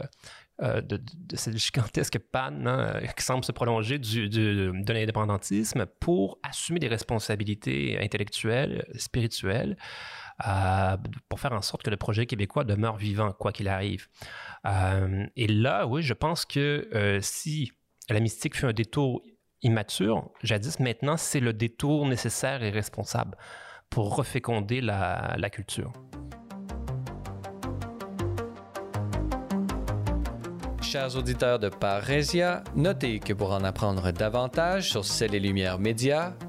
euh, 0.62 0.82
de, 0.82 1.02
cette 1.34 1.58
gigantesque 1.58 2.20
panne 2.20 2.68
hein, 2.68 3.02
qui 3.18 3.24
semble 3.24 3.44
se 3.44 3.52
prolonger 3.52 3.98
du, 3.98 4.30
de 4.30 4.94
l'indépendantisme 4.94 5.88
pour 6.00 6.38
assumer 6.44 6.80
des 6.80 6.88
responsabilités 6.88 8.00
intellectuelles, 8.00 8.86
spirituelles, 8.96 9.78
pour 11.30 11.40
faire 11.40 11.54
en 11.54 11.64
sorte 11.64 11.82
que 11.82 11.90
le 11.90 11.98
projet 11.98 12.28
québécois 12.28 12.64
demeure 12.64 12.98
vivant, 12.98 13.32
quoi 13.32 13.52
qu'il 13.52 13.70
arrive. 13.70 14.08
et 15.36 15.48
là, 15.48 15.88
oui, 15.88 16.04
je 16.04 16.14
pense 16.14 16.46
que 16.46 17.20
si 17.22 17.72
la 18.10 18.20
mystique 18.20 18.56
fut 18.56 18.66
un 18.66 18.74
détour 18.74 19.24
immature, 19.62 20.30
jadis, 20.44 20.80
maintenant, 20.80 21.18
c'est 21.18 21.40
le 21.40 21.54
détour 21.54 22.08
nécessaire 22.08 22.64
et 22.64 22.70
responsable 22.70 23.38
pour 23.90 24.16
reféconder 24.16 24.82
la, 24.82 25.50
culture. 25.52 25.94
Chers 30.82 31.16
auditeurs 31.16 31.60
de 31.60 31.70
Parésia, 31.70 32.64
notez 32.76 33.20
que 33.20 33.34
pour 33.34 33.52
en 33.52 33.64
apprendre 33.64 34.12
davantage 34.12 34.90
sur 34.92 35.04
Celles 35.04 35.36
et 35.36 35.40
Lumières 35.40 35.80
Médias, 35.80 36.34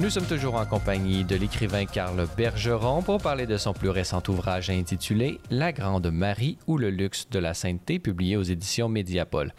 Nous 0.00 0.10
sommes 0.10 0.26
toujours 0.26 0.54
en 0.54 0.64
compagnie 0.64 1.24
de 1.24 1.34
l'écrivain 1.34 1.84
Carl 1.84 2.24
Bergeron 2.36 3.02
pour 3.02 3.20
parler 3.20 3.46
de 3.46 3.56
son 3.56 3.72
plus 3.72 3.88
récent 3.88 4.22
ouvrage 4.28 4.70
intitulé 4.70 5.40
La 5.50 5.72
Grande 5.72 6.08
Marie 6.12 6.56
ou 6.68 6.78
le 6.78 6.88
luxe 6.90 7.28
de 7.30 7.40
la 7.40 7.52
sainteté, 7.52 7.98
publié 7.98 8.36
aux 8.36 8.44
éditions 8.44 8.88
Mediapol. 8.88 9.52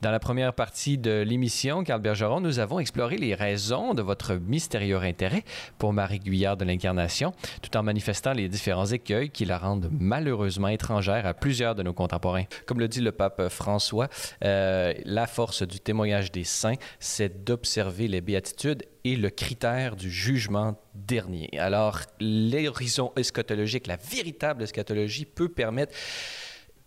Dans 0.00 0.10
la 0.10 0.18
première 0.18 0.54
partie 0.54 0.96
de 0.96 1.20
l'émission, 1.20 1.84
Carl 1.84 2.00
Bergeron, 2.00 2.40
nous 2.40 2.58
avons 2.58 2.78
exploré 2.78 3.18
les 3.18 3.34
raisons 3.34 3.92
de 3.92 4.00
votre 4.00 4.32
mystérieux 4.32 4.96
intérêt 4.96 5.44
pour 5.76 5.92
Marie 5.92 6.20
Guyard 6.20 6.56
de 6.56 6.64
l'Incarnation, 6.64 7.34
tout 7.60 7.76
en 7.76 7.82
manifestant 7.82 8.32
les 8.32 8.48
différents 8.48 8.86
écueils 8.86 9.28
qui 9.28 9.44
la 9.44 9.58
rendent 9.58 9.90
malheureusement 9.92 10.68
étrangère 10.68 11.26
à 11.26 11.34
plusieurs 11.34 11.74
de 11.74 11.82
nos 11.82 11.92
contemporains. 11.92 12.44
Comme 12.64 12.80
le 12.80 12.88
dit 12.88 13.02
le 13.02 13.12
pape 13.12 13.50
François, 13.50 14.08
euh, 14.42 14.94
la 15.04 15.26
force 15.26 15.64
du 15.64 15.80
témoignage 15.80 16.32
des 16.32 16.44
saints, 16.44 16.76
c'est 16.98 17.44
d'observer 17.44 18.08
les 18.08 18.22
béatitudes 18.22 18.84
et 19.04 19.16
le 19.16 19.30
critère 19.30 19.96
du 19.96 20.10
jugement 20.10 20.80
dernier. 20.94 21.48
Alors, 21.58 22.00
l'horizon 22.20 23.12
eschatologique, 23.16 23.86
la 23.86 23.96
véritable 23.96 24.62
eschatologie 24.62 25.24
peut 25.24 25.48
permettre 25.48 25.94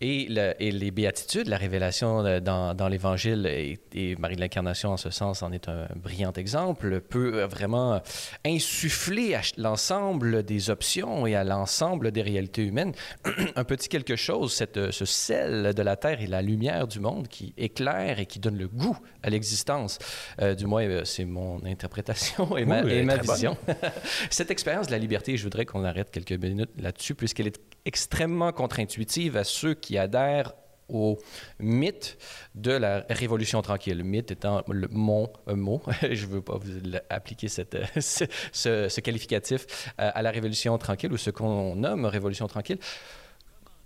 et, 0.06 0.72
les 0.72 0.91
béatitudes, 0.91 1.47
la 1.47 1.58
révélation 1.58 2.26
euh, 2.26 2.39
dans, 2.39 2.88
l'Évangile, 2.88 3.45
et, 3.45 4.16
Marie 4.18 4.36
de 4.36 4.41
l'Incarnation 4.41 4.91
en 4.91 4.97
ce 4.97 5.10
sens 5.10 5.41
en 5.41 5.51
est 5.51 5.68
un 5.70 5.88
brillant 5.95 6.34
exemple, 6.34 7.01
peut 7.01 7.41
euh, 7.41 7.47
vraiment 7.47 8.01
insuffler 8.45 9.36
à 9.36 9.41
l'ensemble 9.58 10.43
des 10.43 10.70
options 10.70 11.26
et 11.26 11.36
à 11.36 11.43
l'ensemble 11.43 12.12
des 12.12 12.22
réalités 12.22 12.64
humaines 12.64 12.93
un 13.56 13.64
petit 13.64 13.89
quelque 13.89 14.16
chose, 14.16 14.53
cette, 14.53 14.91
ce 14.91 15.06
sel 15.06 15.74
de 15.74 15.82
la 15.82 15.95
terre 15.95 16.22
et 16.22 16.28
la 16.28 16.41
lumière 16.41 16.88
du 16.88 16.99
monde 16.99 17.28
qui 17.28 17.53
éclaire 17.58 18.20
et 18.20 18.26
qui 18.26 18.39
donne 18.39 18.58
le 18.58 18.68
goût 18.68 18.97
à 19.24 19.30
l'existence. 19.30 19.99
Euh, 20.41 20.56
du 20.56 20.66
moins, 20.66 21.03
c'est 21.03 21.26
mon 21.26 21.64
interprétation 21.66 22.58
et 22.58 22.66
ma, 22.66 22.82
et 22.82 23.03
ma 23.03 23.18
vision. 23.18 23.58
cette 24.30 24.51
expérience 24.51 24.88
de 24.88 24.91
la 24.91 24.99
liberté, 24.99 25.38
je 25.38 25.43
voudrais 25.43 25.66
qu'on 25.66 25.84
arrête 25.84 26.12
quelques 26.12 26.32
minutes 26.32 26.70
là-dessus, 26.78 27.16
puisqu'elle 27.16 27.47
est 27.47 27.60
extrêmement 27.86 28.52
contre-intuitive 28.52 29.38
à 29.38 29.44
ceux 29.44 29.74
qui 29.74 29.98
adhèrent 29.98 30.54
au 30.90 31.18
mythe 31.60 32.18
de 32.54 32.72
la 32.72 33.06
Révolution 33.10 33.62
tranquille. 33.62 34.04
Mythe 34.04 34.32
étant 34.32 34.64
le, 34.70 34.88
mon 34.92 35.32
mot, 35.48 35.82
je 36.02 36.26
ne 36.26 36.32
veux 36.32 36.42
pas 36.42 36.58
vous 36.58 36.72
appliquer 37.10 37.48
cette, 37.48 37.78
ce, 38.00 39.00
qualificatif 39.00 39.66
euh, 40.00 40.12
à 40.14 40.22
la 40.22 40.32
Révolution 40.32 40.78
tranquille 40.78 41.12
ou 41.12 41.18
ce 41.18 41.30
qu'on 41.30 41.76
nomme 41.76 42.06
Révolution 42.06 42.48
tranquille. 42.48 42.80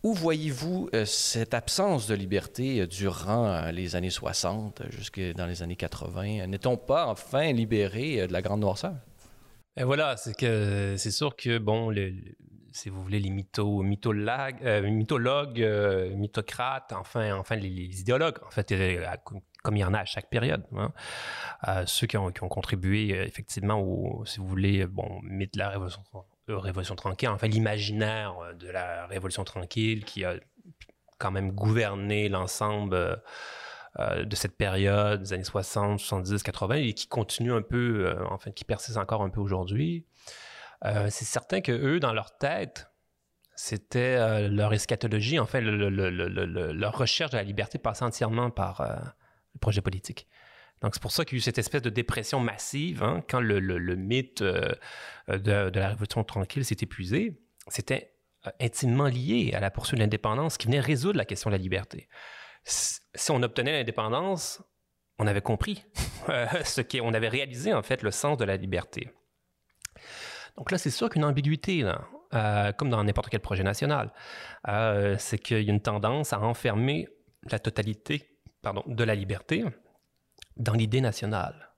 Où 0.01 0.13
voyez-vous 0.13 0.89
euh, 0.93 1.03
cette 1.05 1.53
absence 1.53 2.07
de 2.07 2.15
liberté 2.15 2.81
euh, 2.81 2.87
durant 2.87 3.69
les 3.71 3.95
années 3.95 4.09
60 4.09 4.83
jusque 4.89 5.19
dans 5.35 5.45
les 5.45 5.61
années 5.61 5.75
80? 5.75 6.47
N'est-on 6.47 6.77
pas 6.77 7.07
enfin 7.07 7.51
libéré 7.51 8.27
de 8.27 8.33
la 8.33 8.41
grande 8.41 8.61
noirceur? 8.61 8.95
Et 9.77 9.83
voilà, 9.83 10.17
c'est 10.17 10.35
que 10.35 10.95
c'est 10.97 11.11
sûr 11.11 11.35
que 11.35 11.57
bon, 11.57 11.89
le, 11.89 12.13
si 12.71 12.89
vous 12.89 13.01
voulez, 13.01 13.19
les 13.19 13.29
mythologues, 13.29 14.57
euh, 14.63 14.81
mythologues 14.89 15.61
euh, 15.61 16.13
mythocrates, 16.15 16.93
enfin, 16.93 17.35
enfin 17.35 17.55
les, 17.55 18.01
idéologues, 18.01 18.37
en 18.45 18.49
fait, 18.49 18.71
euh, 18.71 19.05
comme 19.63 19.77
il 19.77 19.79
y 19.79 19.83
en 19.83 19.93
a 19.93 19.99
à 19.99 20.05
chaque 20.05 20.29
période. 20.29 20.63
Hein. 20.75 20.91
ceux 21.85 22.07
qui 22.07 22.17
ont, 22.17 22.31
contribué 22.31 23.09
effectivement 23.09 23.79
au, 23.79 24.25
si 24.25 24.39
vous 24.39 24.47
voulez, 24.47 24.85
bon, 24.85 25.19
mythe 25.23 25.53
de 25.53 25.59
la 25.59 25.69
Révolution, 25.69 26.01
Révolution 26.47 26.95
tranquille, 26.95 27.29
enfin 27.29 27.47
l'imaginaire 27.47 28.33
de 28.57 28.69
la 28.69 29.05
Révolution 29.05 29.43
tranquille 29.43 30.03
qui 30.03 30.23
a 30.23 30.35
quand 31.19 31.29
même 31.29 31.51
gouverné 31.51 32.27
l'ensemble 32.29 33.21
de 33.99 34.35
cette 34.35 34.57
période 34.57 35.21
des 35.21 35.33
années 35.33 35.43
60, 35.43 35.99
70, 35.99 36.41
80 36.41 36.75
et 36.75 36.93
qui 36.93 37.07
continue 37.07 37.53
un 37.53 37.61
peu, 37.61 38.15
enfin, 38.31 38.51
qui 38.51 38.63
persiste 38.63 38.97
encore 38.97 39.21
un 39.21 39.29
peu 39.29 39.41
aujourd'hui. 39.41 40.05
Euh, 40.85 41.07
c'est 41.09 41.25
certain 41.25 41.61
que 41.61 41.71
eux, 41.71 41.99
dans 41.99 42.13
leur 42.13 42.37
tête, 42.37 42.89
c'était 43.55 44.15
euh, 44.17 44.47
leur 44.47 44.73
eschatologie, 44.73 45.39
en 45.39 45.45
fait, 45.45 45.61
leur 45.61 46.97
recherche 46.97 47.31
de 47.31 47.37
la 47.37 47.43
liberté 47.43 47.77
passait 47.77 48.05
entièrement 48.05 48.49
par 48.49 48.81
euh, 48.81 48.95
le 49.53 49.59
projet 49.59 49.81
politique. 49.81 50.27
Donc, 50.81 50.95
c'est 50.95 51.01
pour 51.01 51.11
ça 51.11 51.25
qu'il 51.25 51.33
y 51.33 51.37
a 51.37 51.39
eu 51.39 51.41
cette 51.41 51.57
espèce 51.57 51.81
de 51.81 51.89
dépression 51.89 52.39
massive 52.39 53.03
hein, 53.03 53.21
quand 53.29 53.41
le, 53.41 53.59
mythe 53.95 54.41
de, 54.41 54.79
la 55.27 55.87
Révolution 55.89 56.23
tranquille 56.23 56.63
s'est 56.63 56.77
épuisé. 56.79 57.37
C'était 57.67 58.13
intimement 58.61 59.07
lié 59.07 59.51
à 59.53 59.59
la 59.59 59.71
poursuite 59.71 59.97
de 59.97 60.03
l'indépendance 60.03 60.57
qui 60.57 60.67
venait 60.67 60.79
résoudre 60.79 61.17
la 61.17 61.25
question 61.25 61.49
de 61.49 61.55
la 61.55 61.61
liberté. 61.61 62.07
Si 62.63 63.31
on 63.31 63.43
obtenait 63.43 63.73
l'indépendance, 63.73 64.63
on 65.17 65.27
avait 65.27 65.41
compris 65.41 65.83
ce 66.63 66.79
qu'on 66.79 67.13
avait 67.13 67.27
réalisé, 67.27 67.73
en 67.73 67.83
fait, 67.83 68.01
le 68.01 68.11
sens 68.11 68.37
de 68.37 68.45
la 68.45 68.55
liberté. 68.55 69.11
Donc 70.59 70.71
là, 70.71 70.77
c'est 70.77 70.91
sûr 70.91 71.09
qu'une 71.09 71.23
ambiguïté, 71.23 71.89
euh, 72.33 72.71
comme 72.73 72.89
dans 72.89 73.01
n'importe 73.01 73.29
quel 73.29 73.39
projet 73.39 73.63
national, 73.63 74.11
euh, 74.67 75.15
c'est 75.17 75.39
qu'il 75.39 75.63
y 75.63 75.69
a 75.69 75.73
une 75.73 75.79
tendance 75.79 76.33
à 76.33 76.41
enfermer 76.41 77.07
la 77.49 77.59
totalité 77.59 78.37
pardon, 78.61 78.83
de 78.85 79.03
la 79.05 79.15
liberté 79.15 79.63
dans 80.57 80.73
l'idée 80.73 80.99
nationale. 80.99 81.71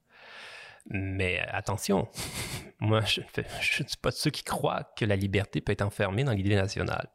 Mais 0.90 1.40
attention, 1.50 2.10
moi, 2.80 3.02
je 3.02 3.22
ne 3.22 3.62
suis 3.62 3.86
pas 4.02 4.10
de 4.10 4.16
ceux 4.16 4.32
qui 4.32 4.44
croient 4.44 4.92
que 4.98 5.06
la 5.06 5.16
liberté 5.16 5.62
peut 5.62 5.74
être 5.74 5.84
enfermée 5.84 6.24
dans 6.24 6.34
l'idée 6.34 6.56
nationale. 6.56 7.08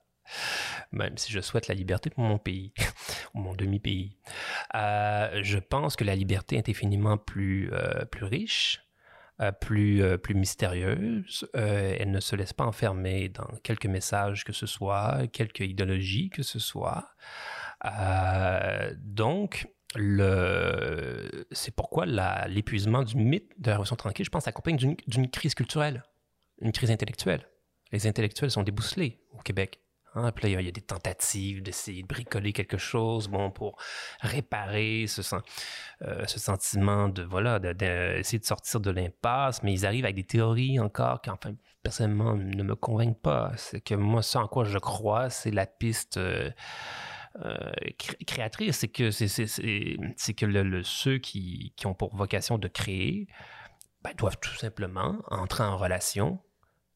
Même 0.93 1.19
si 1.19 1.33
je 1.33 1.41
souhaite 1.41 1.67
la 1.67 1.75
liberté 1.75 2.11
pour 2.11 2.23
mon 2.23 2.39
pays, 2.39 2.73
ou 3.35 3.41
mon 3.41 3.55
demi-pays. 3.55 4.17
Euh, 4.77 5.41
je 5.43 5.59
pense 5.59 5.97
que 5.97 6.05
la 6.05 6.15
liberté 6.15 6.59
est 6.59 6.69
infiniment 6.69 7.19
plus, 7.19 7.73
plus 8.13 8.25
riche, 8.25 8.86
euh, 8.86 8.86
plus, 9.61 10.03
euh, 10.03 10.17
plus 10.17 10.35
mystérieuse. 10.35 11.49
Euh, 11.57 11.97
elle 11.99 12.11
ne 12.11 12.21
se 12.21 12.37
laisse 12.37 12.53
pas 12.53 12.65
enfermer 12.65 13.29
dans 13.29 13.49
quelques 13.63 13.87
messages 13.87 14.45
que 14.45 14.53
ce 14.53 14.67
soit, 14.67 15.27
quelques 15.33 15.61
idéologies 15.61 16.31
que 16.31 16.43
ce 16.43 16.59
soit. 16.59 17.09
donc, 18.99 19.69
c'est 21.51 21.75
pourquoi 21.75 22.07
l'épuisement 22.49 23.03
du 23.03 23.17
mythe 23.17 23.53
de 23.59 23.69
la 23.69 23.75
Révolution 23.75 23.97
tranquille, 23.97 24.25
je 24.25 24.31
pense, 24.31 24.45
s'accompagne 24.45 24.97
d'une 25.07 25.31
crise 25.31 25.55
culturelle, 25.55 26.03
une 26.61 26.73
crise 26.73 26.91
intellectuelle. 26.91 27.47
Les 27.93 28.07
intellectuels 28.07 28.51
sont 28.51 28.63
débousselés 28.63 29.21
au 29.33 29.39
Québec. 29.39 29.81
Hein, 30.17 30.33
puis 30.33 30.51
il 30.51 30.63
y, 30.63 30.69
a 30.69 30.73
des 30.73 30.81
tentatives 30.81 31.63
d'essayer 31.63 32.01
de 32.03 32.07
bricoler 32.07 32.55
quelque 32.55 32.79
chose, 32.79 33.29
bon, 33.29 33.51
pour 33.51 33.77
réparer 34.21 35.05
ce, 35.07 35.21
euh, 36.03 36.27
sentiment 36.27 37.11
de, 37.11 37.23
voilà, 37.23 37.59
d'essayer 37.59 38.39
de, 38.39 38.45
sortir 38.45 38.81
de 38.81 38.91
l'impasse, 38.91 39.63
mais 39.63 39.75
ils 39.75 39.85
arrivent 39.85 40.07
avec 40.07 40.17
des 40.17 40.25
théories 40.25 40.81
encore 40.81 41.21
qui, 41.21 41.29
enfin, 41.29 41.55
personnellement, 41.83 42.35
ne 42.35 42.63
me 42.63 42.75
convainquent 42.75 43.21
pas. 43.21 43.53
C'est 43.57 43.83
que 43.83 43.95
moi, 43.95 44.23
ce 44.23 44.39
en 44.39 44.49
quoi 44.49 44.65
je 44.65 44.79
crois, 44.79 45.29
c'est 45.29 45.51
la 45.51 45.67
piste 45.67 46.17
euh, 46.17 46.51
euh, 47.45 47.71
créatrice, 48.27 48.79
c'est 48.79 48.89
que, 48.89 49.11
c'est, 49.11 49.27
que 50.35 50.83
ceux 50.83 51.19
qui, 51.19 51.75
qui, 51.77 51.87
ont 51.87 51.95
pour 51.95 52.17
vocation 52.17 52.57
de 52.57 52.69
créer 52.69 53.29
ben, 54.03 54.13
doivent 54.17 54.39
tout 54.41 54.55
simplement 54.55 55.19
entrer 55.27 55.65
en 55.65 55.77
relation 55.77 56.41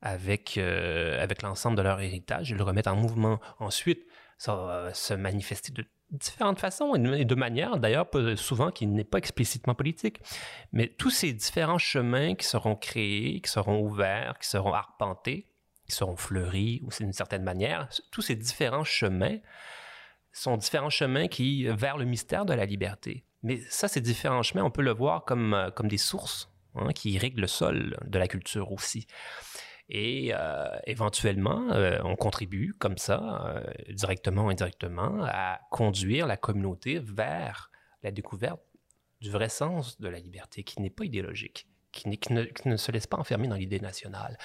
avec, 0.03 0.57
euh, 0.59 1.23
avec 1.23 1.43
l'ensemble 1.43 1.77
de 1.77 1.83
leur 1.83 2.01
héritage 2.01 2.53
et 2.53 2.55
le 2.55 2.63
remettre 2.63 2.91
en 2.91 2.97
mouvement. 2.97 3.41
Ensuite, 3.59 4.07
ça 4.39 4.55
va 4.55 4.95
se 4.95 5.15
manifester 5.15 5.73
de 5.73 5.85
différentes 6.11 6.59
façons 6.59 6.95
et 6.95 7.25
de 7.25 7.35
manière 7.35 7.79
d'ailleurs 7.79 8.07
souvent 8.37 8.71
qui 8.71 8.87
n'est 8.87 9.05
pas 9.05 9.19
explicitement 9.19 9.75
politique. 9.75 10.21
Mais 10.73 10.89
tous 10.89 11.11
ces 11.11 11.33
différents 11.33 11.79
chemins 11.79 12.35
qui 12.35 12.47
seront 12.47 12.75
créés, 12.75 13.41
qui 13.41 13.51
seront 13.51 13.81
ouverts, 13.81 14.39
qui 14.41 14.49
seront 14.49 14.73
arpentés, 14.73 15.47
qui 15.87 15.93
seront 15.95 16.17
fleuris 16.17 16.83
aussi 16.87 17.05
d'une 17.05 17.13
certaine 17.13 17.43
manière, 17.43 17.89
tous 18.11 18.23
ces 18.23 18.35
différents 18.35 18.85
chemins 18.85 19.39
sont 20.33 20.57
différents 20.57 20.91
chemins 20.91 21.29
qui 21.29 21.67
vers 21.67 21.97
le 21.97 22.05
mystère 22.05 22.45
de 22.45 22.55
la 22.55 22.65
liberté. 22.65 23.25
Mais 23.43 23.61
ça, 23.69 23.89
ces 23.89 24.01
différents 24.01 24.43
chemins, 24.43 24.65
on 24.65 24.71
peut 24.71 24.83
le 24.83 24.93
voir 24.93 25.25
comme, 25.25 25.55
euh, 25.55 25.71
comme 25.71 25.89
des 25.89 25.99
sources 25.99 26.51
hein, 26.75 26.93
qui 26.93 27.13
irriguent 27.13 27.39
le 27.39 27.47
sol 27.47 27.97
de 28.07 28.19
la 28.19 28.29
culture 28.29 28.71
aussi. 28.73 29.07
Et 29.93 30.31
euh, 30.33 30.69
éventuellement, 30.87 31.71
euh, 31.73 31.99
on 32.05 32.15
contribue 32.15 32.75
comme 32.79 32.97
ça, 32.97 33.63
directement 33.89 34.47
ou 34.47 34.49
indirectement, 34.49 35.25
à 35.25 35.61
conduire 35.71 36.27
la 36.27 36.37
communauté 36.37 37.01
vers 37.01 37.71
la 38.03 38.11
découverte 38.11 38.61
du 39.21 39.31
vrai 39.31 39.49
sens 39.49 40.01
de 40.01 40.09
la 40.09 40.19
liberté, 40.19 40.65
qui 40.65 40.81
n'est 40.81 40.91
pas 40.91 41.05
idéologique, 41.05 41.69
qui, 41.93 42.09
ne, 42.09 42.77
se 42.77 42.93
laisse 42.93 43.07
pas 43.07 43.19
enfermer 43.19 43.49
dans 43.49 43.57
l'idée 43.57 43.81
nationale. 43.81 44.39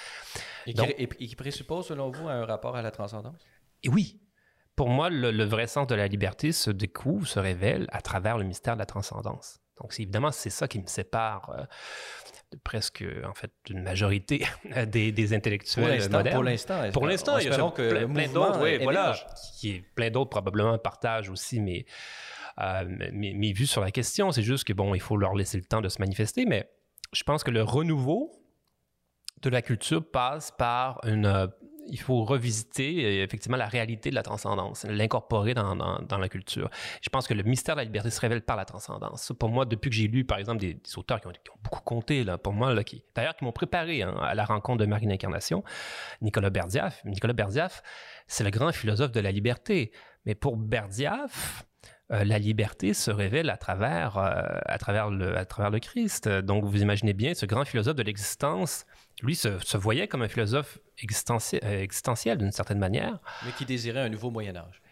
Et, 0.66 0.74
qui, 1.08 1.36
présuppose, 1.36 1.86
selon 1.86 2.10
vous, 2.10 2.28
un 2.28 2.44
rapport 2.44 2.76
à 2.76 2.82
la 2.82 2.90
transcendance? 2.90 3.40
Et 3.82 3.88
oui, 3.88 4.20
pour 4.74 4.88
moi, 4.88 5.08
le, 5.08 5.44
vrai 5.44 5.66
sens 5.66 5.86
de 5.86 5.94
la 5.94 6.06
liberté 6.06 6.52
se 6.52 6.70
découvre, 6.70 7.26
se 7.26 7.38
révèle 7.38 7.86
à 7.92 8.02
travers 8.02 8.36
le 8.36 8.44
mystère 8.44 8.74
de 8.74 8.80
la 8.80 8.86
transcendance. 8.86 9.60
Donc, 9.80 9.98
évidemment, 9.98 10.32
c'est 10.32 10.50
ça 10.50 10.68
qui 10.68 10.78
me 10.78 10.86
sépare 10.86 11.50
euh, 11.50 11.64
de 12.52 12.58
presque, 12.62 13.04
en 13.24 13.34
fait, 13.34 13.50
d'une 13.64 13.82
majorité 13.82 14.46
des, 14.86 15.34
intellectuels 15.34 16.00
pour 16.02 16.10
modernes. 16.10 16.34
Pour 16.34 16.44
l'instant. 16.44 16.90
Pour 16.92 17.06
l'instant, 17.06 17.38
il 17.38 17.46
y 17.46 17.48
a 17.48 17.70
plein, 17.70 18.08
plein 18.08 18.28
d'autres, 18.28 18.62
oui, 18.62 18.78
voilà, 18.82 19.16
qui, 19.58 19.70
est 19.76 19.84
plein 19.94 20.10
d'autres 20.10 20.30
probablement 20.30 20.78
partagent 20.78 21.28
aussi 21.28 21.60
mes, 21.60 21.86
euh, 22.60 22.84
mes, 23.12 23.34
mes, 23.34 23.52
vues 23.52 23.66
sur 23.66 23.80
la 23.80 23.90
question. 23.90 24.30
C'est 24.32 24.42
juste 24.42 24.64
que, 24.64 24.72
bon, 24.72 24.94
il 24.94 25.00
faut 25.00 25.16
leur 25.16 25.34
laisser 25.34 25.58
le 25.58 25.64
temps 25.64 25.80
de 25.80 25.88
se 25.88 26.00
manifester, 26.00 26.46
mais 26.46 26.70
je 27.12 27.22
pense 27.24 27.42
que 27.42 27.50
le 27.50 27.62
renouveau 27.62 28.32
de 29.42 29.50
la 29.50 29.62
culture 29.62 30.08
passe 30.08 30.50
par 30.50 31.00
une, 31.04 31.26
euh, 31.26 31.46
il 31.88 31.98
faut 31.98 32.24
revisiter 32.24 33.04
euh, 33.04 33.24
effectivement 33.24 33.56
la 33.56 33.66
réalité 33.66 34.10
de 34.10 34.14
la 34.14 34.22
transcendance, 34.22 34.84
l'incorporer 34.84 35.54
dans, 35.54 35.74
la 36.18 36.28
culture. 36.28 36.70
Je 37.02 37.08
pense 37.08 37.26
que 37.26 37.34
le 37.34 37.42
mystère 37.42 37.74
de 37.74 37.80
la 37.80 37.84
liberté 37.84 38.10
se 38.10 38.20
révèle 38.20 38.42
par 38.42 38.56
la 38.56 38.64
transcendance. 38.64 39.32
pour 39.38 39.48
moi, 39.48 39.64
depuis 39.64 39.90
que 39.90 39.96
j'ai 39.96 40.08
lu, 40.08 40.24
par 40.24 40.38
exemple, 40.38 40.60
des, 40.60 40.78
auteurs 40.96 41.20
qui 41.20 41.26
ont, 41.26 41.32
beaucoup 41.62 41.82
compté, 41.82 42.24
pour 42.42 42.52
moi, 42.52 42.74
d'ailleurs, 43.14 43.36
qui 43.36 43.44
m'ont 43.44 43.52
préparé 43.52 44.02
hein, 44.02 44.14
à 44.20 44.34
la 44.34 44.44
rencontre 44.44 44.78
de 44.78 44.86
Marine 44.86 45.12
Incarnation, 45.12 45.62
Nicolas 46.22 46.50
Berdiaf. 46.50 47.02
Nicolas 47.04 47.32
Berdiaf, 47.32 47.82
c'est 48.26 48.44
le 48.44 48.50
grand 48.50 48.72
philosophe 48.72 49.12
de 49.12 49.20
la 49.20 49.32
liberté. 49.32 49.92
Mais 50.24 50.34
pour 50.34 50.56
Berdiaf, 50.56 51.64
euh, 52.12 52.24
la 52.24 52.38
liberté 52.38 52.94
se 52.94 53.10
révèle 53.10 53.48
euh, 53.48 54.58
à 54.64 54.78
travers 54.78 55.10
le 55.10 55.78
Christ. 55.78 56.28
Donc, 56.28 56.64
vous 56.64 56.82
imaginez 56.82 57.12
bien, 57.12 57.34
ce 57.34 57.46
grand 57.46 57.64
philosophe 57.64 57.96
de 57.96 58.02
l'existence, 58.02 58.86
lui, 59.22 59.34
se, 59.34 59.76
voyait 59.76 60.08
comme 60.08 60.22
un 60.22 60.28
philosophe 60.28 60.78
existentiel, 60.98 61.60
euh, 61.64 61.82
existentiel 61.82 62.38
d'une 62.38 62.52
certaine 62.52 62.78
manière. 62.78 63.18
Mais 63.44 63.52
qui 63.52 63.64
désirait 63.64 64.00
un 64.00 64.08
nouveau 64.08 64.30
Moyen 64.30 64.56
Âge. 64.56 64.82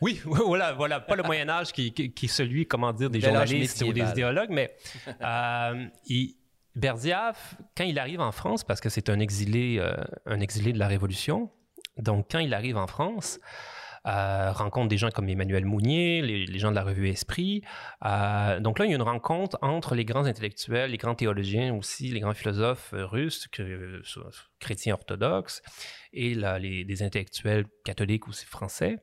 Oui, 0.00 0.20
voilà, 0.24 0.72
voilà, 0.72 1.00
pas 1.00 1.16
le 1.16 1.22
Moyen 1.22 1.48
Âge 1.48 1.72
qui, 1.72 1.92
qui, 1.92 2.26
est 2.26 2.28
celui, 2.28 2.66
comment 2.66 2.92
dire, 2.92 3.10
des 3.10 3.20
journalistes 3.20 3.82
ou 3.82 3.92
des 3.92 4.02
idéologues, 4.02 4.50
mais 4.50 4.74
il, 6.06 6.34
Berdiaf, 6.74 7.56
quand 7.76 7.84
il 7.84 7.98
arrive 7.98 8.20
en 8.20 8.30
France, 8.30 8.62
parce 8.62 8.80
que 8.80 8.88
c'est 8.88 9.08
un 9.10 9.18
exilé, 9.18 9.84
un 10.26 10.40
exilé 10.40 10.72
de 10.72 10.78
la 10.78 10.86
Révolution, 10.86 11.50
donc 11.96 12.28
quand 12.30 12.38
il 12.38 12.54
arrive 12.54 12.76
en 12.76 12.86
France, 12.86 13.40
euh, 14.06 14.52
rencontre 14.52 14.88
des 14.88 14.96
gens 14.96 15.10
comme 15.10 15.28
Emmanuel 15.28 15.64
Mounier, 15.64 16.22
les, 16.22 16.58
gens 16.58 16.70
de 16.70 16.76
la 16.76 16.84
revue 16.84 17.08
Esprit. 17.08 17.62
Euh, 18.04 18.60
donc 18.60 18.78
là, 18.78 18.84
il 18.84 18.90
y 18.90 18.92
a 18.92 18.96
une 18.96 19.02
rencontre 19.02 19.58
entre 19.62 19.94
les 19.94 20.04
grands 20.04 20.26
intellectuels, 20.26 20.90
les 20.90 20.96
grands 20.96 21.14
théologiens 21.14 21.74
aussi, 21.74 22.08
les 22.08 22.20
grands 22.20 22.34
philosophes 22.34 22.92
euh, 22.94 23.06
russes, 23.06 23.48
chrétiens 24.58 24.94
orthodoxes, 24.94 25.62
et 26.12 26.34
là, 26.34 26.58
les, 26.58 26.84
des 26.84 27.02
intellectuels 27.02 27.66
catholiques 27.84 28.28
aussi 28.28 28.46
français. 28.46 28.98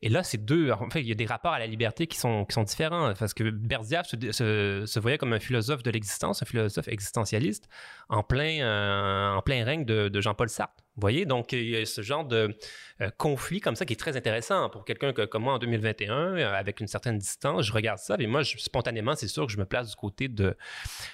Et 0.00 0.08
là, 0.08 0.22
c'est 0.22 0.44
deux. 0.44 0.70
En 0.70 0.88
fait, 0.90 1.00
il 1.00 1.08
y 1.08 1.12
a 1.12 1.16
des 1.16 1.26
rapports 1.26 1.52
à 1.52 1.58
la 1.58 1.66
liberté 1.66 2.06
qui 2.06 2.18
sont, 2.18 2.44
qui 2.44 2.54
sont 2.54 2.62
différents. 2.62 3.12
Parce 3.18 3.34
que 3.34 3.50
Berdiaf 3.50 4.06
se, 4.06 4.98
voyait 5.00 5.18
comme 5.18 5.32
un 5.32 5.40
philosophe 5.40 5.82
de 5.82 5.90
l'existence, 5.90 6.40
un 6.40 6.46
philosophe 6.46 6.86
existentialiste, 6.86 7.68
en 8.08 8.22
plein, 8.22 9.34
en 9.36 9.42
plein 9.42 9.64
règne 9.64 9.84
de 9.84 10.20
Jean-Paul 10.20 10.48
Sartre. 10.48 10.84
Vous 10.98 11.02
voyez, 11.02 11.26
donc 11.26 11.52
il 11.52 11.68
y 11.68 11.76
a 11.76 11.86
ce 11.86 12.02
genre 12.02 12.24
de 12.24 12.58
euh, 13.00 13.10
conflit 13.18 13.60
comme 13.60 13.76
ça 13.76 13.86
qui 13.86 13.92
est 13.92 13.96
très 13.96 14.16
intéressant 14.16 14.68
pour 14.68 14.84
quelqu'un 14.84 15.12
comme 15.12 15.44
moi 15.44 15.54
en 15.54 15.58
2021, 15.60 16.12
euh, 16.12 16.52
avec 16.52 16.80
une 16.80 16.88
certaine 16.88 17.18
distance. 17.18 17.64
Je 17.66 17.72
regarde 17.72 18.00
ça, 18.00 18.16
et 18.18 18.26
moi, 18.26 18.42
spontanément, 18.42 19.14
c'est 19.14 19.28
sûr 19.28 19.46
que 19.46 19.52
je 19.52 19.58
me 19.58 19.64
place 19.64 19.90
du 19.90 19.94
côté 19.94 20.26
de, 20.26 20.56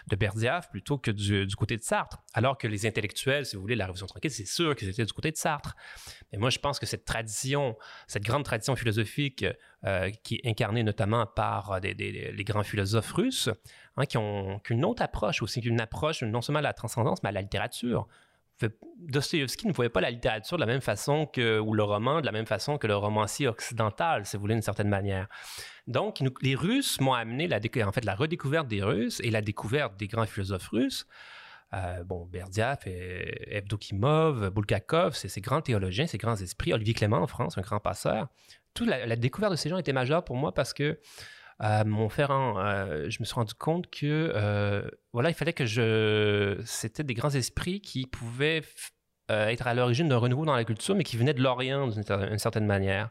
de 0.07 0.17
Berdiaf 0.17 0.71
plutôt 0.71 0.97
que 0.97 1.11
du, 1.11 1.47
côté 1.55 1.77
de 1.77 1.83
Sartre. 1.83 2.23
Alors 2.33 2.57
que 2.57 2.67
les 2.67 2.87
intellectuels, 2.87 3.45
si 3.45 3.57
vous 3.57 3.61
voulez, 3.61 3.77
la 3.77 3.85
Révolution 3.85 4.07
tranquille, 4.07 4.31
c'est 4.31 4.47
sûr 4.47 4.75
qu'ils 4.75 4.89
étaient 4.89 5.05
du 5.05 5.13
côté 5.13 5.31
de 5.31 5.37
Sartre. 5.37 5.77
Mais 6.33 6.39
moi, 6.39 6.49
je 6.49 6.61
pense 6.61 6.79
que 6.79 6.87
cette 6.87 7.05
tradition, 7.05 7.77
cette 8.07 8.25
grande 8.25 8.45
tradition 8.45 8.77
philosophique 8.77 9.45
euh, 9.85 10.11
qui 10.23 10.37
est 10.37 10.49
incarnée 10.49 10.83
notamment 10.83 11.27
par 11.27 11.79
les 11.83 12.45
grands 12.45 12.63
philosophes 12.63 13.13
russes, 13.13 13.51
hein, 13.99 14.07
qui 14.07 14.17
ont 14.17 14.61
qu'une 14.61 14.87
autre 14.87 15.03
approche 15.03 15.43
aussi, 15.43 15.61
une 15.61 15.83
approche 15.83 16.23
non 16.23 16.41
seulement 16.41 16.61
à 16.61 16.63
la 16.63 16.73
transcendance, 16.73 17.23
mais 17.23 17.29
à 17.29 17.33
la 17.33 17.43
littérature. 17.43 18.09
Dostoevsky 18.99 19.67
ne 19.67 19.73
voyait 19.73 19.91
pas 19.91 20.01
la 20.01 20.11
littérature 20.11 20.57
de 20.57 20.61
la 20.61 20.67
même 20.67 20.81
façon 20.81 21.27
que, 21.27 21.59
ou 21.59 21.75
le 21.75 21.83
roman 21.83 22.21
de 22.21 22.27
la 22.27 22.33
même 22.33 22.47
façon 22.47 22.79
que 22.79 22.87
le 22.87 22.97
romancier 22.97 23.49
occidental, 23.49 24.25
si 24.25 24.37
vous 24.37 24.41
voulez, 24.41 24.55
d'une 24.55 24.63
certaine 24.63 24.89
manière. 24.89 25.29
Donc, 25.87 26.23
les 26.41 26.55
Russes 26.55 27.01
m'ont 27.01 27.13
amené 27.13 27.47
la, 27.49 27.59
en 27.87 27.93
fait, 27.93 28.05
la 28.05 28.15
redécouverte 28.15 28.69
des 28.69 28.83
Russes 28.83 29.21
et 29.21 29.31
la 29.31 29.43
découverte 29.43 29.97
des 29.97 30.07
grands 30.07 30.27
philosophes 30.27 30.69
russes. 30.69 31.07
Euh, 31.75 32.05
bon, 32.05 32.25
Berdiaf, 32.27 32.87
Evdokimov, 32.87 34.51
Bulgakov, 34.51 35.15
ces 35.15 35.41
grands 35.41 35.61
théologiens, 35.61 36.07
ces 36.07 36.19
grands 36.19 36.37
esprits. 36.37 36.73
Olivier 36.73 36.95
Clément 36.95 37.19
en 37.19 37.27
France, 37.27 37.59
un 37.59 37.63
grand 37.63 37.81
passeur. 37.81 38.29
Toute 38.75 38.89
la, 38.89 39.07
la 39.07 39.17
découverte 39.17 39.53
de 39.53 39.57
ces 39.57 39.69
gens 39.69 39.79
était 39.79 39.93
majeure 39.93 40.25
pour 40.25 40.37
moi 40.37 40.55
parce 40.55 40.73
que 40.73 41.01
euh, 41.65 41.85
mon 41.85 42.09
Ferrand, 42.09 42.59
euh, 42.59 43.09
je 43.09 43.19
me 43.21 43.25
suis 43.25 43.35
rendu 43.35 43.55
compte 43.55 43.89
que 43.89 44.33
euh, 44.35 44.87
voilà, 45.13 45.31
il 45.31 45.35
fallait 45.35 45.53
que 45.53 45.65
je. 45.65 46.61
C'était 46.65 47.05
des 47.05 47.15
grands 47.15 47.31
esprits 47.31 47.81
qui 47.81 48.07
pouvaient 48.07 48.63
être 49.29 49.67
à 49.67 49.73
l'origine 49.73 50.09
d'un 50.09 50.19
renouveau 50.19 50.45
dans 50.45 50.55
la 50.55 50.65
culture, 50.65 50.95
mais 50.95 51.05
qui 51.05 51.17
venaient 51.17 51.33
de 51.33 51.43
l'Orient 51.43 51.89
d'une 51.89 52.39
certaine 52.39 52.67
manière. 52.67 53.09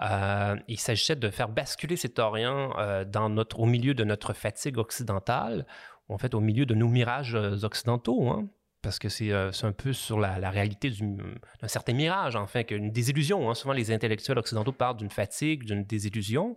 il 0.00 0.80
s'agissait 0.80 1.16
de 1.16 1.28
faire 1.28 1.50
basculer 1.50 1.96
cet 1.96 2.18
Orient 2.18 2.70
dans 3.06 3.28
notre, 3.28 3.60
au 3.60 3.66
milieu 3.66 3.92
de 3.92 4.04
notre 4.04 4.32
fatigue 4.32 4.78
occidentale, 4.78 5.66
en 6.08 6.16
fait 6.16 6.32
au 6.34 6.40
milieu 6.40 6.64
de 6.64 6.74
nos 6.74 6.88
mirages 6.88 7.34
occidentaux. 7.34 8.30
Hein, 8.30 8.48
parce 8.80 8.98
que 8.98 9.10
c'est 9.10 9.32
un 9.32 9.72
peu 9.72 9.92
sur 9.92 10.18
la, 10.18 10.50
réalité 10.50 10.90
d'un 10.90 11.68
certain 11.68 11.92
mirage, 11.92 12.36
en 12.36 12.46
fait, 12.46 12.70
une 12.70 12.90
désillusion. 12.90 13.50
Hein. 13.50 13.54
Souvent, 13.54 13.74
les 13.74 13.90
intellectuels 13.90 14.38
occidentaux 14.38 14.72
parlent 14.72 14.96
d'une 14.96 15.10
fatigue, 15.10 15.64
d'une 15.64 15.84
désillusion. 15.84 16.56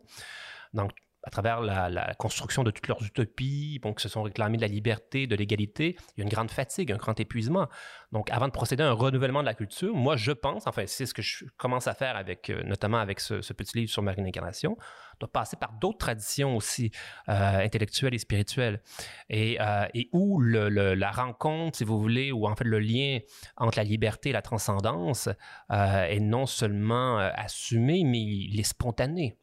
Donc, 0.74 0.92
à 1.28 1.30
travers 1.30 1.60
la, 1.60 2.14
construction 2.18 2.64
de 2.64 2.72
toutes 2.72 2.88
leurs 2.88 3.04
utopies, 3.04 3.80
bon, 3.84 3.94
qui 3.94 4.02
se 4.02 4.08
sont 4.08 4.24
réclamées 4.24 4.56
de 4.56 4.62
la 4.62 4.70
liberté, 4.70 5.28
de 5.28 5.36
l'égalité, 5.36 5.98
il 6.16 6.20
y 6.20 6.22
a 6.22 6.24
une 6.24 6.30
grande 6.30 6.50
fatigue, 6.50 6.90
un 6.94 6.96
grand 6.96 7.20
épuisement. 7.20 7.68
Donc, 8.14 8.32
avant 8.32 8.48
de 8.48 8.54
procéder 8.54 8.82
à 8.84 8.88
un 8.88 8.94
renouvellement 8.94 9.42
de 9.42 9.46
la 9.46 9.54
culture, 9.54 9.94
moi, 9.94 10.16
je 10.16 10.32
pense, 10.32 10.68
enfin, 10.68 10.84
c'est 10.88 11.06
ce 11.06 11.14
que 11.14 11.22
je 11.22 11.44
commence 11.58 11.88
à 11.88 11.94
faire 11.94 12.16
avec, 12.16 12.50
euh, 12.50 12.64
notamment 12.64 12.98
avec 12.98 13.20
ce, 13.20 13.36
petit 13.52 13.78
livre 13.78 13.92
sur 13.92 14.02
Marine 14.04 14.26
Incarnation, 14.26 14.78
doit 15.20 15.30
passer 15.30 15.58
par 15.58 15.74
d'autres 15.74 15.98
traditions 15.98 16.56
aussi 16.56 16.92
euh, 17.28 17.60
intellectuelles 17.60 18.14
et 18.14 18.20
spirituelles, 18.20 18.82
et, 19.30 19.58
euh, 19.60 19.86
et 19.94 20.10
où 20.14 20.40
la 20.40 21.12
rencontre, 21.12 21.78
si 21.78 21.84
vous 21.84 22.00
voulez, 22.00 22.32
ou 22.32 22.48
en 22.48 22.56
fait 22.56 22.64
le 22.64 22.80
lien 22.80 23.20
entre 23.58 23.78
la 23.78 23.84
liberté 23.84 24.30
et 24.30 24.34
la 24.34 24.42
transcendance 24.42 25.28
est 25.70 26.22
non 26.22 26.46
seulement 26.46 27.18
assumé, 27.18 28.04
mais 28.06 28.22
il 28.22 28.58
est 28.58 28.64
spontané. 28.64 29.38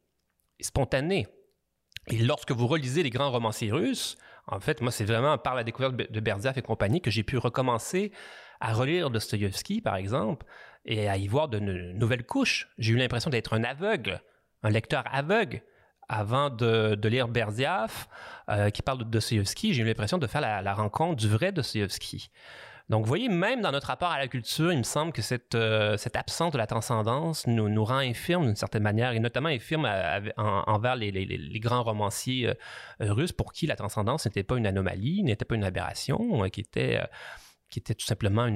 Spontané. 0.61 1.27
Et 2.09 2.19
lorsque 2.19 2.53
vous 2.53 2.67
relisez 2.67 3.03
les 3.03 3.11
grands 3.11 3.31
romanciers 3.31 3.73
russes, 3.73 4.17
en 4.47 4.61
fait, 4.61 4.81
moi, 4.81 4.91
c'est 4.91 5.05
vraiment 5.05 5.39
par 5.39 5.55
la 5.55 5.65
découverte 5.65 5.95
de 5.97 6.21
Berdiaf 6.21 6.57
et 6.59 6.63
compagnie 6.63 7.01
que 7.01 7.11
j'ai 7.11 7.23
pu 7.23 7.39
recommencer 7.39 8.13
à 8.61 8.73
relire 8.73 9.11
Dostoïevski, 9.11 9.81
par 9.81 9.97
exemple, 9.97 10.47
et 10.85 11.09
à 11.09 11.17
y 11.17 11.27
voir 11.29 11.49
de 11.49 11.59
nouvelles 11.59 12.27
couches. 12.27 12.69
J'ai 12.79 12.93
eu 12.93 12.97
l'impression 12.97 13.31
d'être 13.31 13.55
un 13.55 13.65
aveugle, 13.65 14.21
un 14.63 14.71
lecteur 14.71 15.05
aveugle. 15.11 15.63
Avant 16.07 16.51
de, 16.51 16.99
lire 17.09 17.29
Berdiaf, 17.29 18.09
euh, 18.51 18.69
qui 18.69 18.83
parle 18.83 18.99
de 18.99 19.05
Dostoïevski, 19.05 19.73
j'ai 19.73 19.83
eu 19.83 19.87
l'impression 19.87 20.19
de 20.19 20.27
faire 20.27 20.43
la, 20.43 20.75
rencontre 20.75 21.17
du 21.17 21.29
vrai 21.29 21.51
Dostoïevski. 21.51 22.31
Donc, 22.91 23.05
vous 23.05 23.09
voyez, 23.09 23.29
même 23.29 23.63
dans 23.63 23.73
notre 23.73 23.87
rapport 23.87 24.11
à 24.11 24.19
la 24.19 24.29
culture, 24.29 24.71
il 24.71 24.79
me 24.79 24.83
semble 24.83 25.13
que 25.13 25.23
cette, 25.23 25.55
euh, 25.55 25.97
absence 26.15 26.53
de 26.53 26.59
la 26.59 26.67
transcendance 26.67 27.47
nous, 27.47 27.85
rend 27.85 27.99
infirmes 27.99 28.45
d'une 28.45 28.57
certaine 28.57 28.83
manière, 28.83 29.13
et 29.13 29.21
notamment 29.21 29.49
infirmes 29.49 29.89
envers 30.37 30.95
les, 30.97 31.61
grands 31.61 31.83
romanciers 31.83 32.49
euh, 32.49 32.55
russes 33.01 33.33
pour 33.33 33.53
qui 33.53 33.67
la 33.67 33.77
transcendance 33.77 34.27
n'était 34.27 34.43
pas 34.43 34.59
une 34.59 34.67
anomalie, 34.67 35.23
n'était 35.23 35.47
pas 35.47 35.55
une 35.55 35.65
aberration, 35.65 36.49
qui, 36.51 36.61
était, 36.61 37.01
tout 37.71 38.05
simplement 38.05 38.49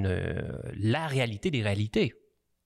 la 0.73 1.07
réalité 1.07 1.49
des 1.49 1.63
réalités. 1.63 2.13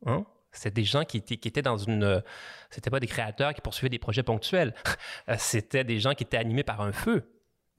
Hein? 0.06 0.26
C'était 0.52 0.82
des 0.82 0.84
gens 0.84 1.06
qui 1.06 1.18
étaient, 1.18 1.38
qui 1.38 1.48
étaient 1.48 1.62
dans 1.62 1.78
une. 1.78 2.22
C'était 2.70 2.92
pas 2.92 3.00
des 3.00 3.08
créateurs 3.08 3.54
qui 3.54 3.62
poursuivaient 3.62 3.90
des 3.90 4.00
projets 4.00 4.22
ponctuels. 4.22 4.74
C'était 5.38 5.84
des 5.84 6.00
gens 6.00 6.14
qui 6.14 6.24
étaient 6.24 6.38
animés 6.38 6.64
par 6.64 6.82
un 6.82 6.92
feu. 6.92 7.28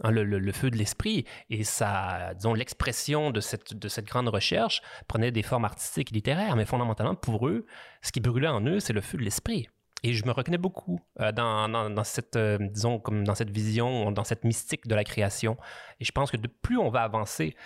Hein, 0.03 0.11
le, 0.11 0.53
feu 0.53 0.71
de 0.71 0.77
l'esprit. 0.77 1.25
Et 1.51 1.63
ça, 1.63 2.35
disons, 2.35 2.55
l'expression 2.55 3.31
de 3.31 3.41
cette, 3.41 3.75
de 3.75 3.89
cette 3.89 4.07
grande 4.07 4.29
recherche 4.29 4.83
prenait 5.07 5.31
des 5.31 5.43
formes 5.43 5.65
artistiques 5.65 6.11
et 6.11 6.15
littéraires, 6.15 6.57
mais 6.57 6.65
fondamentalement, 6.65 7.15
pour 7.15 7.47
eux, 7.47 7.65
ce 8.03 8.11
qui 8.11 8.21
brûlait 8.21 8.49
en 8.49 8.61
eux, 8.67 8.81
c'est 8.81 8.93
le 8.93 9.01
feu 9.01 9.19
de 9.19 9.23
l'esprit. 9.23 9.69
Et 10.03 10.13
je 10.13 10.27
me 10.27 10.33
reconnais 10.33 10.59
beaucoup 10.59 11.01
euh, 11.21 11.31
dans, 11.33 11.69
dans, 11.69 12.05
cette, 12.05 12.37
euh, 12.37 12.59
disons, 12.61 12.99
comme 12.99 13.25
dans 13.25 13.37
cette 13.37 13.51
vision, 13.51 14.11
dans 14.11 14.25
cette 14.25 14.45
mystique 14.45 14.87
de 14.87 14.95
la 14.95 15.05
création. 15.05 15.57
Et 16.01 16.05
je 16.05 16.13
pense 16.13 16.31
que 16.31 16.37
de 16.37 16.49
plus 16.49 16.77
on 16.77 16.91
va 16.91 17.03
avancer 17.03 17.57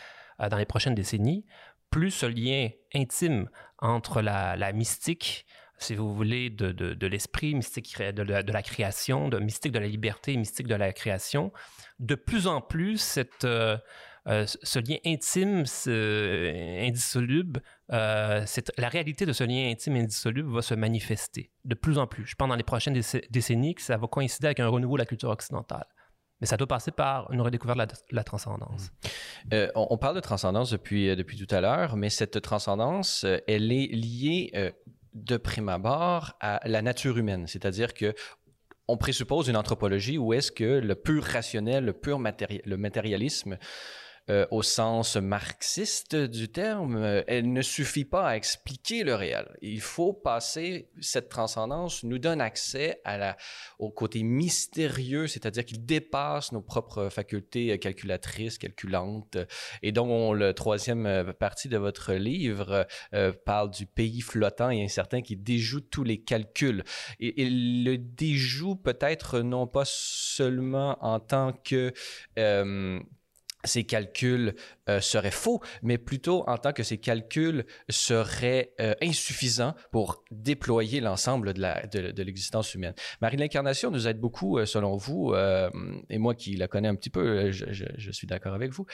euh, 0.40 0.48
dans 0.48 0.58
les 0.58 0.66
prochaines 0.66 0.94
décennies, 0.94 1.46
plus 1.90 2.10
ce 2.10 2.26
lien 2.26 2.68
intime 2.94 3.48
entre 3.78 4.20
la, 4.20 4.54
la 4.56 4.72
mystique, 4.72 5.46
si 5.78 5.94
vous 5.94 6.12
voulez, 6.14 6.50
de, 6.50 6.72
de, 6.72 7.06
l'esprit, 7.06 7.54
mystique 7.54 7.96
de, 7.98 8.22
la 8.22 8.62
création, 8.62 9.28
de 9.28 9.38
mystique 9.38 9.72
de 9.72 9.78
la 9.78 9.86
liberté, 9.86 10.36
mystique 10.36 10.66
de 10.66 10.74
la 10.74 10.92
création, 10.92 11.52
de 12.00 12.14
plus 12.14 12.46
en 12.46 12.60
plus, 12.60 12.98
cette, 12.98 13.44
euh, 13.44 13.76
euh, 14.26 14.44
ce 14.46 14.78
lien 14.78 14.96
intime, 15.06 15.64
indissoluble, 16.86 17.62
euh, 17.92 18.44
la 18.76 18.88
réalité 18.88 19.24
de 19.24 19.32
ce 19.32 19.44
lien 19.44 19.70
intime 19.70 19.96
indissoluble 19.96 20.52
va 20.52 20.62
se 20.62 20.74
manifester 20.74 21.50
de 21.64 21.74
plus 21.74 21.98
en 21.98 22.06
plus. 22.06 22.26
Je 22.26 22.34
pense 22.34 22.48
dans 22.48 22.56
les 22.56 22.62
prochaines 22.64 23.00
décennies 23.30 23.74
que 23.74 23.82
ça 23.82 23.96
va 23.96 24.06
coïncider 24.08 24.48
avec 24.48 24.60
un 24.60 24.68
renouveau 24.68 24.96
de 24.96 25.02
la 25.02 25.06
culture 25.06 25.30
occidentale. 25.30 25.86
Mais 26.40 26.46
ça 26.46 26.56
doit 26.56 26.68
passer 26.68 26.92
par 26.92 27.32
une 27.32 27.40
redécouverte 27.40 27.78
de 27.78 28.14
la, 28.14 28.22
transcendance. 28.22 28.92
Mmh. 29.50 29.56
on, 29.74 29.98
parle 29.98 30.14
de 30.14 30.20
transcendance 30.20 30.70
depuis, 30.70 31.16
depuis 31.16 31.36
tout 31.36 31.52
à 31.52 31.60
l'heure, 31.60 31.96
mais 31.96 32.10
cette 32.10 32.40
transcendance, 32.40 33.26
elle 33.48 33.72
est 33.72 33.88
liée 33.88 34.72
de 35.24 35.36
prime 35.36 35.68
abord 35.68 36.36
à 36.40 36.60
la 36.64 36.82
nature 36.82 37.18
humaine, 37.18 37.46
c'est-à-dire 37.46 37.94
que 37.94 38.14
on 38.88 38.96
présuppose 38.96 39.48
une 39.48 39.56
anthropologie 39.56 40.16
où 40.16 40.32
est-ce 40.32 40.50
que 40.50 40.80
le 40.80 40.94
pur 40.94 41.22
rationnel, 41.22 41.84
le 41.84 41.92
pur 41.92 42.18
le 42.18 42.76
matérialisme 42.76 43.58
euh, 44.30 44.46
au 44.50 44.62
sens 44.62 45.16
marxiste 45.16 46.14
du 46.14 46.48
terme, 46.48 46.96
euh, 46.96 47.22
elle 47.26 47.50
ne 47.50 47.62
suffit 47.62 48.04
pas 48.04 48.28
à 48.28 48.36
expliquer 48.36 49.02
le 49.02 49.14
réel. 49.14 49.48
Il 49.62 49.80
faut 49.80 50.12
passer, 50.12 50.90
cette 51.00 51.30
transcendance 51.30 52.04
nous 52.04 52.18
donne 52.18 52.42
accès 52.42 53.00
au 53.78 53.90
côté 53.90 54.22
mystérieux, 54.22 55.28
c'est-à-dire 55.28 55.64
qu'il 55.64 55.86
dépasse 55.86 56.52
nos 56.52 56.60
propres 56.60 57.08
facultés 57.08 57.78
calculatrices, 57.78 58.58
calculantes. 58.58 59.38
Et 59.82 59.92
donc, 59.92 60.36
le 60.36 60.52
troisième 60.52 61.06
euh, 61.06 61.32
partie 61.32 61.68
de 61.68 61.78
votre 61.78 62.12
livre 62.12 62.86
parle 63.44 63.70
du 63.70 63.86
pays 63.86 64.20
flottant 64.20 64.70
et 64.70 64.82
incertain 64.82 65.22
qui 65.22 65.36
déjoue 65.36 65.80
tous 65.80 66.04
les 66.04 66.20
calculs. 66.22 66.84
Et 67.20 67.48
le 67.48 67.96
déjoue 67.96 68.76
peut-être 68.76 69.40
non 69.40 69.66
pas 69.66 69.84
seulement 69.84 70.98
en 71.04 71.20
tant 71.20 71.52
que 71.52 71.92
ces 73.64 73.84
calculs 73.84 74.54
euh, 74.88 75.00
seraient 75.00 75.30
faux, 75.30 75.60
mais 75.82 75.98
plutôt 75.98 76.48
en 76.48 76.58
tant 76.58 76.72
que 76.72 76.82
ces 76.82 76.98
calculs 76.98 77.66
seraient 77.88 78.72
euh, 78.80 78.94
insuffisants 79.02 79.74
pour 79.90 80.24
déployer 80.30 81.00
l'ensemble 81.00 81.54
de, 81.54 82.22
l'existence 82.22 82.74
humaine. 82.74 82.94
Marie 83.20 83.36
l'Incarnation 83.36 83.90
nous 83.90 84.06
aide 84.06 84.20
beaucoup, 84.20 84.58
euh, 84.58 84.66
selon 84.66 84.96
vous, 84.96 85.34
et 86.08 86.18
moi 86.18 86.34
qui 86.34 86.56
la 86.56 86.68
connais 86.68 86.88
un 86.88 86.94
petit 86.94 87.10
peu, 87.10 87.50
je, 87.50 88.10
suis 88.10 88.26
d'accord 88.26 88.54
avec 88.54 88.72
vous, 88.72 88.86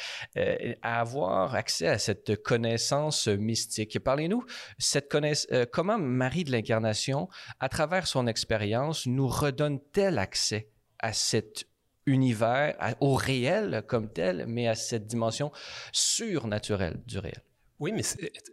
à 0.82 1.00
avoir 1.00 1.54
accès 1.54 1.88
à 1.88 1.98
cette 1.98 2.42
connaissance 2.42 3.28
mystique. 3.28 3.98
Parlez-nous, 3.98 4.44
cette 4.78 5.10
connaiss 5.10 5.46
comment 5.72 5.98
Marie 5.98 6.44
de 6.44 6.52
l'Incarnation, 6.52 7.28
à 7.60 7.68
travers 7.68 8.06
son 8.06 8.26
expérience, 8.26 9.06
nous 9.06 9.28
redonne-t-elle 9.28 10.18
accès 10.18 10.70
à 10.98 11.12
cette 11.12 11.66
univers, 12.06 12.76
au 13.00 13.14
réel 13.14 13.82
comme 13.86 14.12
tel, 14.12 14.44
mais 14.46 14.68
à 14.68 14.74
cette 14.74 15.06
dimension 15.06 15.52
surnaturelle 15.92 17.02
du 17.06 17.18
réel. 17.18 17.42
Oui, 17.80 17.92
mais 17.92 18.02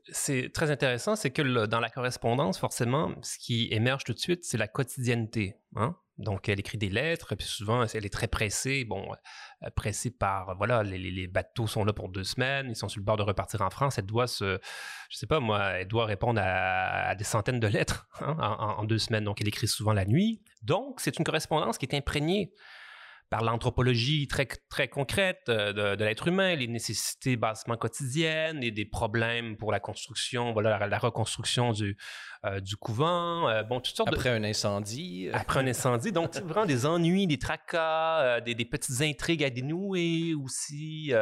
c'est 0.09 0.51
très 0.51 0.71
intéressant, 0.71 1.15
c'est 1.15 1.29
que 1.29 1.65
dans 1.65 1.79
la 1.79 1.89
correspondance, 1.89 2.57
forcément, 2.57 3.13
ce 3.21 3.37
qui 3.37 3.67
émerge 3.71 4.03
tout 4.03 4.13
de 4.13 4.19
suite, 4.19 4.43
c'est 4.43 4.57
la 4.57 4.67
quotidienneté. 4.67 5.57
Hein? 5.75 5.95
Donc, 6.17 6.49
elle 6.49 6.59
écrit 6.59 6.77
des 6.77 6.89
lettres, 6.89 7.35
puis 7.35 7.47
souvent, 7.47 7.85
elle 7.93 8.05
est 8.05 8.13
très 8.13 8.27
pressée. 8.27 8.83
Bon, 8.83 9.07
euh, 9.63 9.69
pressée 9.75 10.11
par, 10.11 10.55
voilà, 10.55 10.83
les, 10.83 11.27
bateaux 11.27 11.67
sont 11.67 11.83
là 11.83 11.93
pour 11.93 12.09
deux 12.09 12.23
semaines, 12.23 12.67
ils 12.69 12.75
sont 12.75 12.89
sur 12.89 12.99
le 12.99 13.05
bord 13.05 13.17
de 13.17 13.23
repartir 13.23 13.61
en 13.61 13.69
France. 13.69 13.97
Elle 13.97 14.05
doit 14.05 14.27
se, 14.27 14.59
je 15.09 15.17
sais 15.17 15.27
pas 15.27 15.39
moi, 15.39 15.79
elle 15.79 15.87
doit 15.87 16.05
répondre 16.05 16.41
à, 16.43 17.15
des 17.15 17.23
centaines 17.23 17.59
de 17.59 17.67
lettres 17.67 18.07
hein, 18.21 18.35
en, 18.39 18.83
deux 18.83 18.99
semaines. 18.99 19.23
Donc, 19.23 19.41
elle 19.41 19.47
écrit 19.47 19.67
souvent 19.67 19.93
la 19.93 20.05
nuit. 20.05 20.41
Donc, 20.61 20.99
c'est 20.99 21.17
une 21.17 21.25
correspondance 21.25 21.77
qui 21.77 21.85
est 21.85 21.95
imprégnée 21.95 22.53
par 23.31 23.43
l'anthropologie 23.43 24.27
très, 24.27 24.45
très 24.45 24.89
concrète 24.89 25.43
euh, 25.47 25.95
de, 25.95 26.03
l'être 26.03 26.27
humain, 26.27 26.53
les 26.53 26.67
nécessités 26.67 27.37
bassement 27.37 27.77
quotidiennes 27.77 28.61
et 28.61 28.71
des 28.71 28.83
problèmes 28.83 29.55
pour 29.55 29.71
la 29.71 29.79
construction, 29.79 30.51
voilà, 30.51 30.85
la 30.85 30.97
reconstruction 30.99 31.71
du, 31.71 31.97
du 32.59 32.75
couvent, 32.75 33.47
euh, 33.47 33.61
bon, 33.61 33.79
toutes 33.79 33.95
sortes 33.95 34.09
Après 34.09 34.29
un 34.29 34.43
incendie. 34.43 35.29
Après 35.31 35.59
un 35.59 35.67
incendie, 35.67 36.11
donc 36.11 36.35
vraiment 36.37 36.65
des 36.65 36.87
ennuis, 36.87 37.27
des 37.27 37.37
tracas, 37.37 38.21
euh, 38.21 38.41
des, 38.41 38.55
petites 38.65 39.01
intrigues 39.01 39.43
à 39.43 39.51
dénouer 39.51 40.33
aussi, 40.33 41.13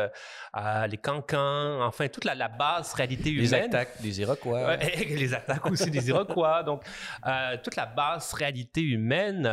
les 0.89 0.97
cancans, 0.97 1.81
enfin 1.81 2.07
toute 2.07 2.23
la, 2.23 2.35
la 2.35 2.47
basse 2.47 2.93
réalité 2.93 3.31
humaine. 3.31 3.43
Les 3.43 3.53
attaques 3.53 4.01
des 4.01 4.21
Iroquois. 4.21 4.77
les 5.09 5.33
attaques 5.33 5.65
aussi 5.69 5.91
des 5.91 6.07
Iroquois. 6.07 6.63
Donc 6.63 6.83
toute 7.63 7.75
la 7.75 7.85
basse 7.85 8.31
réalité 8.31 8.81
humaine 8.81 9.45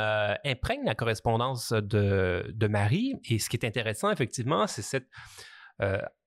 imprègne 0.44 0.84
la 0.84 0.94
correspondance 0.94 1.72
de, 1.72 2.46
de 2.48 2.66
Marie. 2.68 3.14
Et 3.24 3.40
ce 3.40 3.48
qui 3.48 3.56
est 3.56 3.66
intéressant, 3.66 4.10
effectivement, 4.12 4.68
c'est 4.68 4.82
cette 4.82 5.08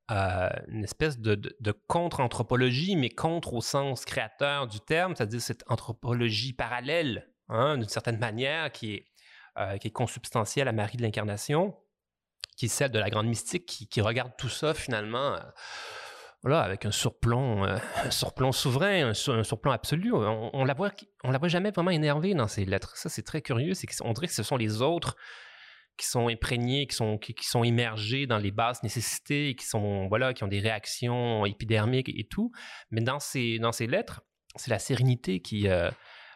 une 0.09 0.83
espèce 0.83 1.19
de, 1.19 1.71
contre-anthropologie, 1.87 2.95
mais 2.95 3.09
contre 3.09 3.53
au 3.53 3.61
sens 3.61 4.05
créateur 4.05 4.67
du 4.67 4.79
terme, 4.79 5.15
c'est-à-dire 5.15 5.41
cette 5.41 5.63
anthropologie 5.67 6.53
parallèle, 6.53 7.29
hein, 7.49 7.77
d'une 7.77 7.89
certaine 7.89 8.17
manière, 8.17 8.71
qui 8.71 8.95
est, 8.95 9.05
euh, 9.57 9.77
qui 9.77 9.87
est 9.87 9.91
consubstantielle 9.91 10.67
à 10.67 10.71
Marie 10.71 10.97
de 10.97 11.03
l'Incarnation, 11.03 11.75
qui 12.57 12.65
est 12.65 12.69
celle 12.69 12.91
de 12.91 12.99
la 12.99 13.09
grande 13.09 13.27
mystique, 13.27 13.65
qui, 13.89 14.01
regarde 14.01 14.31
tout 14.37 14.49
ça 14.49 14.73
finalement. 14.73 15.33
Euh, 15.33 15.39
voilà, 16.41 16.61
avec 16.61 16.85
un 16.85 16.91
surplomb, 16.91 17.65
euh, 17.65 17.77
un 18.03 18.11
surplomb 18.11 18.53
souverain, 18.53 19.09
un, 19.09 19.13
surplomb 19.13 19.71
absolu. 19.71 20.13
On, 20.13 20.49
on, 20.53 20.63
la 20.63 20.73
voit, 20.73 20.91
on 21.23 21.31
la 21.31 21.37
voit 21.37 21.49
jamais 21.49 21.71
vraiment 21.71 21.91
énervée 21.91 22.33
dans 22.33 22.47
ses 22.47 22.63
lettres. 22.63 22.95
Ça, 22.95 23.09
c'est 23.09 23.23
très 23.23 23.41
curieux. 23.41 23.73
C'est 23.73 23.87
qu'on 23.87 24.13
dirait 24.13 24.27
que 24.27 24.33
ce 24.33 24.43
sont 24.43 24.55
les 24.55 24.81
autres 24.81 25.17
qui 25.99 26.07
sont 26.07 26.29
imprégnés, 26.29 26.87
qui 26.87 26.95
sont, 26.95 27.17
qui, 27.17 27.35
sont 27.41 27.63
immergés 27.63 28.25
dans 28.25 28.37
les 28.37 28.51
basses 28.51 28.81
nécessités, 28.83 29.55
qui 29.55 29.65
sont 29.65 30.07
voilà, 30.07 30.33
qui 30.33 30.43
ont 30.43 30.47
des 30.47 30.61
réactions 30.61 31.45
épidermiques 31.45 32.09
et 32.09 32.23
tout. 32.23 32.51
Mais 32.89 33.01
dans 33.01 33.19
ces, 33.19 33.59
dans 33.59 33.73
ces 33.73 33.85
lettres, 33.85 34.21
c'est 34.55 34.71
la 34.71 34.79
sérénité 34.79 35.41
qui, 35.41 35.67
euh, 35.67 35.91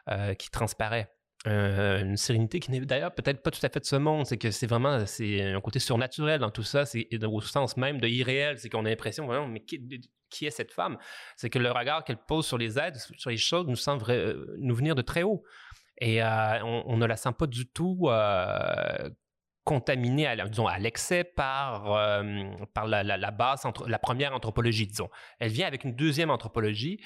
euh, 0.09 0.33
qui 0.33 0.49
transparaît. 0.49 1.09
Euh, 1.45 2.01
une 2.01 2.15
sérénité 2.15 2.59
qui 2.61 2.71
n'est 2.71 2.79
d'ailleurs 2.81 3.13
peut-être 3.13 3.41
pas 3.41 3.51
tout 3.51 3.65
à 3.65 3.69
fait 3.69 3.79
de 3.79 3.85
ce 3.85 3.97
monde, 3.97 4.25
c'est 4.25 4.37
que 4.37 4.49
c'est 4.49 4.67
vraiment 4.67 5.05
c'est 5.05 5.41
un 5.41 5.59
côté 5.59 5.79
surnaturel 5.79 6.39
dans 6.39 6.51
tout 6.51 6.63
ça, 6.63 6.85
c'est 6.85 7.07
au 7.21 7.41
sens 7.41 7.75
même 7.75 7.99
de 7.99 8.07
irréel, 8.07 8.57
c'est 8.59 8.69
qu'on 8.69 8.85
a 8.85 8.89
l'impression 8.89 9.25
vraiment 9.25 9.47
mais 9.47 9.61
qui, 9.61 10.45
est 10.45 10.51
cette 10.51 10.71
femme? 10.71 10.97
C'est 11.35 11.49
que 11.49 11.59
le 11.59 11.69
regard 11.69 12.05
qu'elle 12.05 12.17
pose 12.17 12.45
sur 12.45 12.57
les 12.57 12.79
êtres, 12.79 12.97
sur 13.17 13.29
les 13.29 13.37
choses, 13.37 13.67
nous 13.67 13.75
semble 13.75 14.55
nous 14.57 14.73
venir 14.75 14.95
de 14.95 15.01
très 15.01 15.23
haut. 15.23 15.43
Et 15.99 16.23
on, 16.23 16.97
ne 16.97 17.05
la 17.05 17.17
sent 17.17 17.33
pas 17.37 17.45
du 17.45 17.67
tout 17.67 18.09
contaminée 19.63 20.27
à, 20.27 20.47
disons, 20.47 20.67
à 20.67 20.77
l'excès 20.77 21.23
par, 21.23 21.93
euh, 21.93 22.43
par 22.73 22.87
la, 22.87 23.03
la, 23.03 23.31
base, 23.31 23.63
la 23.87 23.99
première 23.99 24.33
anthropologie, 24.33 24.87
disons. 24.87 25.09
Elle 25.39 25.51
vient 25.51 25.67
avec 25.67 25.83
une 25.83 25.95
deuxième 25.95 26.29
anthropologie, 26.29 26.99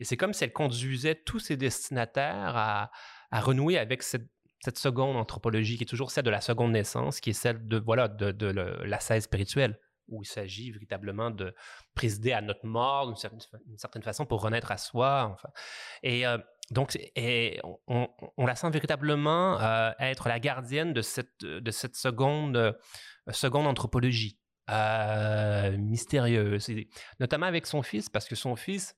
et 0.00 0.04
c'est 0.04 0.16
comme 0.16 0.32
si 0.32 0.44
elle 0.44 0.52
conduisait 0.52 1.14
tous 1.14 1.38
ses 1.38 1.56
destinataires 1.56 2.56
à, 2.56 2.90
à 3.30 3.40
renouer 3.40 3.78
avec 3.78 4.02
cette, 4.02 4.28
seconde 4.74 5.16
anthropologie, 5.16 5.76
qui 5.76 5.82
est 5.82 5.86
toujours 5.86 6.10
celle 6.10 6.24
de 6.24 6.30
la 6.30 6.40
seconde 6.40 6.72
naissance, 6.72 7.20
qui 7.20 7.30
est 7.30 7.34
celle 7.34 7.66
de, 7.68 7.78
voilà, 7.78 8.08
de, 8.08 8.32
de, 8.32 8.46
la 8.46 8.98
scèse 8.98 9.24
spirituelle, 9.24 9.78
où 10.08 10.22
il 10.22 10.26
s'agit 10.26 10.70
véritablement 10.70 11.30
de 11.30 11.54
présider 11.94 12.32
à 12.32 12.40
notre 12.40 12.64
mort 12.64 13.06
d'une 13.06 13.16
certaine, 13.76 14.02
façon 14.02 14.24
pour 14.24 14.40
renaître 14.40 14.70
à 14.70 14.78
soi. 14.78 15.36
Euh, 16.04 16.38
donc, 16.70 16.96
on, 17.86 18.46
la 18.46 18.54
sent 18.54 18.70
véritablement 18.70 19.60
euh, 19.60 19.90
être 19.98 20.28
la 20.28 20.40
gardienne 20.40 20.92
de 20.92 21.02
cette, 21.02 21.44
euh, 21.44 21.60
seconde 21.70 23.66
anthropologie. 23.66 24.38
mystérieuse, 25.78 26.70
notamment 27.20 27.46
avec 27.46 27.66
son 27.66 27.82
fils, 27.82 28.08
parce 28.08 28.26
que 28.26 28.34
son 28.34 28.56
fils 28.56 28.96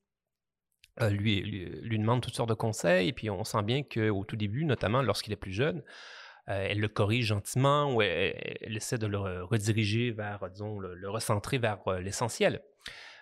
lui, 1.10 1.42
lui, 1.42 1.98
demande 1.98 2.22
toutes 2.22 2.36
sortes 2.36 2.48
de 2.48 2.54
conseils, 2.54 3.08
et 3.08 3.12
puis 3.12 3.28
on 3.28 3.44
sent 3.44 3.62
bien 3.62 3.82
qu'au 3.82 4.24
tout 4.24 4.36
début, 4.36 4.64
notamment 4.64 5.02
lorsqu'il 5.02 5.32
est 5.32 5.36
plus 5.36 5.52
jeune, 5.52 5.82
elle 6.46 6.80
le 6.80 6.88
corrige 6.88 7.26
gentiment 7.26 7.92
ou 7.92 8.00
elle, 8.00 8.76
essaie 8.76 8.96
de 8.96 9.08
le 9.08 9.42
rediriger 9.42 10.12
vers, 10.12 10.48
disons, 10.50 10.78
le, 10.78 11.10
recentrer 11.10 11.58
vers 11.58 11.80
l'essentiel. 12.00 12.62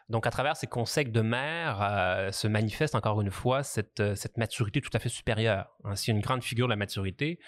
Donc, 0.08 0.26
à 0.26 0.30
travers 0.30 0.56
ces 0.56 0.66
conseils 0.66 1.10
de 1.10 1.20
mère, 1.20 2.28
se 2.32 2.46
manifeste 2.46 2.94
encore 2.94 3.20
une 3.20 3.30
fois 3.30 3.62
cette, 3.62 4.14
cette, 4.16 4.36
maturité 4.36 4.80
tout 4.80 4.90
à 4.92 4.98
fait 4.98 5.08
supérieure. 5.08 5.74
Hein. 5.84 5.94
Une 6.08 6.20
grande 6.20 6.42
figure 6.42 6.66
de 6.66 6.72
la 6.72 6.76
maturité 6.76 7.38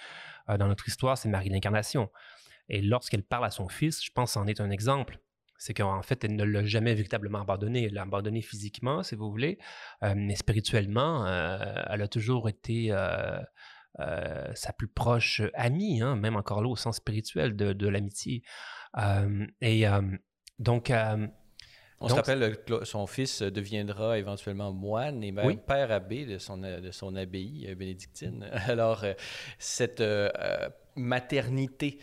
dans 0.49 0.67
notre 0.67 0.89
histoire, 0.89 1.19
c'est 1.19 1.29
Marie 1.29 1.51
l'Incarnation. 1.51 2.11
Et 2.69 2.81
lorsqu'elle 2.83 3.23
parle 3.23 3.45
à 3.45 3.51
son 3.51 3.69
fils, 3.69 4.05
je 4.05 4.11
pense 4.11 4.37
en 4.37 4.47
est 4.47 4.61
un 4.61 4.71
exemple. 4.71 5.19
C'est 5.59 5.75
qu'en 5.75 6.03
fait, 6.03 6.23
elle 6.25 6.37
ne 6.37 6.45
l'a 6.45 6.65
jamais 6.65 6.95
véritablement 6.95 7.41
abandonné. 7.41 7.85
Elle 7.85 7.95
l'a 7.95 8.03
abandonné 8.03 8.43
physiquement, 8.43 9.03
si 9.03 9.15
vous 9.15 9.31
voulez, 9.31 9.59
mais 10.03 10.35
spirituellement, 10.35 11.27
elle 11.27 12.03
a 12.03 12.09
toujours 12.09 12.49
été 12.49 12.95
sa 13.99 14.73
plus 14.77 14.89
proche 14.89 15.43
amie, 15.55 16.03
hein, 16.03 16.17
même 16.17 16.37
encore 16.37 16.63
là 16.63 16.69
au 16.69 16.77
sens 16.77 16.97
spirituel 16.97 17.57
de, 17.57 17.89
l'amitié. 17.89 18.43
et 19.61 19.87
donc, 20.59 20.93
on 22.01 22.09
se 22.09 22.15
rappelle 22.15 22.59
que 22.65 22.85
son 22.85 23.07
fils 23.07 23.43
deviendra 23.43 24.19
éventuellement 24.19 24.73
moine 24.73 25.25
et 25.25 25.33
même 25.33 25.59
père 25.59 25.91
abbé 25.91 26.27
de 26.27 26.39
son, 26.39 26.59
de 26.59 26.91
son 26.91 27.17
abbaye 27.17 27.75
bénédictine. 27.75 28.49
Alors, 28.67 29.05
cette 29.59 30.03
maternité 30.95 31.99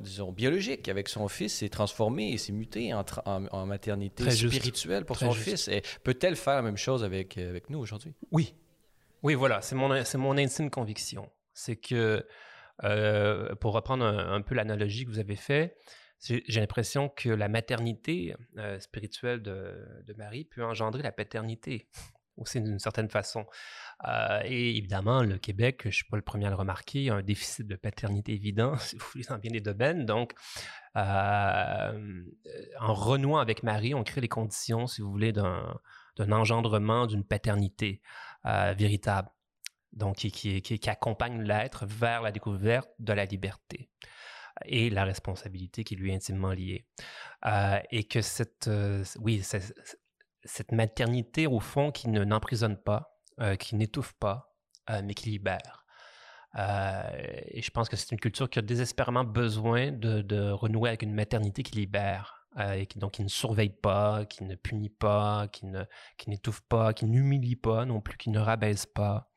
disons, 0.00 0.32
biologique 0.32 0.88
avec 0.88 1.08
son 1.08 1.28
fils 1.28 1.56
s'est 1.56 1.68
transformée 1.68 2.32
et 2.32 2.38
s'est 2.38 2.52
mutée 2.52 2.94
en, 2.94 3.04
en, 3.26 3.66
maternité 3.66 4.30
spirituelle 4.30 5.04
pour 5.04 5.18
son 5.18 5.32
fils. 5.32 5.68
Peut-elle 6.04 6.36
faire 6.36 6.54
la 6.54 6.62
même 6.62 6.78
chose 6.78 7.04
avec, 7.04 7.36
avec 7.36 7.68
nous 7.68 7.78
aujourd'hui? 7.78 8.14
Oui, 8.30 8.54
oui, 9.26 9.34
voilà, 9.34 9.60
c'est 9.60 9.74
mon, 9.74 9.88
mon 10.18 10.38
intime 10.38 10.70
conviction. 10.70 11.28
C'est 11.52 11.74
que, 11.74 12.24
euh, 12.84 13.54
pour 13.56 13.72
reprendre 13.72 14.04
un, 14.04 14.40
peu 14.40 14.54
l'analogie 14.54 15.04
que 15.04 15.10
vous 15.10 15.18
avez 15.18 15.34
faite, 15.34 15.76
j'ai 16.20 16.60
l'impression 16.60 17.08
que 17.08 17.28
la 17.28 17.48
maternité 17.48 18.34
euh, 18.58 18.80
spirituelle 18.80 19.42
de, 19.42 20.14
Marie 20.16 20.44
peut 20.44 20.64
engendrer 20.64 21.02
la 21.02 21.12
paternité 21.12 21.88
aussi 22.36 22.60
d'une 22.60 22.78
certaine 22.78 23.08
façon. 23.08 23.46
Euh, 24.06 24.40
et 24.44 24.76
évidemment, 24.76 25.22
le 25.22 25.38
Québec, 25.38 25.80
je 25.82 25.88
ne 25.88 25.92
suis 25.92 26.04
pas 26.04 26.16
le 26.16 26.22
premier 26.22 26.46
à 26.46 26.50
le 26.50 26.56
remarquer, 26.56 27.10
a 27.10 27.14
un 27.14 27.22
déficit 27.22 27.66
de 27.66 27.76
paternité 27.76 28.32
évident, 28.32 28.76
si 28.78 28.96
vous 28.96 29.06
voulez, 29.12 29.24
dans 29.24 29.38
bien 29.38 29.50
des 29.50 29.60
domaines. 29.60 30.04
Donc, 30.04 30.34
en 30.94 31.92
renouant 32.80 33.38
avec 33.38 33.62
Marie, 33.62 33.94
on 33.94 34.02
crée 34.04 34.20
les 34.20 34.28
conditions, 34.28 34.86
si 34.86 35.02
vous 35.02 35.10
voulez, 35.10 35.32
d'un 35.32 36.32
engendrement 36.32 37.06
d'une 37.06 37.24
paternité. 37.24 38.00
Euh, 38.46 38.74
véritable, 38.74 39.28
donc 39.92 40.18
qui, 40.18 40.80
accompagne 40.86 41.42
l'être 41.42 41.84
vers 41.84 42.22
la 42.22 42.30
découverte 42.30 42.88
de 43.00 43.12
la 43.12 43.24
liberté 43.24 43.90
et 44.64 44.90
la 44.90 45.04
responsabilité 45.04 45.84
qui 45.84 45.96
lui 45.96 46.10
est 46.10 46.14
intimement 46.14 46.52
liée. 46.52 46.86
Euh, 47.46 47.78
et 47.90 48.04
que 48.04 48.22
cette, 48.22 48.68
euh, 48.68 49.04
oui, 49.20 49.42
cette 49.42 50.72
maternité, 50.72 51.46
au 51.46 51.60
fond, 51.60 51.90
qui 51.90 52.08
ne 52.08 52.24
n'emprisonne 52.24 52.76
pas, 52.76 53.12
qui 53.58 53.76
n'étouffe 53.76 54.14
pas, 54.14 54.56
mais 55.04 55.12
qui 55.12 55.28
libère. 55.28 55.84
et 56.56 57.60
je 57.60 57.70
pense 57.70 57.90
que 57.90 57.96
c'est 57.96 58.12
une 58.12 58.20
culture 58.20 58.48
qui 58.48 58.58
a 58.58 58.62
désespérément 58.62 59.24
besoin 59.24 59.92
de, 59.92 60.22
de 60.22 60.50
renouer 60.50 60.88
avec 60.88 61.02
une 61.02 61.12
maternité 61.12 61.62
qui 61.62 61.76
libère, 61.76 62.36
euh, 62.58 62.86
qui, 62.86 62.98
donc 62.98 63.12
qui 63.12 63.22
ne 63.22 63.28
surveille 63.28 63.68
pas, 63.68 64.24
qui 64.24 64.42
ne 64.44 64.54
punit 64.54 64.88
pas, 64.88 65.46
qui 65.48 65.66
ne 65.66 65.84
qui 66.16 66.30
n'étouffe 66.30 66.62
pas, 66.62 66.94
qui 66.94 67.04
n'humilie 67.04 67.56
pas 67.56 67.84
non 67.84 68.00
plus, 68.00 68.16
qui 68.16 68.30
ne 68.30 68.38
rabaisse 68.38 68.86
pas, 68.86 69.28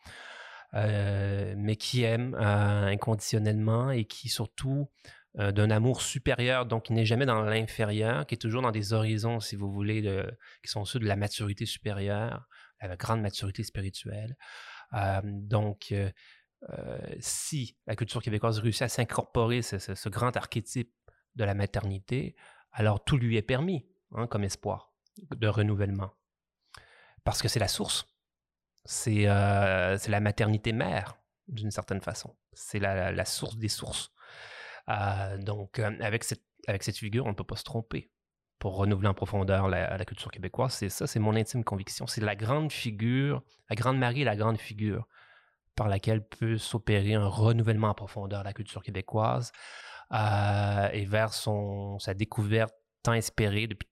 euh, 0.74 1.54
mais 1.58 1.76
qui 1.76 2.04
aime 2.04 2.36
euh, 2.36 2.88
inconditionnellement 2.88 3.92
et 3.92 4.06
qui 4.06 4.30
surtout 4.30 4.90
d'un 5.36 5.70
amour 5.70 6.02
supérieur, 6.02 6.66
donc 6.66 6.86
qui 6.86 6.94
n'est 6.94 7.06
jamais 7.06 7.28
dans 7.28 7.44
l'inférieur, 7.44 8.26
qui 8.26 8.34
est 8.34 8.40
toujours 8.40 8.64
dans 8.64 8.72
des 8.72 8.94
horizons, 8.94 9.40
si 9.40 9.56
vous 9.56 9.72
voulez, 9.72 10.02
qui 10.64 10.72
sont 10.72 10.86
ceux 10.86 11.00
de 11.00 11.06
la 11.06 11.16
maturité 11.16 11.68
supérieure, 11.68 12.48
la 12.82 12.98
grande 12.98 13.22
maturité 13.22 13.64
spirituelle. 13.64 14.36
donc, 15.24 15.94
si 17.20 17.78
la 17.86 17.96
culture 17.96 18.24
québécoise 18.24 18.58
réussit 18.58 18.82
à 18.82 18.90
s'incorporer 18.90 19.62
ce, 19.62 19.78
ce, 19.78 20.10
grand 20.10 20.36
archétype 20.36 20.92
de 21.36 21.44
la 21.44 21.54
maternité, 21.54 22.36
alors 22.72 23.04
tout 23.04 23.16
lui 23.16 23.38
est 23.38 23.44
permis 23.44 23.86
hein, 24.16 24.26
comme 24.26 24.44
espoir 24.44 24.94
de 25.36 25.48
renouvellement. 25.48 26.12
Parce 27.24 27.42
que 27.42 27.48
c'est 27.48 27.60
la 27.60 27.68
source. 27.68 28.08
C'est 28.86 29.28
euh, 29.28 29.98
la 30.08 30.20
maternité 30.20 30.72
mère, 30.72 31.18
d'une 31.48 31.72
certaine 31.72 32.02
façon. 32.02 32.36
C'est 32.54 32.80
la, 32.80 33.26
source 33.26 33.58
des 33.58 33.68
sources. 33.68 34.12
Euh, 34.90 35.38
donc, 35.38 35.80
euh, 35.80 35.92
avec, 36.02 36.24
cette, 36.24 36.98
figure, 36.98 37.26
on 37.26 37.30
ne 37.30 37.36
peut 37.36 37.44
pas 37.44 37.56
se 37.56 37.64
tromper. 37.64 38.12
Pour 38.58 38.76
renouveler 38.76 39.08
en 39.08 39.14
profondeur 39.14 39.70
la, 39.70 40.04
culture 40.06 40.32
québécoise, 40.32 40.74
c'est 40.74 40.90
ça, 40.90 41.08
c'est 41.08 41.20
mon 41.20 41.36
intime 41.36 41.64
conviction. 41.64 42.08
C'est 42.08 42.22
la 42.22 42.36
grande 42.36 42.72
figure, 42.72 43.42
la 43.70 43.76
grande 43.76 43.98
Marie 43.98 44.24
est 44.24 44.26
la 44.26 44.36
grande 44.36 44.58
figure 44.58 45.08
par 45.76 45.88
laquelle 45.88 46.28
peut 46.28 46.58
s'opérer 46.58 47.14
un 47.14 47.26
renouvellement 47.26 47.88
en 47.88 47.94
profondeur 47.94 48.42
de 48.42 48.46
la 48.46 48.54
culture 48.54 48.84
québécoise. 48.84 49.54
Et 50.12 51.06
vers 51.06 51.34
sa 51.34 52.14
découverte 52.14 52.74
tant 53.04 53.14
espérée, 53.14 53.68
depuis 53.68 53.88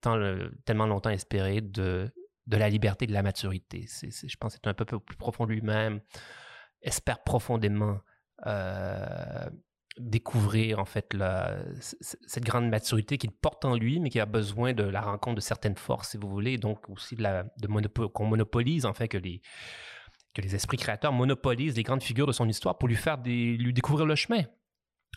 tellement 0.65 0.85
longtemps 0.85 1.11
espérée, 1.11 1.61
de, 1.61 2.11
de 2.47 2.57
la 2.57 2.69
liberté, 2.69 3.05
de 3.07 3.13
la 3.13 3.23
maturité. 3.23 3.85
Je 4.01 4.35
pense 4.37 4.53
que 4.53 4.59
c'est 4.63 4.69
un 4.69 4.73
peu 4.73 4.85
plus 4.85 5.17
profond 5.17 5.45
lui-même, 5.45 6.01
espère 6.81 7.23
profondément 7.23 7.99
euh, 8.45 9.49
découvrir 9.99 10.79
en 10.79 10.85
fait 10.85 11.15
cette 11.79 12.43
grande 12.43 12.69
maturité 12.69 13.17
qu'il 13.17 13.31
porte 13.31 13.65
en 13.65 13.75
lui, 13.75 13.99
mais 13.99 14.09
qui 14.09 14.19
a 14.19 14.25
besoin 14.25 14.73
de 14.73 14.83
la 14.83 15.01
rencontre 15.01 15.35
de 15.35 15.41
certaines 15.41 15.77
forces, 15.77 16.11
si 16.11 16.17
vous 16.17 16.29
voulez, 16.29 16.57
donc 16.57 16.89
aussi 16.89 17.15
de 17.15 18.07
qu'on 18.07 18.25
monopolise 18.25 18.85
en 18.85 18.93
fait 18.93 19.07
que 19.07 19.17
les 19.17 19.41
que 20.33 20.41
les 20.41 20.53
esprits 20.53 20.77
créateurs 20.77 21.13
monopolisent 21.13 21.75
les 21.75 21.83
grandes 21.83 22.03
figures 22.03 22.27
de 22.27 22.31
son 22.31 22.47
histoire 22.47 22.77
pour 22.77 22.87
lui 22.87 22.95
faire 22.95 23.17
lui 23.23 23.73
découvrir 23.73 24.05
le 24.05 24.15
chemin. 24.15 24.43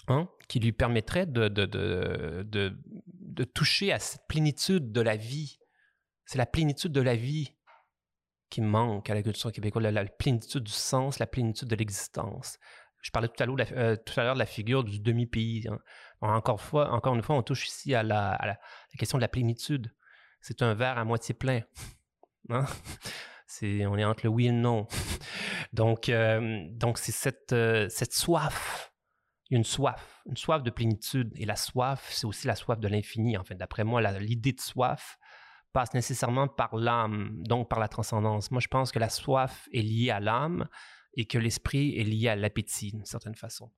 Hein, 0.09 0.29
qui 0.49 0.59
lui 0.61 0.73
permettrait 0.73 1.27
de, 1.27 1.49
de, 1.49 1.67
de, 1.67 3.45
toucher 3.45 3.93
à 3.93 3.99
cette 3.99 4.27
plénitude 4.27 4.93
de 4.93 5.01
la 5.01 5.15
vie. 5.15 5.60
C'est 6.31 6.39
la 6.39 6.47
plénitude 6.47 6.93
de 6.93 7.01
la 7.01 7.17
vie 7.17 7.57
qui 8.51 8.61
manque 8.61 9.11
à 9.11 9.15
la 9.15 9.23
culture 9.25 9.51
québécoise, 9.51 9.93
la, 9.93 10.05
plénitude 10.05 10.63
du 10.63 10.71
sens, 10.71 11.19
la 11.19 11.27
plénitude 11.27 11.67
de 11.67 11.75
l'existence. 11.75 12.61
Je 13.03 13.11
parlais 13.11 13.27
tout 13.27 13.43
à 13.43 13.47
l'heure 13.47 13.57
euh, 13.73 13.97
de 13.97 14.39
la 14.39 14.47
figure 14.47 14.85
du 14.85 15.01
demi-pays. 15.01 15.67
Hein. 15.69 15.81
Encore, 16.21 16.61
fois, 16.61 16.93
encore 16.93 17.17
une 17.17 17.23
fois, 17.23 17.35
on 17.35 17.43
touche 17.43 17.67
ici 17.67 17.97
à 17.97 18.05
la, 18.05 18.61
question 18.97 19.19
de 19.19 19.23
la 19.23 19.27
plénitude. 19.27 19.93
C'est 20.41 20.63
un 20.63 20.75
verre 20.75 20.99
à 20.99 21.05
moitié 21.05 21.35
plein. 21.35 21.63
Hein? 22.49 22.65
On 23.63 23.99
est 23.99 24.05
entre 24.05 24.21
le 24.23 24.29
oui 24.29 24.47
et 24.47 24.51
le 24.51 24.55
non. 24.55 24.87
donc, 25.73 26.09
euh, 26.09 26.65
donc 26.71 26.99
c'est 26.99 27.11
cette, 27.11 27.53
euh, 27.53 27.89
cette 27.89 28.13
soif 28.13 28.93
une 29.51 29.65
soif, 29.65 30.23
une 30.27 30.37
soif 30.37 30.63
de 30.63 30.71
plénitude. 30.71 31.33
Et 31.35 31.45
la 31.45 31.57
soif, 31.57 32.09
c'est 32.13 32.25
aussi 32.25 32.47
la 32.47 32.55
soif 32.55 32.79
de 32.79 32.87
l'infini. 32.87 33.37
En 33.37 33.43
fait, 33.43 33.57
d'après 33.57 33.83
moi, 33.83 34.01
l'idée 34.21 34.53
de 34.53 34.61
soif 34.61 35.19
passe 35.73 35.95
nécessairement 35.95 36.49
par 36.49 36.77
l'âme, 36.77 37.43
donc 37.43 37.69
par 37.69 37.79
la 37.79 37.89
transcendance. 37.89 38.51
Moi, 38.51 38.61
je 38.61 38.69
pense 38.69 38.93
que 38.93 38.99
la 38.99 39.09
soif 39.09 39.69
est 39.73 39.83
liée 39.83 40.11
à 40.11 40.21
l'âme 40.21 40.69
et 41.15 41.27
que 41.27 41.39
l'esprit 41.39 41.99
est 41.99 42.05
lié 42.05 42.29
à 42.29 42.37
l'appétit, 42.37 42.93
d'une 42.93 43.05
certaine 43.05 43.35
façon, 43.35 43.71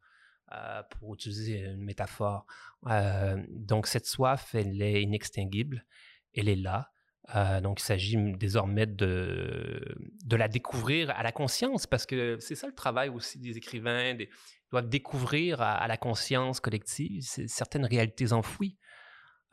euh, 0.53 0.83
pour 0.91 1.15
utiliser 1.15 1.61
une 1.61 1.83
métaphore. 1.83 2.47
Euh, 2.87 3.43
donc, 3.49 3.87
cette 3.87 4.07
soif, 4.07 4.55
elle 4.55 4.81
est 4.83 5.03
inextinguible, 5.03 5.85
elle 6.35 6.49
est 6.49 6.57
là. 6.57 6.91
Euh, 7.35 7.61
donc, 7.61 7.81
il 7.81 7.85
s'agit 7.85 8.17
désormais 8.35 8.87
de, 8.87 9.97
de 10.25 10.37
la 10.37 10.49
découvrir 10.49 11.11
à 11.11 11.23
la 11.23 11.33
conscience, 11.33 11.87
parce 11.87 12.05
que 12.05 12.39
c'est 12.41 12.57
ça 12.57 12.67
le 12.67 12.75
travail 12.75 13.09
aussi 13.09 13.39
des 13.39 13.57
écrivains, 13.57 14.15
des, 14.15 14.29
doivent 14.73 14.89
découvrir 14.89 15.61
à, 15.61 15.87
la 15.87 15.97
conscience 15.97 16.59
collective 16.59 17.23
certaines 17.23 17.85
réalités 17.85 18.33
enfouies. 18.33 18.79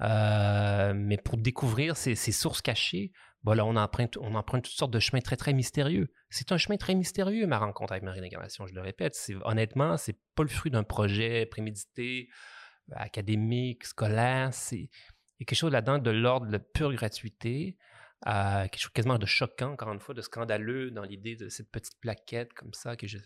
Euh, 0.02 0.93
mais 0.95 1.18
pour 1.18 1.38
découvrir 1.38 1.97
ces, 1.97 2.16
sources 2.16 2.62
cachées, 2.62 3.12
bon 3.43 3.60
on 3.60 3.76
emprunte, 3.76 4.18
on 4.18 4.36
emprunte 4.36 4.64
toutes 4.64 4.74
sortes 4.74 4.91
de 4.91 5.00
chemins 5.00 5.22
très, 5.22 5.36
très 5.36 5.54
mystérieux. 5.54 6.12
C'est 6.30 6.52
un 6.52 6.58
chemin 6.58 6.78
très 6.78 6.95
mystérieux, 6.95 7.47
ma 7.47 7.58
rencontre 7.58 7.91
avec 7.91 8.04
Marie 8.04 8.22
d'Incarnation, 8.22 8.66
je 8.68 8.74
le 8.74 8.82
répète. 8.82 9.16
C'est, 9.16 9.36
honnêtement, 9.43 9.97
c'est 9.97 10.18
pas 10.36 10.43
le 10.43 10.50
fruit 10.50 10.72
d'un 10.72 10.84
projet 10.84 11.45
prémédité, 11.45 12.30
académique, 12.91 13.86
scolaire. 13.86 14.54
C'est, 14.54 14.78
il 14.78 14.89
y 15.39 15.43
a 15.43 15.45
quelque 15.45 15.58
chose 15.58 15.72
là-dedans 15.72 16.00
de 16.00 16.12
l'ordre 16.12 16.47
de 16.47 16.58
pure 16.58 16.93
gratuité, 16.93 17.78
euh, 18.28 18.64
quelque 18.64 18.80
chose 18.80 18.91
quasiment 18.93 19.18
de 19.18 19.26
choquant, 19.26 19.72
encore 19.72 19.91
une 19.91 20.00
fois, 20.00 20.16
de 20.16 20.22
scandaleux 20.22 20.91
dans 20.91 21.04
l'idée 21.04 21.36
de 21.36 21.50
cette 21.50 21.72
petite 21.72 22.00
plaquette 22.00 22.54
comme 22.54 22.74
ça 22.74 22.95
que 22.95 23.08
je, 23.08 23.18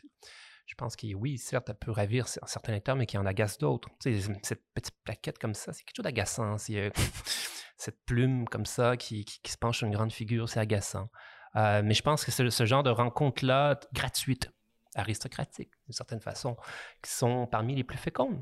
je 0.66 0.76
pense 0.76 0.96
que 0.96 1.14
oui, 1.14 1.38
certes, 1.38 1.70
elle 1.70 1.76
peut 1.76 1.92
ravir 1.92 2.28
certains 2.28 2.72
lecteurs, 2.72 2.96
mais 2.96 3.06
qui 3.06 3.18
en 3.18 3.26
agace 3.26 3.58
d'autres. 3.58 3.90
cette 4.00 4.64
petite 4.74 4.96
plaquette 5.04 5.38
comme 5.38 5.54
ça, 5.54 5.74
c'est 5.74 5.84
quelque 5.84 5.98
chose 5.98 6.04
d'agaçant. 6.04 6.58
cette 7.78 8.06
plume 8.06 8.48
comme 8.48 8.66
ça 8.66 8.98
qui, 8.98 9.26
se 9.46 9.58
penche 9.58 9.80
sur 9.80 9.88
une 9.88 9.94
grande 9.94 10.12
figure, 10.12 10.48
c'est 10.48 10.60
agaçant. 10.60 11.10
Euh, 11.56 11.82
mais 11.84 11.94
je 11.94 12.02
pense 12.02 12.26
que 12.26 12.32
c'est 12.32 12.50
ce 12.50 12.66
genre 12.66 12.84
de 12.84 12.90
rencontres-là, 12.90 13.80
gratuites, 13.94 14.52
aristocratiques, 14.96 15.72
d'une 15.86 15.94
certaine 15.94 16.22
façon, 16.22 16.56
qui 17.02 17.12
sont 17.12 17.46
parmi 17.48 17.76
les 17.76 17.84
plus 17.84 17.98
fécondes. 17.98 18.42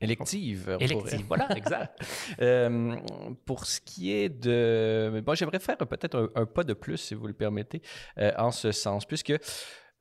Élective. 0.00 0.76
Élective, 0.80 1.24
voilà, 1.28 1.48
exact. 1.56 2.00
Euh, 2.40 2.96
pour 3.44 3.66
ce 3.66 3.80
qui 3.80 4.12
est 4.12 4.28
de... 4.28 5.22
Bon, 5.24 5.34
j'aimerais 5.34 5.60
faire 5.60 5.76
peut-être 5.76 6.32
un, 6.34 6.44
pas 6.44 6.64
de 6.64 6.72
plus, 6.72 6.96
si 6.96 7.14
vous 7.14 7.28
le 7.28 7.34
permettez, 7.34 7.82
euh, 8.18 8.32
en 8.36 8.50
ce 8.50 8.72
sens, 8.72 9.04
puisque 9.06 9.32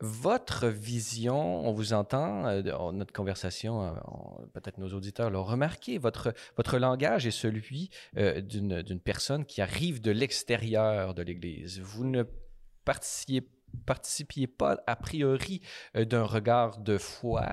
votre 0.01 0.67
vision, 0.67 1.67
on 1.67 1.71
vous 1.71 1.93
entend, 1.93 2.45
euh, 2.47 2.91
notre 2.91 3.13
conversation, 3.13 3.95
peut-être 4.53 4.77
nos 4.77 4.89
auditeurs 4.93 5.29
l'ont 5.29 5.43
remarqué, 5.43 5.97
votre, 5.97 6.33
votre 6.57 6.77
langage 6.77 7.25
est 7.25 7.31
celui 7.31 7.89
d'une 8.15 8.99
personne 8.99 9.45
qui 9.45 9.61
arrive 9.61 10.01
de 10.01 10.11
l'extérieur 10.11 11.13
de 11.13 11.21
l'Église. 11.21 11.79
Vous 11.79 12.03
ne 12.03 12.23
participez 12.83 13.60
participiez 13.85 14.47
pas 14.47 14.77
a 14.87 14.95
priori 14.95 15.61
euh, 15.95 16.05
d'un 16.05 16.23
regard 16.23 16.79
de 16.79 16.97
foi 16.97 17.45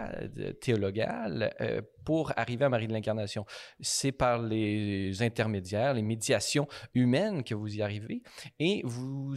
théologal 0.61 1.55
euh, 1.61 1.83
pour 2.05 2.33
arriver 2.37 2.65
à 2.65 2.69
Marie 2.69 2.89
de 2.89 2.93
l'Incarnation. 2.93 3.45
C'est 3.81 4.13
par 4.13 4.41
les 4.41 5.23
intermédiaires, 5.23 5.95
les 5.95 6.03
médiations 6.03 6.67
humaines 6.95 7.45
que 7.45 7.55
vous 7.55 7.77
y 7.77 7.83
arrivez 7.83 8.23
et 8.59 8.83
vous, 8.85 9.35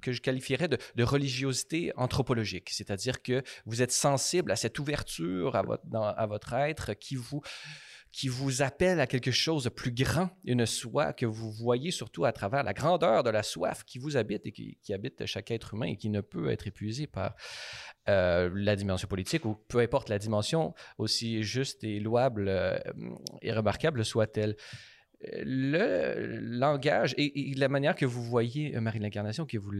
que 0.00 0.12
je 0.12 0.20
qualifierais 0.22 0.68
de, 0.68 0.78
de 0.96 1.04
religiosité 1.04 1.92
anthropologique, 1.96 2.70
c'est-à-dire 2.70 3.22
que 3.22 3.42
vous 3.66 3.82
êtes 3.82 3.92
sensible 3.92 4.50
à 4.50 4.56
cette 4.56 4.78
ouverture 4.78 5.56
à 5.56 5.62
votre, 5.62 5.84
à 5.94 6.26
votre 6.26 6.54
être 6.54 6.94
qui 6.94 7.16
vous 7.16 7.42
qui 8.12 8.28
vous 8.28 8.62
appelle 8.62 9.00
à 9.00 9.06
quelque 9.06 9.30
chose 9.30 9.64
de 9.64 9.68
plus 9.68 9.92
grand, 9.92 10.30
une 10.44 10.66
soif 10.66 11.14
que 11.16 11.26
vous 11.26 11.52
voyez 11.52 11.90
surtout 11.90 12.24
à 12.24 12.32
travers 12.32 12.62
la 12.62 12.72
grandeur 12.72 13.22
de 13.22 13.30
la 13.30 13.42
soif 13.42 13.84
qui 13.84 13.98
vous 13.98 14.16
habite 14.16 14.46
et 14.46 14.52
qui, 14.52 14.92
habite 14.92 15.26
chaque 15.26 15.50
être 15.50 15.74
humain 15.74 15.86
et 15.86 15.96
qui 15.96 16.08
ne 16.08 16.20
peut 16.20 16.50
être 16.50 16.66
épuisé 16.66 17.06
par 17.06 17.34
euh, 18.08 18.50
la 18.54 18.76
dimension 18.76 19.06
politique 19.08 19.44
ou 19.44 19.54
peu 19.68 19.78
importe 19.80 20.08
la 20.08 20.18
dimension, 20.18 20.74
aussi 20.96 21.42
juste 21.42 21.84
et 21.84 22.00
louable 22.00 22.48
euh, 22.48 22.78
et 23.42 23.52
remarquable 23.52 24.04
soit-elle 24.04 24.56
le 25.20 26.38
langage 26.40 27.14
et, 27.18 27.52
la 27.56 27.68
manière 27.68 27.96
que 27.96 28.06
vous 28.06 28.22
voyez 28.22 28.76
euh, 28.76 28.80
Marie 28.80 28.98
de 28.98 29.04
l'Incarnation, 29.04 29.46
que 29.46 29.58
vous 29.58 29.72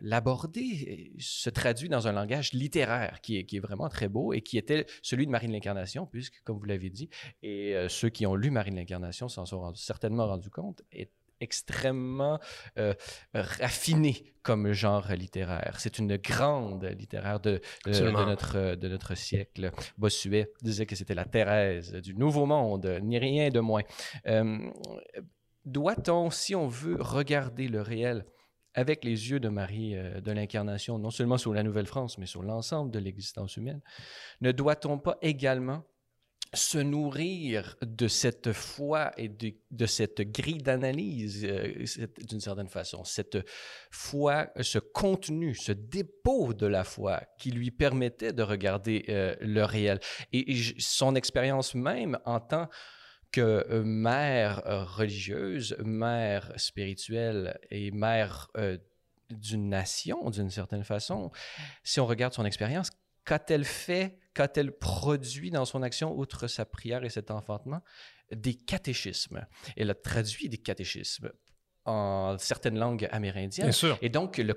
l'abordez, 0.00 1.12
se 1.18 1.50
traduit 1.50 1.88
dans 1.88 2.06
un 2.06 2.12
langage 2.12 2.52
littéraire 2.52 3.20
qui 3.20 3.38
est, 3.38 3.44
qui 3.44 3.56
est, 3.56 3.60
vraiment 3.60 3.88
très 3.88 4.08
beau 4.08 4.32
et 4.32 4.40
qui 4.40 4.56
était 4.56 4.86
celui 5.02 5.26
de 5.26 5.30
Marie 5.30 5.48
de 5.48 5.52
l'Incarnation, 5.52 6.06
puisque, 6.06 6.40
comme 6.44 6.58
vous 6.58 6.64
l'avez 6.64 6.90
dit, 6.90 7.08
et 7.42 7.74
euh, 7.74 7.88
ceux 7.88 8.08
qui 8.08 8.26
ont 8.26 8.34
lu 8.34 8.50
Marie 8.50 8.70
de 8.70 8.76
l'Incarnation 8.76 9.28
s'en 9.28 9.46
sont 9.46 9.74
certainement 9.74 10.26
rendus 10.26 10.50
compte, 10.50 10.82
est 10.92 11.10
extrêmement 11.40 12.38
euh, 12.78 12.94
raffiné 13.34 14.32
comme 14.42 14.72
genre 14.72 15.08
littéraire. 15.12 15.76
C'est 15.78 15.98
une 15.98 16.16
grande 16.16 16.84
littéraire 16.84 17.40
de, 17.40 17.60
de, 17.84 18.10
notre, 18.10 18.74
de 18.76 18.88
notre 18.88 19.14
siècle. 19.14 19.70
Bossuet 19.98 20.50
disait 20.62 20.86
que 20.86 20.96
c'était 20.96 21.14
la 21.14 21.24
Thérèse 21.24 21.92
du 21.92 22.14
Nouveau 22.14 22.46
Monde, 22.46 22.98
ni 23.02 23.18
rien 23.18 23.50
de 23.50 23.60
moins. 23.60 23.82
Euh, 24.26 24.70
doit-on, 25.64 26.30
si 26.30 26.54
on 26.54 26.66
veut 26.66 26.96
regarder 27.00 27.68
le 27.68 27.82
réel 27.82 28.24
avec 28.74 29.04
les 29.04 29.30
yeux 29.30 29.40
de 29.40 29.48
Marie 29.48 29.96
euh, 29.96 30.20
de 30.20 30.30
l'Incarnation, 30.32 30.98
non 30.98 31.10
seulement 31.10 31.36
sur 31.36 31.52
la 31.52 31.62
Nouvelle-France, 31.62 32.16
mais 32.18 32.26
sur 32.26 32.42
l'ensemble 32.42 32.90
de 32.90 32.98
l'existence 32.98 33.56
humaine, 33.56 33.80
ne 34.40 34.52
doit-on 34.52 34.98
pas 34.98 35.18
également 35.20 35.84
se 36.54 36.78
nourrir 36.78 37.76
de 37.82 38.08
cette 38.08 38.52
foi 38.52 39.12
et 39.16 39.28
de, 39.28 39.86
cette 39.86 40.20
grille 40.22 40.62
d'analyse, 40.62 41.44
euh, 41.44 41.84
d'une 42.26 42.40
certaine 42.40 42.68
façon, 42.68 43.04
cette 43.04 43.38
foi, 43.90 44.48
ce 44.60 44.78
contenu, 44.78 45.54
ce 45.54 45.72
dépôt 45.72 46.54
de 46.54 46.66
la 46.66 46.84
foi 46.84 47.22
qui 47.38 47.50
lui 47.50 47.70
permettait 47.70 48.32
de 48.32 48.42
regarder 48.42 49.04
euh, 49.08 49.34
le 49.40 49.64
réel. 49.64 50.00
Et, 50.32 50.56
son 50.78 51.14
expérience 51.14 51.74
même 51.74 52.18
en 52.24 52.40
tant 52.40 52.68
que 53.30 53.66
euh, 53.70 53.82
mère 53.84 54.62
religieuse, 54.96 55.76
mère 55.84 56.52
spirituelle 56.56 57.58
et 57.70 57.90
mère 57.90 58.48
d'une 59.30 59.68
nation, 59.68 60.30
d'une 60.30 60.50
certaine 60.50 60.84
façon, 60.84 61.30
si 61.84 62.00
on 62.00 62.06
regarde 62.06 62.32
son 62.32 62.46
expérience, 62.46 62.90
qu'a-t-elle 63.28 63.64
fait, 63.64 64.18
qu'a-t-elle 64.32 64.72
produit 64.72 65.50
dans 65.50 65.66
son 65.66 65.82
action, 65.82 66.16
outre 66.16 66.46
sa 66.46 66.64
prière 66.64 67.04
et 67.04 67.10
cet 67.10 67.30
enfantement? 67.30 67.82
Des 68.32 68.54
catéchismes. 68.54 69.46
Elle 69.76 69.90
a 69.90 69.94
traduit 69.94 70.48
des 70.48 70.56
catéchismes 70.56 71.30
en 71.84 72.36
certaines 72.38 72.78
langues 72.78 73.06
amérindiennes. 73.12 73.72
Et 74.00 74.08
donc, 74.08 74.38
le 74.38 74.54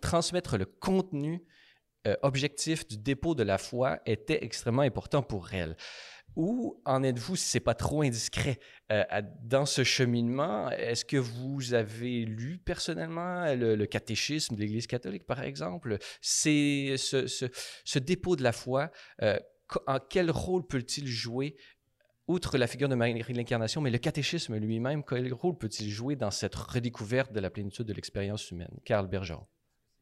transmettre 0.00 0.58
le 0.58 0.66
contenu 0.66 1.42
euh, 2.06 2.16
objectif 2.22 2.86
du 2.86 2.96
dépôt 2.96 3.34
de 3.34 3.42
la 3.42 3.58
foi 3.58 4.00
était 4.06 4.44
extrêmement 4.44 4.82
important 4.82 5.22
pour 5.22 5.52
elle. 5.52 5.76
Où 6.36 6.80
en 6.84 7.02
êtes-vous, 7.02 7.36
si 7.36 7.48
c'est 7.48 7.60
pas 7.60 7.74
trop 7.74 8.02
indiscret, 8.02 8.58
euh, 8.92 9.04
dans 9.42 9.66
ce 9.66 9.84
cheminement? 9.84 10.70
Est-ce 10.70 11.04
que 11.04 11.16
vous 11.16 11.74
avez 11.74 12.24
lu 12.24 12.58
personnellement 12.58 13.52
le, 13.54 13.84
catéchisme 13.86 14.54
de 14.54 14.60
l'Église 14.60 14.86
catholique, 14.86 15.26
par 15.26 15.42
exemple? 15.42 15.98
Ce, 16.20 17.98
dépôt 17.98 18.36
de 18.36 18.42
la 18.42 18.52
foi, 18.52 18.90
euh, 19.22 19.38
en 19.86 19.98
quel 19.98 20.30
rôle 20.30 20.66
peut-il 20.66 21.06
jouer 21.06 21.56
outre 22.28 22.58
la 22.58 22.68
figure 22.68 22.88
de 22.88 22.94
Marie 22.94 23.14
de 23.14 23.36
l'Incarnation, 23.36 23.80
mais 23.80 23.90
le 23.90 23.98
catéchisme 23.98 24.56
lui-même, 24.56 25.02
quel 25.04 25.32
rôle 25.32 25.58
peut-il 25.58 25.90
jouer 25.90 26.14
dans 26.14 26.30
cette 26.30 26.54
redécouverte 26.54 27.32
de 27.32 27.40
la 27.40 27.50
plénitude 27.50 27.86
de 27.86 27.92
l'expérience 27.92 28.50
humaine? 28.50 28.70
Karl 28.84 29.08
Bergeron. 29.08 29.46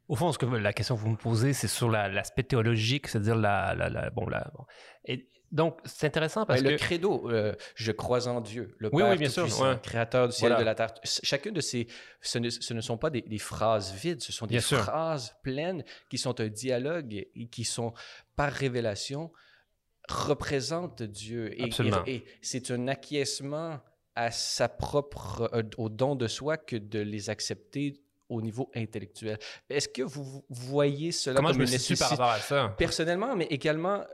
Au 0.09 0.16
fond, 0.16 0.33
ce 0.33 0.39
que 0.39 0.47
la 0.47 0.72
question 0.72 0.97
que 0.97 1.01
vous 1.01 1.11
me 1.11 1.16
posez, 1.16 1.53
c'est 1.53 1.68
sur 1.68 1.91
l'aspect 1.91 2.43
théologique, 2.43 3.09
c'est-à-dire 3.09 3.37
la, 3.37 4.11
bon, 4.11 4.26
donc, 5.51 5.78
c'est 5.84 6.07
intéressant 6.07 6.44
parce 6.44 6.62
que... 6.62 6.68
Le 6.68 6.76
credo, 6.76 7.30
euh, 7.30 7.55
je 7.74 7.92
crois 7.92 8.28
en 8.28 8.40
Dieu, 8.40 8.74
le 8.78 8.90
Père 8.90 9.16
bien 9.16 9.28
sûr, 9.28 9.46
créateur 9.82 10.28
du 10.28 10.34
ciel 10.34 10.53
et 10.53 10.57
de 10.57 10.62
la 10.62 10.74
terre. 10.74 10.92
Chacune 11.05 11.55
de 11.55 11.61
ces... 11.61 11.86
Ce 12.20 12.38
ne, 12.38 12.80
sont 12.80 12.99
pas 12.99 13.11
des, 13.11 13.38
phrases 13.38 13.92
vides, 13.94 14.22
ce 14.22 14.32
sont 14.32 14.46
des 14.46 14.61
phrases 14.61 15.34
pleines 15.42 15.84
qui 16.11 16.18
sont 16.18 16.38
un 16.40 16.49
dialogue 16.49 17.14
et 17.14 17.46
qui 17.46 17.64
sont, 17.64 17.94
par 18.36 18.53
révélation, 18.53 19.32
représentent 20.09 21.03
Dieu. 21.03 21.53
Et, 21.61 21.70
et, 22.07 22.24
c'est 22.42 22.70
un 22.70 22.88
acquiescement 22.88 23.80
à 24.14 24.30
sa 24.30 24.68
propre... 24.68 25.51
Euh, 25.55 25.62
au 25.78 25.88
don 25.88 26.14
de 26.14 26.26
soi 26.26 26.57
que 26.57 26.76
de 26.76 26.99
les 26.99 27.30
accepter 27.30 28.03
au 28.28 28.42
niveau 28.42 28.70
intellectuel. 28.74 29.38
Est-ce 29.70 29.88
que 29.88 30.03
vous 30.03 30.44
voyez 30.51 31.12
cela 31.12 31.36
Comment 31.36 31.53
comme 31.53 31.66
je 31.66 31.72
me 31.72 31.90
une 31.92 31.96
par 31.96 32.11
rapport 32.11 32.30
à 32.30 32.38
ça? 32.40 32.74
Personnellement, 32.76 33.34
mais 33.34 33.46
également 33.46 34.05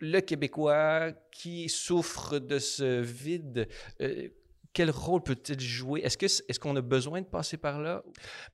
le 0.00 0.20
Québécois 0.20 1.12
qui 1.30 1.68
souffre 1.68 2.38
de 2.38 2.58
ce 2.58 3.00
vide, 3.00 3.68
euh, 4.00 4.28
quel 4.72 4.90
rôle 4.90 5.22
peut-il 5.22 5.60
jouer? 5.60 6.00
Est-ce, 6.00 6.58
qu'on 6.58 6.76
a 6.76 6.80
besoin 6.80 7.20
de 7.20 7.26
passer 7.26 7.56
par 7.56 7.80
là? 7.80 8.02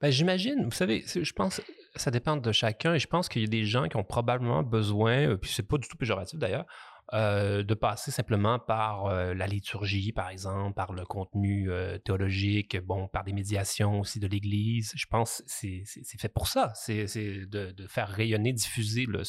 Ben, 0.01 0.11
j'imagine, 0.11 0.65
vous 0.65 0.71
savez, 0.71 1.05
je 1.07 1.33
pense 1.33 1.61
ça 1.95 2.11
dépend 2.11 2.37
de 2.37 2.53
chacun 2.53 2.95
et 2.95 2.99
je 2.99 3.07
pense 3.07 3.29
qu'il 3.29 3.43
y 3.43 3.45
a 3.45 3.49
des 3.49 3.65
gens 3.65 3.89
qui 3.89 3.97
ont 3.97 4.05
probablement 4.05 4.63
besoin, 4.63 5.29
euh, 5.29 5.37
puis 5.37 5.51
c'est 5.51 5.63
pas 5.63 5.79
du 5.79 5.89
tout 5.89 5.97
péjoratif 5.97 6.39
d'ailleurs, 6.39 6.67
euh, 7.13 7.63
de 7.63 7.75
passer 7.75 8.11
simplement 8.11 8.59
par 8.59 9.09
la 9.09 9.47
liturgie, 9.47 10.11
par 10.13 10.29
exemple, 10.31 10.75
par 10.75 10.93
le 10.93 11.05
contenu 11.05 11.71
théologique, 12.05 12.79
bon, 12.81 13.09
par 13.09 13.23
des 13.23 13.33
médiations 13.33 14.01
aussi 14.01 14.19
de 14.19 14.27
l'Église. 14.27 14.93
Je 14.97 15.07
pense 15.07 15.43
que 15.43 15.45
c'est, 15.47 16.19
fait 16.19 16.29
pour 16.29 16.49
ça. 16.49 16.73
C'est, 16.75 17.07
de, 17.47 17.71
de, 17.71 17.87
faire 17.87 18.09
rayonner, 18.09 18.53
diffuser 18.53 19.07
le, 19.07 19.23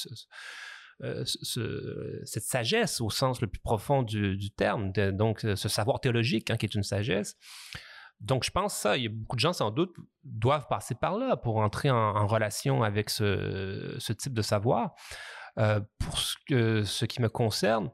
euh, 1.04 1.24
cette 1.26 2.44
sagesse 2.44 3.02
au 3.02 3.12
sens 3.12 3.40
le 3.40 3.48
plus 3.48 3.60
profond 3.60 4.02
du, 4.02 4.50
terme, 4.52 4.92
donc 4.92 5.46
euh, 5.46 5.56
ce 5.56 5.70
savoir 5.70 6.00
théologique 6.00 6.50
hein, 6.50 6.58
qui 6.58 6.66
est 6.66 6.74
une 6.74 6.84
sagesse. 6.84 7.36
Donc, 8.20 8.44
je 8.44 8.50
pense 8.50 8.76
ça, 8.76 8.98
il 8.98 9.04
y 9.04 9.06
a 9.06 9.10
beaucoup 9.12 9.36
de 9.36 9.40
gens 9.40 9.54
sans 9.54 9.70
doute 9.70 9.96
doivent 10.24 10.66
passer 10.68 10.96
par 10.96 11.20
là 11.20 11.38
pour 11.38 11.58
entrer 11.58 11.92
en, 11.92 12.26
relation 12.26 12.82
avec 12.82 13.12
ce, 13.12 14.12
type 14.14 14.34
de 14.34 14.42
savoir. 14.42 14.96
Euh, 15.60 15.82
pour 16.00 16.18
ce, 16.18 17.06
qui 17.06 17.22
me 17.22 17.30
concerne, 17.30 17.92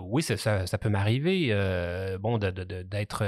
oui, 0.00 0.22
ça, 0.22 0.66
ça, 0.66 0.78
peut 0.78 0.88
m'arriver, 0.88 1.48
bon, 2.18 2.38
d'être 2.38 3.24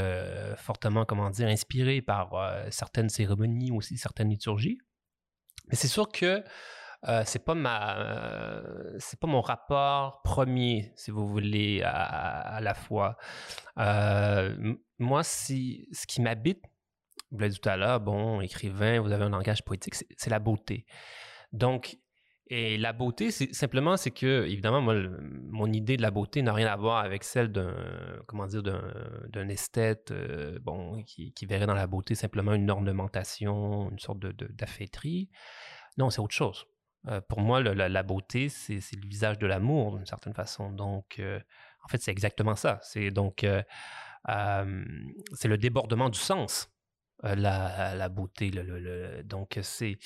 fortement, 0.57 1.05
comment 1.05 1.29
dire, 1.29 1.49
inspiré 1.49 2.01
par 2.01 2.31
certaines 2.71 3.11
cérémonies 3.11 3.71
ou 3.71 3.77
aussi 3.77 3.99
certaines 3.99 4.31
liturgies. 4.31 4.79
Mais 5.69 5.77
c'est 5.77 5.89
sûr 5.89 6.09
que 6.09 6.43
euh, 7.09 7.23
c'est 7.25 7.45
pas 7.45 7.55
ma, 7.55 7.99
euh, 7.99 8.97
c'est 8.99 9.19
pas 9.19 9.27
mon 9.27 9.41
rapport 9.41 10.23
premier, 10.23 10.93
si 10.97 11.11
vous 11.11 11.27
voulez, 11.27 11.83
à, 11.83 12.61
la 12.61 12.75
fois. 12.75 13.17
Euh, 13.79 14.75
moi, 14.99 15.23
si, 15.23 15.89
ce 15.93 16.07
qui 16.07 16.21
m'habite, 16.21 16.63
vous 17.31 17.39
l'avez 17.39 17.53
dit 17.53 17.61
tout 17.61 17.69
à 17.69 17.77
l'heure, 17.77 18.01
bon, 18.01 18.41
écrivain, 18.41 19.01
vous 19.01 19.13
avez 19.13 19.25
un 19.25 19.31
langage 19.31 19.65
poétique, 19.65 19.95
c'est 19.95 20.31
la 20.31 20.39
beauté. 20.41 20.85
Donc, 21.53 21.99
Et 22.53 22.77
la 22.79 22.93
beauté, 22.93 23.31
simplement, 23.31 23.97
c'est 23.97 24.11
que, 24.11 24.45
évidemment, 24.45 24.81
moi, 24.81 24.97
mon 25.51 25.73
idée 25.73 25.97
de 25.97 26.03
la 26.03 26.11
beauté 26.11 26.43
n'a 26.43 26.53
rien 26.53 26.67
à 26.67 26.77
voir 26.77 26.99
avec 27.05 27.23
celle 27.23 27.53
d'un, 27.53 27.73
comment 28.27 28.47
dire, 28.47 28.63
d'un 28.65 29.49
esthète, 29.49 30.11
euh, 30.11 30.59
bon, 30.61 31.01
qui, 31.05 31.33
verrait 31.49 31.67
dans 31.67 31.75
la 31.75 31.87
beauté 31.87 32.17
simplement 32.17 32.53
une 32.53 32.69
ornementation, 32.69 33.89
une 33.91 34.01
sorte 34.01 34.19
de, 34.19 34.33
d'affaîtrie. 34.49 35.31
Non, 35.97 36.11
c'est 36.11 36.21
autre 36.21 36.35
chose. 36.35 36.67
Euh, 37.09 37.21
pour 37.23 37.41
moi, 37.41 37.63
la, 37.63 38.03
beauté, 38.03 38.49
c'est, 38.49 38.75
le 38.75 39.09
visage 39.09 39.39
de 39.39 39.47
l'amour, 39.47 39.97
d'une 39.97 40.07
certaine 40.07 40.35
façon. 40.35 40.71
Donc, 40.71 41.19
euh, 41.19 41.41
en 41.85 41.89
fait, 41.89 42.03
c'est 42.03 42.11
exactement 42.11 42.57
ça. 42.57 42.79
C'est 42.83 43.11
donc, 43.11 43.47
c'est 44.27 45.49
le 45.49 45.57
débordement 45.57 46.11
du 46.11 46.19
sens, 46.19 46.71
la, 47.23 48.09
beauté. 48.09 48.51
Donc, 49.25 49.59
c'est 49.63 49.99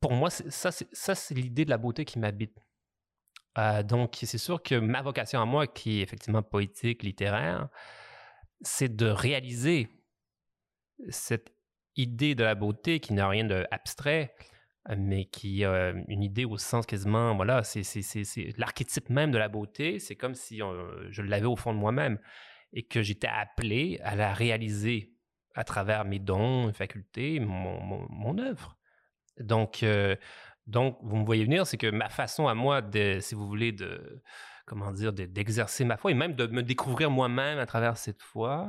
pour 0.00 0.12
moi, 0.12 0.30
ça, 0.30 0.70
c'est 0.72 1.34
l'idée 1.34 1.64
de 1.64 1.70
la 1.70 1.78
beauté 1.78 2.04
qui 2.04 2.18
m'habite. 2.18 2.56
Euh, 3.58 3.82
donc, 3.82 4.18
c'est 4.22 4.38
sûr 4.38 4.62
que 4.62 4.74
ma 4.74 5.02
vocation 5.02 5.40
à 5.40 5.44
moi, 5.44 5.66
qui 5.66 6.00
est 6.00 6.02
effectivement 6.02 6.42
poétique, 6.42 7.02
littéraire, 7.02 7.68
c'est 8.62 8.94
de 8.94 9.06
réaliser 9.06 9.88
cette 11.08 11.52
idée 11.96 12.34
de 12.34 12.44
la 12.44 12.54
beauté 12.54 13.00
qui 13.00 13.12
n'a 13.12 13.28
rien 13.28 13.44
d'abstrait, 13.44 14.34
mais 14.96 15.26
qui 15.26 15.64
a 15.64 15.92
une 16.08 16.22
idée 16.22 16.44
au 16.44 16.56
sens 16.56 16.86
quasiment, 16.86 17.34
voilà, 17.36 17.62
c'est 17.62 17.82
l'archétype 18.56 19.10
même 19.10 19.30
de 19.30 19.38
la 19.38 19.48
beauté. 19.48 19.98
C'est 19.98 20.16
comme 20.16 20.34
si 20.34 20.60
je 21.10 21.22
l'avais 21.22 21.46
au 21.46 21.56
fond 21.56 21.72
de 21.72 21.78
moi-même 21.78 22.18
et 22.72 22.84
que 22.84 23.02
j'étais 23.02 23.28
appelé 23.28 23.98
à 24.02 24.14
la 24.14 24.32
réaliser 24.32 25.12
à 25.54 25.64
travers 25.64 26.04
mes 26.04 26.18
dons, 26.18 26.68
mes 26.68 26.72
facultés, 26.72 27.40
mon, 27.40 28.06
mon, 28.08 28.38
œuvre. 28.38 28.78
Donc, 29.38 29.82
euh, 29.82 30.16
donc, 30.66 30.98
vous 31.02 31.16
me 31.16 31.24
voyez 31.24 31.44
venir, 31.44 31.66
c'est 31.66 31.76
que 31.76 31.90
ma 31.90 32.08
façon 32.08 32.46
à 32.46 32.54
moi, 32.54 32.82
de, 32.82 33.18
si 33.20 33.34
vous 33.34 33.46
voulez, 33.46 33.72
de 33.72 34.22
comment 34.66 34.92
dire, 34.92 35.12
d'exercer 35.12 35.84
ma 35.84 35.96
foi 35.96 36.12
et 36.12 36.14
même 36.14 36.34
de 36.34 36.46
me 36.46 36.62
découvrir 36.62 37.10
moi-même 37.10 37.58
à 37.58 37.66
travers 37.66 37.96
cette 37.96 38.22
foi, 38.22 38.68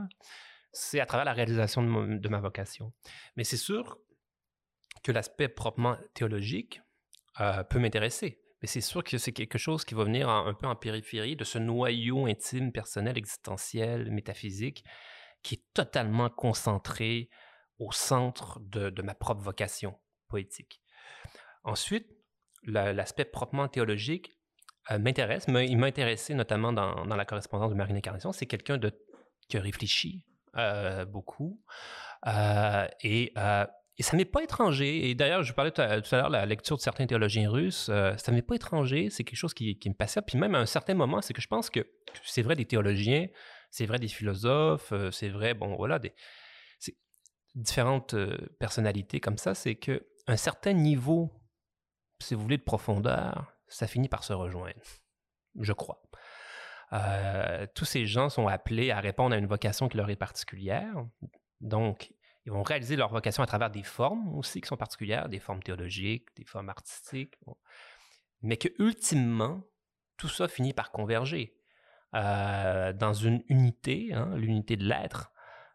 c'est 0.71 0.99
à 0.99 1.05
travers 1.05 1.25
la 1.25 1.33
réalisation 1.33 1.83
de, 1.83 2.29
ma 2.29 2.39
vocation. 2.39 2.91
Mais 3.35 3.43
c'est 3.43 3.57
sûr 3.57 3.99
que 5.03 5.11
l'aspect 5.11 5.47
proprement 5.47 5.97
théologique 6.13 6.81
euh, 7.39 7.63
peut 7.63 7.79
m'intéresser. 7.79 8.41
Mais 8.61 8.67
c'est 8.67 8.81
sûr 8.81 9.03
que 9.03 9.17
c'est 9.17 9.31
quelque 9.31 9.57
chose 9.57 9.83
qui 9.85 9.95
va 9.95 10.03
venir 10.03 10.29
un 10.29 10.53
peu 10.53 10.67
en 10.67 10.75
périphérie 10.75 11.35
de 11.35 11.43
ce 11.43 11.57
noyau 11.57 12.27
intime, 12.27 12.71
personnel, 12.71 13.17
existentiel, 13.17 14.11
métaphysique, 14.11 14.83
qui 15.41 15.55
est 15.55 15.63
totalement 15.73 16.29
concentré 16.29 17.29
au 17.79 17.91
centre 17.91 18.59
de 18.59 19.01
ma 19.01 19.15
propre 19.15 19.41
vocation 19.41 19.97
poétique. 20.27 20.81
Ensuite, 21.63 22.07
l'aspect 22.63 23.25
proprement 23.25 23.67
théologique 23.67 24.31
euh, 24.91 24.99
m'intéresse, 24.99 25.45
il 25.47 25.77
m'a 25.77 25.87
intéressé 25.87 26.33
notamment 26.33 26.73
dans, 26.73 27.05
la 27.05 27.25
correspondance 27.25 27.71
de 27.71 27.75
Marine 27.75 27.97
Incarnation. 27.97 28.31
C'est 28.31 28.47
quelqu'un 28.47 28.79
qui 29.47 29.57
réfléchit 29.57 30.25
euh, 30.57 31.05
beaucoup 31.05 31.61
et, 32.27 33.33
et, 34.01 34.03
ça 34.03 34.17
n'est 34.17 34.25
pas 34.25 34.43
étranger. 34.43 35.09
Et 35.09 35.15
d'ailleurs, 35.15 35.43
je 35.43 35.53
parlais 35.53 35.71
tout 35.71 35.81
à, 35.81 35.87
l'heure 35.87 36.27
de 36.29 36.33
la 36.33 36.45
lecture 36.45 36.77
de 36.77 36.81
certains 36.81 37.05
théologiens 37.05 37.49
russes. 37.49 37.85
ça 38.17 38.31
n'est 38.31 38.41
pas 38.41 38.55
étranger, 38.55 39.09
c'est 39.09 39.23
quelque 39.23 39.37
chose 39.37 39.53
qui, 39.53 39.77
me 39.85 39.93
passait. 39.93 40.21
Puis 40.21 40.37
même 40.37 40.55
à 40.55 40.59
un 40.59 40.65
certain 40.65 40.93
moment, 40.93 41.21
c'est 41.21 41.33
que 41.33 41.41
je 41.41 41.47
pense 41.47 41.69
que 41.69 41.87
c'est 42.23 42.41
vrai 42.41 42.55
des 42.55 42.65
théologiens, 42.65 43.27
c'est 43.69 43.85
vrai 43.85 43.99
des 43.99 44.07
philosophes, 44.07 44.93
c'est 45.11 45.29
vrai, 45.29 45.53
bon, 45.53 45.75
voilà, 45.75 45.99
des 45.99 46.13
différentes 47.55 48.15
personnalités 48.59 49.19
comme 49.19 49.37
ça, 49.37 49.55
c'est 49.55 49.75
que 49.75 50.05
un 50.27 50.37
certain 50.37 50.73
niveau, 50.73 51.31
si 52.19 52.35
vous 52.35 52.41
voulez, 52.41 52.57
de 52.57 52.63
profondeur, 52.63 53.53
ça 53.67 53.87
finit 53.87 54.09
par 54.09 54.23
se 54.23 54.33
rejoindre, 54.33 54.79
je 55.59 55.73
crois. 55.73 56.01
Euh, 56.93 57.65
tous 57.73 57.85
ces 57.85 58.05
gens 58.05 58.29
sont 58.29 58.47
appelés 58.47 58.91
à 58.91 58.99
répondre 58.99 59.33
à 59.33 59.37
une 59.37 59.47
vocation 59.47 59.87
qui 59.87 59.97
leur 59.97 60.09
est 60.09 60.17
particulière. 60.17 60.93
Donc, 61.61 62.13
ils 62.45 62.51
vont 62.51 62.63
réaliser 62.63 62.95
leur 62.95 63.09
vocation 63.09 63.43
à 63.43 63.45
travers 63.45 63.69
des 63.69 63.83
formes 63.83 64.33
aussi 64.35 64.61
qui 64.61 64.67
sont 64.67 64.77
particulières, 64.77 65.29
des 65.29 65.39
formes 65.39 65.61
théologiques, 65.61 66.27
des 66.35 66.45
formes 66.45 66.69
artistiques, 66.69 67.35
mais 68.41 68.57
que 68.57 68.69
ultimement, 68.79 69.63
tout 70.17 70.29
ça 70.29 70.47
finit 70.47 70.73
par 70.73 70.91
converger 70.91 71.55
euh, 72.15 72.93
dans 72.93 73.13
une 73.13 73.43
unité, 73.47 74.13
hein, 74.13 74.35
l'unité 74.35 74.75
de 74.75 74.83
l'être, 74.83 75.31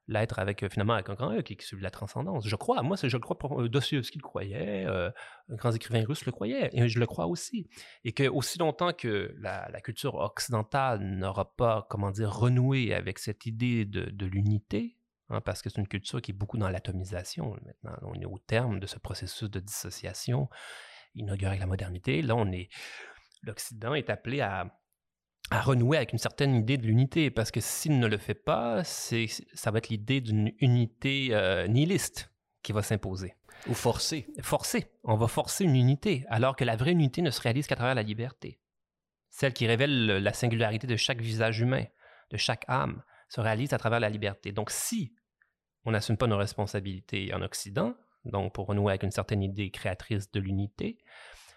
l'être 0.09 0.39
avec 0.39 0.62
euh, 0.62 0.69
finalement 0.69 0.95
avec 0.95 1.09
un 1.09 1.14
grand 1.14 1.33
E 1.33 1.43
qui 1.43 1.55
est 1.55 1.75
de 1.75 1.83
la 1.83 1.91
transcendance. 1.91 2.47
Je 2.47 2.57
crois, 2.57 2.83
moi, 2.83 2.97
je 3.03 3.17
le 3.17 3.21
crois, 3.21 3.37
euh, 3.61 3.69
Dostoevsky 3.69 4.19
le 4.19 4.23
croyait, 4.23 4.85
euh, 4.87 5.11
un 5.49 5.55
grand 5.57 5.73
écrivain 5.73 6.05
russe 6.05 6.25
le 6.27 6.33
croyait, 6.33 6.71
et 6.73 6.89
je 6.89 6.99
le 6.99 7.07
crois 7.07 7.27
aussi. 7.27 7.69
Et 8.05 8.12
que 8.12 8.29
aussi 8.29 8.59
longtemps 8.59 8.93
que 8.93 9.35
la, 9.39 9.69
culture 9.81 10.14
occidentale 10.14 11.01
n'aura 11.01 11.57
pas, 11.57 11.87
comment 11.91 12.11
dire, 12.11 12.33
renoué 12.33 12.95
avec 12.95 13.19
cette 13.19 13.47
idée 13.47 13.85
de, 13.85 14.27
l'unité, 14.27 14.97
hein, 15.29 15.41
parce 15.41 15.62
que 15.62 15.70
c'est 15.70 15.81
une 15.81 15.89
culture 15.89 16.20
qui 16.20 16.33
est 16.33 16.35
beaucoup 16.35 16.59
dans 16.59 16.68
l'atomisation 16.68 17.57
maintenant. 17.64 17.97
On 18.03 18.14
est 18.14 18.27
au 18.27 18.39
terme 18.39 18.81
de 18.81 18.87
ce 18.87 18.99
processus 18.99 19.51
de 19.51 19.61
dissociation 19.61 20.49
inauguré 21.14 21.49
avec 21.49 21.61
la 21.61 21.66
modernité. 21.66 22.22
Là, 22.22 22.37
on 22.37 22.51
est, 22.53 22.68
l'Occident 23.43 23.95
est 23.95 24.11
appelé 24.11 24.41
à 24.41 24.79
à 25.51 25.61
renouer 25.61 25.97
avec 25.97 26.12
une 26.12 26.18
certaine 26.18 26.55
idée 26.55 26.77
de 26.77 26.87
l'unité, 26.87 27.31
parce 27.31 27.51
que 27.51 27.61
s'il 27.61 27.99
ne 27.99 28.07
le 28.07 28.18
fait 28.18 28.35
pas, 28.35 28.83
c'est, 28.85 29.27
ça 29.55 29.70
va 29.70 29.79
être 29.79 29.89
l'idée 29.89 30.20
d'une 30.20 30.53
unité 30.59 31.29
euh, 31.31 31.68
nihiliste 31.68 32.33
qui 32.62 32.72
va 32.72 32.83
s'imposer. 32.83 33.35
Ou 33.68 33.74
forcer. 33.74 34.27
Forcer. 34.43 34.87
On 35.05 35.16
va 35.16 35.29
forcer 35.29 35.64
une 35.64 35.77
unité, 35.77 36.24
alors 36.29 36.57
que 36.57 36.64
la 36.64 36.77
vraie 36.77 36.93
unité 36.93 37.22
ne 37.22 37.31
se 37.31 37.41
réalise 37.41 37.66
qu'à 37.66 37.77
travers 37.77 37.95
la 37.95 38.03
liberté. 38.03 38.59
Celle 39.31 39.53
qui 39.53 39.66
révèle 39.66 40.07
la 40.07 40.33
singularité 40.33 40.87
de 40.87 40.97
chaque 40.97 41.20
visage 41.20 41.61
humain, 41.61 41.85
de 42.31 42.37
chaque 42.37 42.64
âme, 42.68 43.03
se 43.29 43.41
réalise 43.41 43.72
à 43.72 43.79
travers 43.79 44.01
la 44.01 44.09
liberté. 44.09 44.53
Donc 44.53 44.70
si 44.70 45.14
on 45.85 45.93
n'assume 45.93 46.16
pas 46.16 46.27
nos 46.27 46.37
responsabilités 46.37 47.33
en 47.35 47.43
Occident, 47.43 47.95
donc 48.24 48.53
pour 48.53 48.66
renouer 48.66 48.93
avec 48.93 49.03
une 49.03 49.11
certaine 49.11 49.43
idée 49.43 49.70
créatrice 49.70 50.31
de 50.33 50.41
l'unité, 50.41 50.99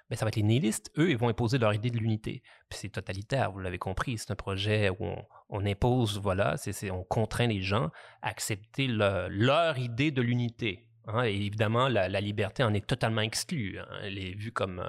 ben, 0.09 0.15
ça 0.15 0.25
va 0.25 0.29
être 0.29 0.37
les 0.37 0.43
nihilistes. 0.43 0.91
Eux, 0.97 1.11
ils 1.11 1.17
vont 1.17 1.29
imposer 1.29 1.59
leur 1.59 1.73
idée 1.73 1.91
de 1.91 1.97
l'unité. 1.97 2.41
Puis 2.69 2.79
c'est 2.79 2.89
totalitaire, 2.89 3.51
vous 3.51 3.59
l'avez 3.59 3.77
compris. 3.77 4.17
C'est 4.17 4.31
un 4.31 4.35
projet 4.35 4.89
où 4.89 5.05
on, 5.49 5.65
impose, 5.65 6.19
voilà, 6.19 6.57
c'est, 6.57 6.89
on 6.89 7.03
contraint 7.03 7.47
les 7.47 7.61
gens 7.61 7.91
à 8.21 8.29
accepter 8.29 8.87
leur 8.87 9.77
idée 9.77 10.11
de 10.11 10.21
l'unité. 10.21 10.87
Hein. 11.05 11.25
Et 11.25 11.35
évidemment, 11.35 11.87
la, 11.87 12.21
liberté 12.21 12.63
en 12.63 12.73
est 12.73 12.85
totalement 12.85 13.21
exclue. 13.21 13.79
Hein. 13.79 13.87
Elle 14.03 14.17
est 14.17 14.35
vue 14.35 14.51
comme, 14.51 14.83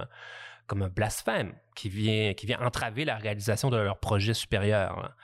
comme 0.66 0.82
un 0.82 0.88
blasphème 0.88 1.54
qui 1.74 1.90
vient, 1.90 2.32
qui 2.32 2.46
vient 2.46 2.60
entraver 2.60 3.04
la 3.04 3.16
réalisation 3.16 3.68
de 3.68 3.76
leur 3.76 3.98
projet 3.98 4.32
supérieur. 4.32 5.14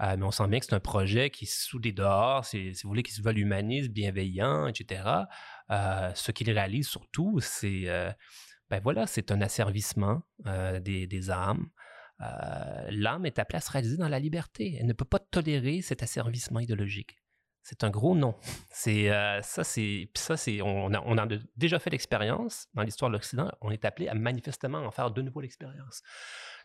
Euh, 0.00 0.16
mais 0.16 0.24
on 0.24 0.30
sent 0.30 0.46
bien 0.48 0.60
que 0.60 0.66
c'est 0.66 0.74
un 0.74 0.80
projet 0.80 1.30
qui, 1.30 1.46
sous 1.46 1.80
des 1.80 1.92
dehors, 1.92 2.44
si 2.44 2.70
vous 2.70 2.88
voulez, 2.88 3.02
qui 3.02 3.12
se 3.12 3.22
veut 3.22 3.36
humaniste, 3.36 3.90
bienveillant, 3.90 4.68
etc. 4.68 5.02
Euh, 5.70 6.10
ce 6.14 6.30
qu'il 6.32 6.50
réalise 6.50 6.88
surtout, 6.88 7.40
c'est 7.40 7.86
ben 8.70 8.80
voilà, 8.82 9.06
c'est 9.06 9.32
un 9.32 9.40
asservissement 9.40 10.22
euh, 10.46 10.80
des, 10.80 11.30
âmes. 11.30 11.68
Euh, 12.20 12.88
l'âme 12.90 13.24
est 13.24 13.38
appelée 13.38 13.58
à 13.58 13.60
se 13.60 13.70
réaliser 13.70 13.96
dans 13.96 14.08
la 14.08 14.18
liberté. 14.18 14.76
Elle 14.78 14.86
ne 14.86 14.92
peut 14.92 15.04
pas 15.04 15.18
tolérer 15.18 15.80
cet 15.80 16.02
asservissement 16.02 16.60
idéologique. 16.60 17.22
C'est 17.62 17.84
un 17.84 17.90
gros 17.90 18.14
non. 18.14 18.34
C'est 18.70 19.10
euh, 19.10 19.40
ça, 19.42 19.64
c'est 19.64 20.10
ça, 20.14 20.36
c'est 20.36 20.62
on 20.62 20.92
a, 20.92 21.02
on 21.04 21.18
a 21.18 21.26
déjà 21.56 21.78
fait 21.78 21.90
l'expérience 21.90 22.66
dans 22.74 22.82
l'histoire 22.82 23.10
de 23.10 23.16
l'Occident. 23.16 23.50
On 23.60 23.70
est 23.70 23.84
appelé 23.84 24.08
à 24.08 24.14
manifestement 24.14 24.78
en 24.78 24.90
faire 24.90 25.10
de 25.10 25.22
nouveau 25.22 25.40
l'expérience. 25.40 26.02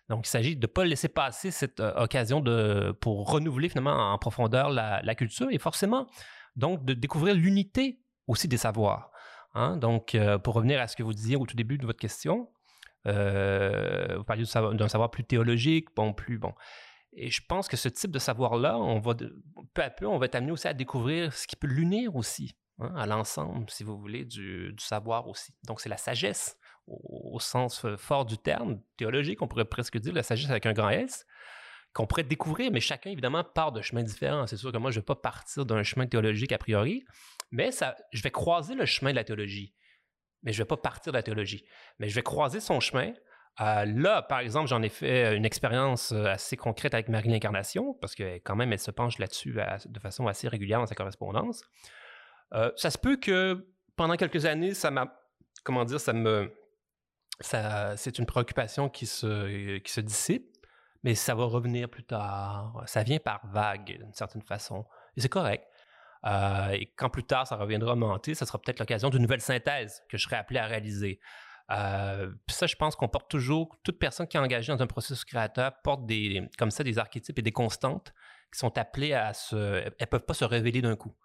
Donc, 0.10 0.28
il 0.28 0.30
s'agit 0.30 0.56
de 0.56 0.62
ne 0.62 0.72
pas 0.72 0.86
laisser 0.86 1.08
passer 1.08 1.50
cette 1.50 1.80
occasion 1.80 2.42
de 2.42 2.96
pour 3.00 3.30
renouveler 3.30 3.70
finalement 3.70 4.14
en 4.14 4.18
profondeur 4.18 4.70
la, 4.70 5.02
la 5.02 5.16
culture 5.16 5.48
et 5.50 5.60
forcément 5.60 6.08
donc 6.56 6.86
de 6.86 6.94
découvrir 6.94 7.36
l'unité 7.36 8.00
aussi 8.28 8.48
des 8.48 8.58
savoirs. 8.58 9.12
Hein. 9.54 9.78
Donc, 9.78 10.16
euh, 10.16 10.38
pour 10.38 10.56
revenir 10.56 10.82
à 10.82 10.88
ce 10.88 10.96
que 10.96 11.04
vous 11.04 11.14
disiez 11.14 11.36
au 11.36 11.46
tout 11.46 11.56
début 11.56 11.78
de 11.78 11.86
votre 11.86 12.00
question, 12.00 12.50
euh, 13.08 14.16
vous 14.18 14.24
parliez 14.24 14.44
d'un 14.44 14.88
savoir, 14.88 15.12
plus 15.12 15.24
théologique, 15.24 15.90
bon, 15.96 16.14
plus 16.14 16.38
bon. 16.38 16.54
Et 17.14 17.30
je 17.30 17.42
pense 17.48 17.68
que 17.68 17.78
ce 17.78 17.90
type 17.90 18.12
de 18.12 18.20
savoir-là, 18.20 18.78
on 18.78 19.00
va 19.00 19.14
peu 19.74 19.84
à 19.84 19.90
peu, 19.90 20.08
on 20.08 20.18
va 20.18 20.26
être 20.26 20.36
amené 20.36 20.52
aussi 20.52 20.68
à 20.68 20.74
découvrir 20.74 21.34
ce 21.34 21.46
qui 21.46 21.56
peut 21.56 21.68
l'unir 21.68 22.16
aussi, 22.16 22.56
hein, 22.80 22.92
à 22.96 23.06
l'ensemble, 23.06 23.70
si 23.70 23.84
vous 23.84 23.98
voulez, 23.98 24.26
du, 24.26 24.74
savoir 24.80 25.28
aussi. 25.28 25.54
Donc, 25.68 25.82
c'est 25.82 25.90
la 25.90 25.98
sagesse 25.98 26.58
au, 26.88 27.40
sens 27.40 27.86
fort 27.98 28.26
du 28.26 28.38
terme 28.38 28.80
théologique, 28.98 29.42
on 29.42 29.48
pourrait 29.48 29.66
presque 29.66 29.98
dire 29.98 30.14
la 30.14 30.24
sagesse 30.24 30.50
avec 30.50 30.66
un 30.66 30.74
grand 30.74 30.90
S, 30.90 31.26
qu'on 31.94 32.08
pourrait 32.08 32.24
découvrir, 32.24 32.72
mais 32.72 32.80
chacun, 32.80 33.12
évidemment, 33.12 33.44
part 33.44 33.72
de 33.72 33.82
chemins 33.82 34.04
différents. 34.04 34.48
C'est 34.48 34.58
sûr 34.58 34.72
que 34.72 34.78
moi, 34.78 34.92
je 34.92 34.98
ne 34.98 35.02
vais 35.02 35.06
pas 35.06 35.16
partir 35.16 35.66
d'un 35.66 35.84
chemin 35.84 36.08
théologique 36.08 36.52
a 36.52 36.58
priori, 36.58 37.06
mais 37.52 37.72
ça, 37.72 37.96
je 38.12 38.22
vais 38.22 38.32
croiser 38.32 38.74
le 38.74 38.86
chemin 38.86 39.12
de 39.12 39.16
la 39.16 39.24
théologie. 39.24 39.74
Mais 40.42 40.52
je 40.52 40.60
ne 40.60 40.64
vais 40.64 40.68
pas 40.68 40.78
partir 40.78 41.14
de 41.14 41.18
la 41.18 41.24
théologie. 41.24 41.66
Mais 42.00 42.10
je 42.10 42.16
vais 42.16 42.24
croiser 42.24 42.60
son 42.60 42.80
chemin. 42.80 43.14
Euh, 43.62 43.86
là, 43.86 44.24
par 44.24 44.40
exemple, 44.40 44.68
j'en 44.68 44.82
ai 44.82 44.90
fait 44.90 45.38
une 45.38 45.46
expérience 45.46 46.12
euh, 46.12 46.26
assez 46.26 46.58
concrète 46.58 46.96
avec 46.96 47.08
Marie 47.08 47.30
l'Incarnation, 47.30 47.94
parce 48.02 48.16
que 48.16 48.40
quand 48.40 48.56
même, 48.56 48.74
elle 48.74 48.80
se 48.80 48.92
penche 48.92 49.20
là-dessus 49.20 49.56
de 49.86 50.00
façon 50.00 50.28
assez 50.28 50.48
régulière 50.48 50.80
dans 50.80 50.88
sa 50.88 50.96
correspondance. 50.96 51.64
Euh, 52.54 52.72
ça 52.76 52.90
se 52.90 52.98
peut 52.98 53.18
que 53.18 53.68
pendant 53.96 54.16
quelques 54.16 54.46
années, 54.46 54.74
ça 54.74 54.90
m'a, 54.90 55.16
comment 55.64 55.86
dire, 55.86 56.00
ça 56.00 56.14
me, 56.14 56.52
c'est 57.40 58.18
une 58.20 58.26
préoccupation 58.26 58.90
qui 58.90 59.06
se, 59.06 59.78
qui 59.80 59.92
se 59.92 60.02
dissipe, 60.02 60.46
mais 61.04 61.16
ça 61.16 61.36
va 61.36 61.46
revenir 61.46 61.90
plus 61.90 62.04
tard. 62.04 62.84
Ça 62.86 63.04
vient 63.04 63.20
par 63.20 63.46
vague, 63.48 63.98
d'une 63.98 64.14
certaine 64.14 64.42
façon. 64.42 64.86
Et 65.18 65.22
c'est 65.22 65.30
correct. 65.30 65.66
Euh, 66.26 66.70
et 66.70 66.86
quand 66.96 67.10
plus 67.10 67.24
tard 67.24 67.46
ça 67.46 67.58
reviendra 67.58 67.96
monter, 67.96 68.34
ça 68.34 68.46
sera 68.46 68.60
peut-être 68.60 68.80
l'occasion 68.80 69.10
d'une 69.10 69.22
nouvelle 69.22 69.42
synthèse 69.42 70.04
que 70.10 70.18
je 70.18 70.24
serai 70.24 70.38
appelé 70.38 70.60
à 70.60 70.66
réaliser. 70.66 71.20
Euh, 71.72 72.32
ça, 72.48 72.68
je 72.68 72.76
pense 72.76 72.96
qu'on 72.96 73.10
porte 73.10 73.30
toujours, 73.30 73.78
toute 73.84 74.00
personne 74.00 74.28
qui 74.28 74.38
est 74.38 74.40
engagée 74.40 74.72
dans 74.74 74.82
un 74.82 74.88
processus 74.88 75.26
créateur 75.26 75.74
porte 75.82 76.06
des, 76.06 76.50
comme 76.58 76.72
ça 76.72 76.84
des 76.84 76.98
archétypes 76.98 77.40
et 77.40 77.42
des 77.42 77.52
constantes 77.52 78.14
qui 78.52 78.60
sont 78.60 78.78
appelées 78.78 79.14
à 79.14 79.34
se. 79.34 79.84
Elles 79.98 80.08
peuvent 80.08 80.26
pas 80.26 80.34
se 80.34 80.46
révéler 80.46 80.82
d'un 80.82 80.96
coup. 80.96 81.16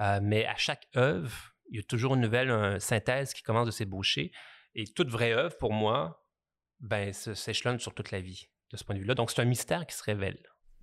Euh, 0.00 0.20
mais 0.22 0.44
à 0.46 0.56
chaque 0.56 0.88
œuvre, 0.96 1.54
il 1.70 1.76
y 1.76 1.80
a 1.80 1.82
toujours 1.82 2.14
une 2.14 2.20
nouvelle 2.20 2.80
synthèse 2.80 3.32
qui 3.32 3.42
commence 3.42 3.66
de 3.66 3.70
s'ébaucher. 3.70 4.32
Et 4.74 4.84
toute 4.84 5.08
vraie 5.08 5.32
œuvre, 5.32 5.56
pour 5.56 5.72
moi, 5.72 6.26
ben, 6.80 7.12
s'échelonne 7.12 7.78
sur 7.78 7.94
toute 7.94 8.10
la 8.10 8.20
vie 8.20 8.48
de 8.70 8.76
ce 8.76 8.84
point 8.84 8.94
de 8.94 9.00
vue-là. 9.00 9.14
Donc, 9.14 9.30
c'est 9.30 9.40
un 9.40 9.46
mystère 9.46 9.86
qui 9.86 9.96
se 9.96 10.02
révèle. 10.02 10.38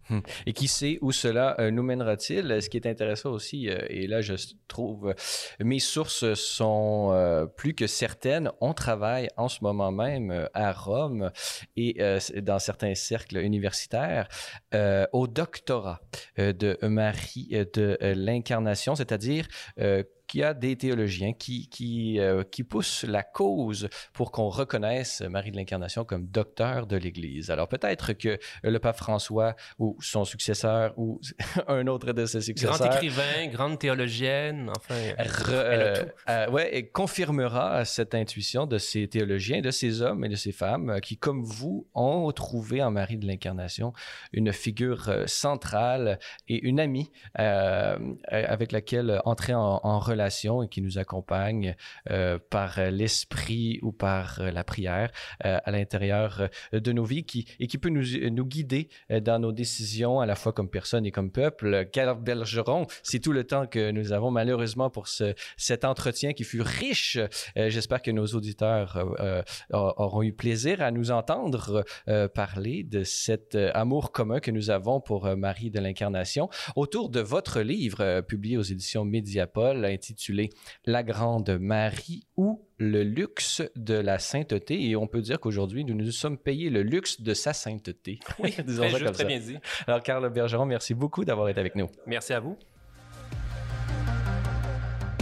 Hum. 0.10 0.22
Et 0.46 0.54
qui 0.54 0.68
sait 0.68 0.98
où 1.02 1.12
cela 1.12 1.56
euh, 1.60 1.72
nous 1.72 1.84
mènera-t-il? 1.84 2.62
Ce 2.62 2.70
qui 2.70 2.78
est 2.78 2.88
intéressant 2.88 3.32
aussi, 3.32 3.70
euh, 3.70 3.86
et 3.90 4.08
là 4.08 4.22
je 4.22 4.34
trouve, 4.68 5.14
mes 5.60 5.80
sources 5.80 6.34
sont 6.34 7.12
euh, 7.14 7.46
plus 7.46 7.74
que 7.74 7.88
certaines. 7.88 8.52
On 8.62 8.74
travaille 8.74 9.30
en 9.38 9.48
ce 9.48 9.60
moment 9.62 9.92
même 9.92 10.50
à 10.54 10.72
Rome 10.74 11.32
et 11.76 12.02
dans 12.38 12.60
certains 12.60 12.96
cercles 12.96 13.38
universitaires 13.38 14.28
au 15.12 15.28
doctorat 15.28 16.02
de 16.38 16.78
Marie 16.82 17.50
de 17.74 17.98
l'Incarnation, 18.02 18.96
c'est-à-dire 18.96 19.48
qu'il 20.32 20.40
y 20.40 20.44
a 20.46 20.54
des 20.54 20.78
théologiens 20.78 21.34
qui, 21.34 21.68
qui, 21.68 22.18
euh, 22.18 22.44
qui 22.50 22.64
poussent 22.64 23.04
la 23.04 23.22
cause 23.22 23.90
pour 24.14 24.32
qu'on 24.32 24.48
reconnaisse 24.48 25.20
Marie 25.20 25.52
de 25.52 25.58
l'Incarnation 25.58 26.06
comme 26.06 26.26
docteur 26.26 26.88
de 26.88 26.96
l'Église. 26.96 27.52
Alors 27.52 27.68
peut-être 27.68 28.14
que 28.14 28.40
le 28.64 28.80
pape 28.80 28.96
François 28.96 29.58
ou 29.78 29.98
son 30.00 30.24
successeur 30.24 30.94
ou 30.96 31.20
un 31.68 31.86
autre 31.88 32.14
de 32.14 32.26
ses 32.26 32.40
successeurs... 32.40 32.78
Grand 32.78 32.96
écrivain, 32.96 33.48
grande 33.52 33.78
théologienne, 33.78 34.72
enfin... 34.78 34.96
Euh, 35.50 36.06
euh, 36.30 36.50
ouais, 36.50 36.78
et 36.78 36.88
confirmera 36.88 37.84
cette 37.84 38.16
intuition 38.16 38.66
de 38.66 38.78
ces 38.78 39.10
théologiens, 39.10 39.60
de 39.60 39.72
ces 39.72 40.02
hommes 40.02 40.24
et 40.24 40.30
de 40.30 40.38
ces 40.38 40.54
femmes 40.54 41.02
qui, 41.02 41.18
comme 41.18 41.44
vous, 41.44 41.88
ont 41.94 42.32
trouvé 42.32 42.82
en 42.82 42.92
Marie 42.92 43.18
de 43.18 43.28
l'Incarnation 43.28 43.92
une 44.32 44.54
figure 44.54 45.12
centrale 45.26 46.20
et 46.48 46.66
une 46.66 46.80
amie 46.80 47.12
avec 47.36 48.72
laquelle 48.72 49.22
entrer 49.26 49.54
en, 49.54 49.82
en 49.84 50.00
relation 50.00 50.21
et 50.28 50.68
qui 50.70 50.82
nous 50.82 50.98
accompagne 50.98 51.76
euh, 52.10 52.38
par 52.50 52.80
l'esprit 52.92 53.80
ou 53.82 53.92
par 53.92 54.40
euh, 54.40 54.52
la 54.52 54.64
prière 54.64 55.12
euh, 55.46 55.60
à 55.64 55.72
l'intérieur 55.72 56.50
de 56.72 56.92
nos 56.92 57.04
vies 57.04 57.26
et 57.60 57.68
qui 57.68 57.78
peut 57.78 57.90
nous, 57.90 58.04
nous 58.32 58.46
guider 58.46 58.90
dans 59.10 59.40
nos 59.40 59.52
décisions 59.52 60.20
à 60.20 60.26
la 60.26 60.36
fois 60.36 60.54
comme 60.54 60.70
personne 60.70 61.06
et 61.06 61.12
comme 61.12 61.32
peuple. 61.32 61.88
Carl 61.92 62.20
Bergeron, 62.20 62.88
c'est 63.04 63.20
tout 63.20 63.32
le 63.32 63.44
temps 63.44 63.68
que 63.68 63.92
nous 63.92 64.12
avons 64.12 64.32
malheureusement 64.32 64.90
pour 64.90 65.08
ce, 65.08 65.34
cet 65.58 65.86
entretien 65.86 66.34
qui 66.34 66.44
fut 66.44 66.62
riche. 66.62 67.20
J'espère 67.56 68.02
que 68.02 68.12
nos 68.12 68.26
auditeurs 68.28 68.98
auront 69.72 70.24
eu 70.24 70.34
plaisir 70.34 70.82
à 70.82 70.92
nous 70.92 71.12
entendre 71.12 71.84
parler 72.34 72.84
de 72.84 73.04
cet 73.04 73.56
amour 73.56 74.12
commun 74.12 74.40
que 74.40 74.52
nous 74.52 74.70
avons 74.70 75.00
pour 75.00 75.36
Marie 75.36 75.70
de 75.70 75.80
l'Incarnation 75.80 76.50
autour 76.76 77.10
de 77.10 77.20
votre 77.20 77.62
livre 77.62 78.22
publié 78.22 78.58
aux 78.58 78.64
éditions 78.64 79.06
Mediapol 79.06 79.86
intitulé 79.86 80.11
intitulé 80.12 80.50
La 80.86 81.04
Grande 81.04 81.58
Marie 81.60 82.26
ou 82.36 82.62
le 82.78 83.04
luxe 83.04 83.62
de 83.76 83.94
la 83.94 84.20
sainteté. 84.20 84.90
Et 84.90 84.96
on 84.96 85.08
peut 85.08 85.22
dire 85.22 85.40
qu'aujourd'hui, 85.40 85.86
nous 85.86 85.96
nous 85.96 86.12
sommes 86.12 86.38
payés 86.38 86.70
le 86.70 86.84
luxe 86.84 87.22
de 87.22 87.34
sa 87.34 87.54
sainteté. 87.54 88.20
Oui, 88.40 88.56
disons 88.66 88.90
ça 88.90 89.00
comme 89.00 89.12
très 89.12 89.26
bien 89.26 89.40
dit. 89.40 89.58
Alors, 89.88 90.02
Carl 90.02 90.28
Bergeron, 90.30 90.66
merci 90.66 90.94
beaucoup 90.94 91.24
d'avoir 91.26 91.48
été 91.50 91.60
avec 91.60 91.76
nous. 91.76 91.88
Merci 92.08 92.34
à 92.34 92.40
vous. 92.40 92.58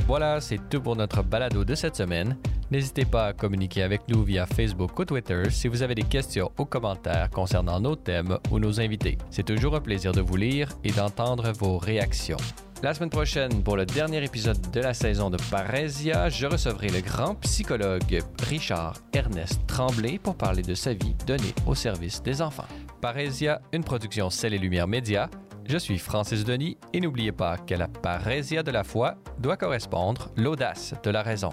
Voilà, 0.08 0.42
c'est 0.42 0.58
tout 0.70 0.82
pour 0.82 0.96
notre 0.96 1.22
balado 1.22 1.64
de 1.64 1.76
cette 1.76 1.96
semaine. 1.96 2.38
N'hésitez 2.72 3.06
pas 3.06 3.28
à 3.28 3.34
communiquer 3.34 3.84
avec 3.84 4.08
nous 4.08 4.24
via 4.24 4.46
Facebook 4.46 4.98
ou 4.98 5.06
Twitter 5.06 5.44
si 5.50 5.68
vous 5.68 5.84
avez 5.84 5.96
des 5.96 6.04
questions 6.04 6.52
ou 6.58 6.66
commentaires 6.66 7.30
concernant 7.30 7.80
nos 7.80 7.96
thèmes 7.96 8.38
ou 8.52 8.60
nos 8.60 8.80
invités. 8.80 9.18
C'est 9.30 9.46
toujours 9.46 9.76
un 9.76 9.82
plaisir 9.82 10.12
de 10.12 10.22
vous 10.22 10.38
lire 10.38 10.70
et 10.84 10.92
d'entendre 10.92 11.52
vos 11.52 11.78
réactions. 11.78 12.38
La 12.82 12.94
semaine 12.94 13.10
prochaine, 13.10 13.62
pour 13.62 13.76
le 13.76 13.86
dernier 13.86 14.24
épisode 14.24 14.72
de 14.72 14.80
la 14.80 14.94
saison 14.94 15.30
de 15.30 15.36
Parésia, 15.52 16.30
je 16.30 16.48
recevrai 16.48 16.88
le 16.88 17.02
grand 17.02 17.36
psychologue 17.36 18.24
Richard 18.48 18.94
Ernest 19.12 19.60
Tremblay 19.68 20.18
pour 20.18 20.36
parler 20.36 20.62
de 20.62 20.74
sa 20.74 20.94
vie 20.94 21.14
donnée 21.28 21.54
au 21.68 21.76
service 21.76 22.24
des 22.24 22.42
enfants. 22.42 22.68
Parésia, 23.02 23.60
une 23.74 23.84
production 23.84 24.30
Celle 24.30 24.54
et 24.54 24.58
Lumière 24.58 24.88
Média. 24.88 25.30
Je 25.66 25.78
suis 25.78 25.98
Francis 25.98 26.46
Denis 26.46 26.78
et 26.94 27.02
n'oubliez 27.02 27.34
pas 27.34 27.58
qu'à 27.58 27.76
la 27.76 27.90
parésia 27.90 28.64
de 28.64 28.72
la 28.72 28.86
foi 28.86 29.16
doit 29.40 29.58
correspondre 29.58 30.32
l'audace 30.38 30.94
de 31.04 31.10
la 31.10 31.22
raison. 31.22 31.50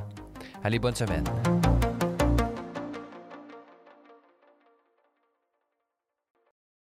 Allez, 0.62 0.78
bonne 0.78 0.94
semaine. 0.94 1.24